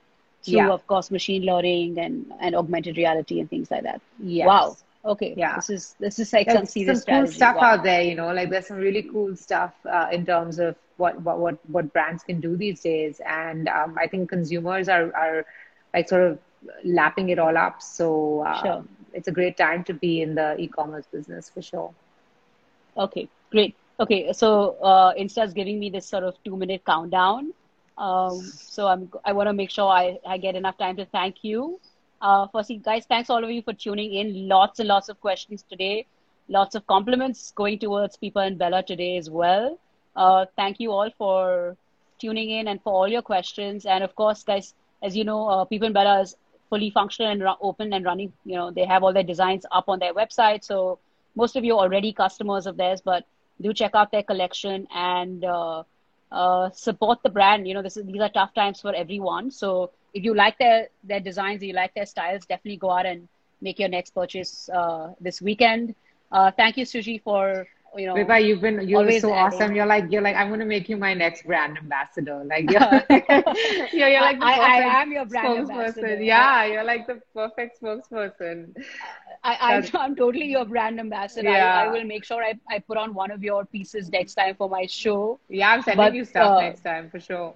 through, 0.43 0.55
yeah. 0.55 0.72
of 0.72 0.86
course, 0.88 1.12
machine 1.12 1.43
learning 1.43 1.99
and, 1.99 2.32
and 2.39 2.55
augmented 2.55 2.97
reality 2.97 3.39
and 3.39 3.49
things 3.49 3.70
like 3.70 3.84
that. 3.84 4.01
Yes. 4.20 4.47
Wow. 4.47 4.78
Okay. 5.03 5.34
Yeah. 5.36 5.55
This 5.55 5.70
is 5.70 5.95
this 5.99 6.20
is 6.20 6.32
like 6.32 6.47
there's 6.47 6.57
some 6.57 6.66
serious 6.66 7.03
some 7.03 7.26
cool 7.26 7.32
stuff 7.32 7.55
wow. 7.55 7.74
out 7.74 7.84
there. 7.84 8.01
You 8.01 8.16
know, 8.16 8.32
like 8.34 8.49
there's 8.49 8.68
some 8.68 8.78
really 8.78 9.03
cool 9.03 9.36
stuff 9.36 9.74
uh, 9.86 10.07
in 10.12 10.26
terms 10.26 10.59
of 10.59 10.76
what, 10.97 11.20
what 11.22 11.39
what 11.39 11.57
what 11.70 11.93
brands 11.93 12.24
can 12.24 12.39
do 12.39 12.55
these 12.55 12.82
days, 12.82 13.20
and 13.26 13.68
um, 13.68 13.97
I 13.99 14.07
think 14.07 14.30
consumers 14.30 14.89
are 14.89 15.14
are 15.16 15.45
like 15.93 16.07
sort 16.07 16.24
of 16.24 16.39
lapping 16.84 17.30
it 17.30 17.39
all 17.39 17.57
up. 17.57 17.82
So 17.82 18.41
uh, 18.41 18.62
sure. 18.62 18.86
It's 19.14 19.28
a 19.28 19.32
great 19.32 19.57
time 19.57 19.84
to 19.86 19.93
be 19.93 20.22
in 20.22 20.36
the 20.36 20.59
e-commerce 20.59 21.05
business 21.12 21.49
for 21.49 21.62
sure. 21.62 21.93
Okay, 22.97 23.30
great. 23.51 23.76
Okay, 23.99 24.34
so 24.34 24.78
uh, 24.82 25.14
Insta's 25.16 25.53
giving 25.53 25.80
me 25.80 25.89
this 25.89 26.07
sort 26.07 26.24
of 26.24 26.36
two-minute 26.43 26.84
countdown. 26.86 27.53
Um, 27.97 28.41
so 28.41 28.88
I'm, 28.88 29.12
I 29.24 29.34
want 29.34 29.47
to 29.47 29.53
make 29.53 29.70
sure 29.70 29.88
I, 29.88 30.18
I 30.26 30.38
get 30.38 30.55
enough 30.55 30.78
time 30.78 30.95
to 30.97 31.05
thank 31.05 31.43
you. 31.43 31.80
Uh, 32.22 32.47
firstly, 32.51 32.78
guys, 32.78 33.05
thanks 33.05 33.30
all 33.30 33.43
of 33.43 33.49
you 33.49 33.62
for 33.62 33.74
tuning 33.74 34.14
in. 34.14 34.47
Lots 34.47 34.80
and 34.80 34.88
lots 34.88 35.09
of 35.09 35.20
questions 35.22 35.64
today. 35.70 36.05
Lots 36.47 36.76
of 36.76 36.86
compliments 36.88 37.51
going 37.55 37.80
towards 37.80 38.18
Pipa 38.18 38.39
and 38.39 38.57
Bella 38.57 38.84
today 38.84 39.18
as 39.18 39.30
well. 39.30 39.80
Uh, 40.16 40.45
thank 40.55 40.80
you 40.80 40.91
all 40.91 41.09
for 41.18 41.78
tuning 42.20 42.49
in 42.49 42.68
and 42.68 42.82
for 42.82 42.93
all 42.93 43.07
your 43.07 43.22
questions. 43.22 43.86
And 43.86 44.03
of 44.03 44.16
course, 44.16 44.43
guys, 44.43 44.74
as 45.01 45.16
you 45.16 45.24
know, 45.24 45.47
uh, 45.47 45.66
Pipa 45.66 45.86
and 45.86 45.93
Bella 45.93 46.22
is 46.22 46.36
fully 46.72 46.89
functional 46.89 47.32
and 47.32 47.43
open 47.61 47.93
and 47.93 48.05
running. 48.05 48.34
You 48.45 48.55
know, 48.55 48.72
they 48.72 48.86
have 48.86 49.03
all 49.03 49.13
their 49.13 49.30
designs 49.34 49.65
up 49.72 49.89
on 49.89 49.99
their 49.99 50.13
website. 50.15 50.63
So 50.63 50.99
most 51.36 51.55
of 51.55 51.63
you 51.63 51.76
are 51.78 51.84
already 51.86 52.13
customers 52.13 52.65
of 52.67 52.78
theirs, 52.78 53.01
but 53.01 53.26
do 53.61 53.74
check 53.74 53.91
out 53.93 54.11
their 54.11 54.24
collection 54.24 54.88
and 54.93 55.45
uh, 55.45 55.84
uh, 56.32 56.69
support 56.72 57.19
the 57.24 57.30
brand. 57.30 57.67
You 57.67 57.76
know, 57.76 57.84
this 57.84 57.97
is, 57.97 58.05
these 58.05 58.22
are 58.22 58.30
tough 58.30 58.53
times 58.55 58.82
for 58.82 58.95
everyone. 58.95 59.51
So 59.51 59.91
if 60.13 60.24
you 60.24 60.34
like 60.34 60.57
their, 60.57 60.88
their 61.03 61.19
designs, 61.19 61.63
you 61.63 61.74
like 61.74 61.93
their 61.93 62.05
styles, 62.05 62.45
definitely 62.45 62.78
go 62.78 62.91
out 62.91 63.05
and 63.05 63.28
make 63.61 63.80
your 63.80 63.89
next 63.89 64.11
purchase 64.11 64.69
uh, 64.74 65.13
this 65.22 65.41
weekend. 65.41 65.95
Uh, 66.32 66.51
thank 66.51 66.78
you, 66.78 66.86
Shuchi, 66.86 67.22
for 67.22 67.67
you 67.96 68.08
know, 68.08 68.14
Vibha, 68.16 68.44
you've 68.44 68.62
been 68.62 68.88
you're 68.88 69.10
so 69.20 69.34
adding. 69.34 69.54
awesome. 69.54 69.76
You're 69.76 69.86
like 69.86 70.12
you're 70.12 70.22
like 70.22 70.36
I'm 70.36 70.50
gonna 70.50 70.66
make 70.66 70.88
you 70.88 70.98
my 70.98 71.14
next 71.14 71.46
brand 71.46 71.78
ambassador. 71.78 72.42
Like 72.46 72.70
you're 72.72 72.82
you're, 73.92 74.10
you're 74.10 74.22
like 74.22 74.42
I, 74.42 74.80
I 74.80 75.02
am 75.02 75.12
your 75.12 75.26
brand 75.26 75.68
spokesperson. 75.68 75.72
Ambassador. 75.72 76.22
Yeah, 76.22 76.66
you're 76.66 76.84
like 76.84 77.08
the 77.08 77.22
perfect 77.34 77.82
spokesperson. 77.82 78.76
I, 79.44 79.54
I 79.54 79.89
I'm 80.00 80.16
totally 80.16 80.46
your 80.46 80.66
brand 80.66 81.00
ambassador. 81.00 81.50
Yeah. 81.50 81.82
I, 81.82 81.86
I 81.86 81.88
will 81.92 82.06
make 82.06 82.24
sure 82.24 82.44
I, 82.44 82.54
I 82.70 82.80
put 82.80 82.98
on 82.98 83.14
one 83.14 83.32
of 83.32 83.44
your 83.44 83.66
pieces 83.66 84.10
next 84.10 84.36
time 84.36 84.56
for 84.56 84.70
my 84.70 84.86
show. 84.86 85.39
Yeah, 85.50 85.72
I'm 85.72 85.82
sending 85.82 85.98
but, 85.98 86.14
you 86.14 86.26
stuff 86.26 86.58
uh, 86.58 86.62
next 86.62 86.82
time 86.82 87.10
for 87.10 87.20
sure. 87.20 87.54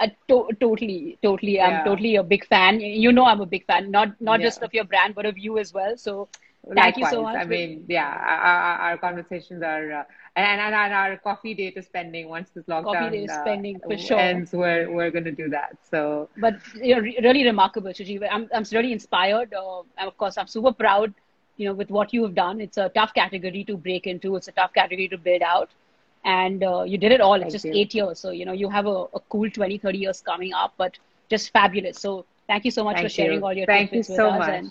Uh, 0.00 0.08
to- 0.28 0.48
totally, 0.60 1.18
totally. 1.22 1.60
I'm 1.60 1.84
totally 1.84 2.16
a 2.16 2.22
big 2.22 2.46
fan. 2.46 2.80
You 2.80 3.12
know, 3.12 3.26
I'm 3.26 3.40
a 3.40 3.46
big 3.46 3.66
fan. 3.66 3.90
Not 3.90 4.20
not 4.20 4.40
yeah. 4.40 4.46
just 4.46 4.62
of 4.62 4.72
your 4.72 4.84
brand, 4.84 5.14
but 5.14 5.26
of 5.26 5.38
you 5.38 5.58
as 5.58 5.72
well. 5.74 5.96
So 5.96 6.28
Thank 6.66 6.96
Likewise. 6.96 7.12
you 7.12 7.16
so 7.16 7.22
much. 7.22 7.36
I 7.36 7.44
mean, 7.44 7.84
yeah, 7.88 8.06
our, 8.06 8.90
our 8.90 8.98
conversations 8.98 9.62
are, 9.62 9.92
uh, 9.92 10.04
and, 10.36 10.60
and, 10.60 10.74
and 10.74 10.92
our 10.92 11.16
coffee 11.16 11.54
date 11.54 11.74
is 11.76 11.88
pending 11.88 12.28
once 12.28 12.50
this 12.50 12.64
lockdown 12.66 12.84
coffee 12.84 13.10
day 13.10 13.24
is 13.24 13.30
uh, 13.30 13.44
pending 13.44 13.80
for 13.80 13.96
sure. 13.96 14.18
ends. 14.18 14.52
We're, 14.52 14.90
we're 14.90 15.10
going 15.10 15.24
to 15.24 15.32
do 15.32 15.48
that. 15.48 15.78
So, 15.90 16.28
but 16.36 16.56
you 16.74 16.94
know, 16.94 17.00
really 17.00 17.44
remarkable, 17.44 17.90
Shuchi. 17.90 18.22
I'm, 18.30 18.48
I'm 18.54 18.64
really 18.72 18.92
inspired. 18.92 19.54
Uh, 19.54 19.82
and 19.96 20.06
of 20.06 20.16
course, 20.18 20.36
I'm 20.36 20.46
super 20.46 20.72
proud, 20.72 21.14
you 21.56 21.66
know, 21.66 21.74
with 21.74 21.90
what 21.90 22.12
you 22.12 22.22
have 22.24 22.34
done. 22.34 22.60
It's 22.60 22.76
a 22.76 22.90
tough 22.90 23.14
category 23.14 23.64
to 23.64 23.76
break 23.76 24.06
into. 24.06 24.36
It's 24.36 24.48
a 24.48 24.52
tough 24.52 24.74
category 24.74 25.08
to 25.08 25.18
build 25.18 25.42
out. 25.42 25.70
And 26.24 26.62
uh, 26.62 26.82
you 26.82 26.98
did 26.98 27.12
it 27.12 27.22
all. 27.22 27.34
It's 27.34 27.44
thank 27.44 27.52
just 27.52 27.64
you. 27.64 27.72
eight 27.74 27.94
years. 27.94 28.18
So, 28.18 28.30
you 28.30 28.44
know, 28.44 28.52
you 28.52 28.68
have 28.68 28.86
a, 28.86 29.06
a 29.14 29.20
cool 29.30 29.50
20, 29.50 29.78
30 29.78 29.98
years 29.98 30.20
coming 30.20 30.52
up, 30.52 30.74
but 30.76 30.98
just 31.30 31.52
fabulous. 31.52 31.98
So 31.98 32.26
thank 32.46 32.66
you 32.66 32.70
so 32.70 32.84
much 32.84 32.96
thank 32.96 33.06
for 33.06 33.08
sharing 33.08 33.38
you. 33.38 33.46
all 33.46 33.54
your 33.54 33.66
thank 33.66 33.92
you 33.92 34.02
so 34.02 34.30
much. 34.30 34.66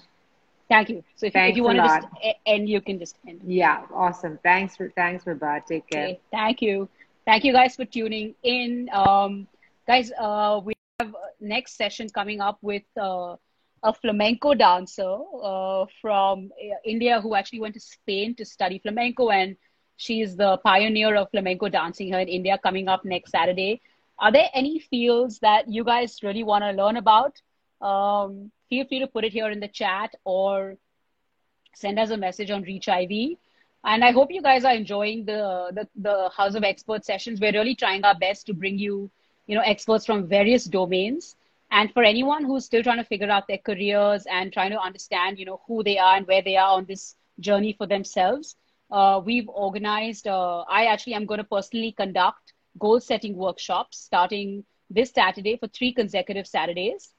Thank 0.70 0.90
you. 0.90 1.04
So 1.16 1.26
if, 1.26 1.34
you, 1.34 1.42
if 1.42 1.56
you 1.56 1.64
want 1.64 1.78
to 1.78 1.84
just 1.84 2.36
end, 2.46 2.70
you 2.70 2.80
can 2.80 3.00
just 3.00 3.18
end. 3.28 3.42
Yeah, 3.44 3.86
awesome. 3.94 4.38
Thanks 4.44 4.78
for 4.78 4.90
thanks 4.96 5.24
for 5.24 5.34
that. 5.36 5.66
Take 5.66 5.90
care. 5.90 6.04
Okay, 6.04 6.20
thank 6.32 6.62
you. 6.62 6.88
Thank 7.26 7.44
you 7.44 7.54
guys 7.54 7.76
for 7.76 7.86
tuning 7.86 8.36
in. 8.44 8.88
Um, 8.94 9.48
guys, 9.88 10.12
uh, 10.12 10.62
we 10.64 10.74
have 11.00 11.16
next 11.42 11.76
session 11.76 12.08
coming 12.10 12.40
up 12.40 12.60
with 12.62 12.84
uh, 13.02 13.36
a 13.82 13.94
flamenco 13.94 14.54
dancer 14.54 15.18
uh, 15.42 15.86
from 16.02 16.52
uh, 16.62 16.76
India 16.86 17.20
who 17.20 17.34
actually 17.34 17.62
went 17.62 17.74
to 17.74 17.80
Spain 17.80 18.36
to 18.36 18.46
study 18.46 18.78
flamenco, 18.78 19.32
and 19.32 19.56
she 19.98 20.22
is 20.22 20.36
the 20.36 20.58
pioneer 20.58 21.16
of 21.16 21.32
flamenco 21.32 21.68
dancing 21.68 22.08
here 22.08 22.20
in 22.20 22.28
India. 22.28 22.60
Coming 22.62 22.88
up 22.88 23.04
next 23.06 23.32
Saturday. 23.32 23.82
Are 24.20 24.32
there 24.32 24.50
any 24.54 24.80
fields 24.80 25.40
that 25.40 25.68
you 25.68 25.84
guys 25.84 26.22
really 26.22 26.44
want 26.44 26.64
to 26.64 26.72
learn 26.72 26.98
about? 26.98 27.42
Um, 27.82 28.52
feel 28.70 28.88
free 28.88 29.00
to 29.00 29.08
put 29.08 29.26
it 29.26 29.34
here 29.34 29.50
in 29.50 29.60
the 29.60 29.68
chat 29.68 30.14
or 30.24 30.78
send 31.76 32.00
us 32.00 32.12
a 32.12 32.18
message 32.18 32.52
on 32.52 32.64
ReachIvy. 32.64 33.38
And 33.84 34.04
I 34.04 34.12
hope 34.12 34.32
you 34.32 34.42
guys 34.42 34.66
are 34.66 34.74
enjoying 34.74 35.26
the, 35.26 35.72
the, 35.74 35.88
the 35.96 36.30
House 36.36 36.56
of 36.56 36.64
Experts 36.64 37.08
sessions. 37.08 37.40
We're 37.40 37.54
really 37.54 37.76
trying 37.76 38.04
our 38.04 38.18
best 38.18 38.46
to 38.48 38.54
bring 38.54 38.78
you, 38.78 39.10
you 39.48 39.56
know, 39.56 39.62
experts 39.62 40.06
from 40.06 40.28
various 40.28 40.66
domains. 40.66 41.36
And 41.72 41.92
for 41.94 42.04
anyone 42.04 42.44
who's 42.44 42.66
still 42.66 42.84
trying 42.84 42.98
to 42.98 43.06
figure 43.06 43.30
out 43.30 43.48
their 43.48 43.60
careers 43.60 44.26
and 44.30 44.52
trying 44.52 44.72
to 44.72 44.80
understand, 44.80 45.40
you 45.40 45.46
know, 45.46 45.62
who 45.68 45.84
they 45.84 45.98
are 45.98 46.18
and 46.18 46.28
where 46.28 46.42
they 46.42 46.58
are 46.58 46.76
on 46.78 46.86
this 46.86 47.16
journey 47.40 47.74
for 47.74 47.88
themselves, 47.88 48.56
uh, 48.92 49.22
we've 49.24 49.48
organized. 49.48 50.28
Uh, 50.28 50.62
I 50.62 50.86
actually 50.86 51.14
am 51.14 51.26
going 51.26 51.38
to 51.38 51.44
personally 51.44 51.92
conduct 51.92 52.54
goal 52.78 53.00
setting 53.00 53.36
workshops 53.36 54.00
starting 54.00 54.66
this 54.90 55.12
Saturday 55.12 55.58
for 55.58 55.68
three 55.68 55.94
consecutive 55.94 56.48
Saturdays. 56.48 57.14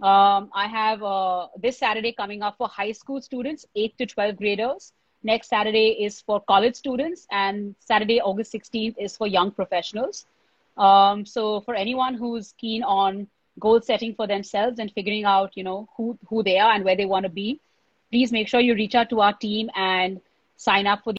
Um, 0.00 0.50
I 0.54 0.68
have 0.68 1.02
uh, 1.02 1.48
this 1.60 1.78
Saturday 1.78 2.12
coming 2.12 2.42
up 2.42 2.56
for 2.56 2.68
high 2.68 2.92
school 2.92 3.20
students, 3.20 3.66
8 3.74 3.98
to 3.98 4.06
12 4.06 4.36
graders. 4.36 4.92
Next 5.24 5.48
Saturday 5.48 6.04
is 6.04 6.20
for 6.20 6.40
college 6.40 6.76
students, 6.76 7.26
and 7.32 7.74
Saturday, 7.80 8.20
August 8.20 8.52
16th, 8.52 8.94
is 8.98 9.16
for 9.16 9.26
young 9.26 9.50
professionals. 9.50 10.26
Um, 10.76 11.26
so, 11.26 11.60
for 11.62 11.74
anyone 11.74 12.14
who's 12.14 12.54
keen 12.56 12.84
on 12.84 13.26
goal 13.58 13.80
setting 13.80 14.14
for 14.14 14.28
themselves 14.28 14.78
and 14.78 14.92
figuring 14.92 15.24
out, 15.24 15.56
you 15.56 15.64
know, 15.64 15.88
who, 15.96 16.16
who 16.28 16.44
they 16.44 16.58
are 16.58 16.72
and 16.72 16.84
where 16.84 16.94
they 16.94 17.06
want 17.06 17.24
to 17.24 17.28
be, 17.28 17.60
please 18.12 18.30
make 18.30 18.46
sure 18.46 18.60
you 18.60 18.74
reach 18.74 18.94
out 18.94 19.10
to 19.10 19.20
our 19.20 19.32
team 19.32 19.68
and 19.74 20.20
sign 20.56 20.86
up 20.86 21.02
for 21.02 21.12
the 21.12 21.16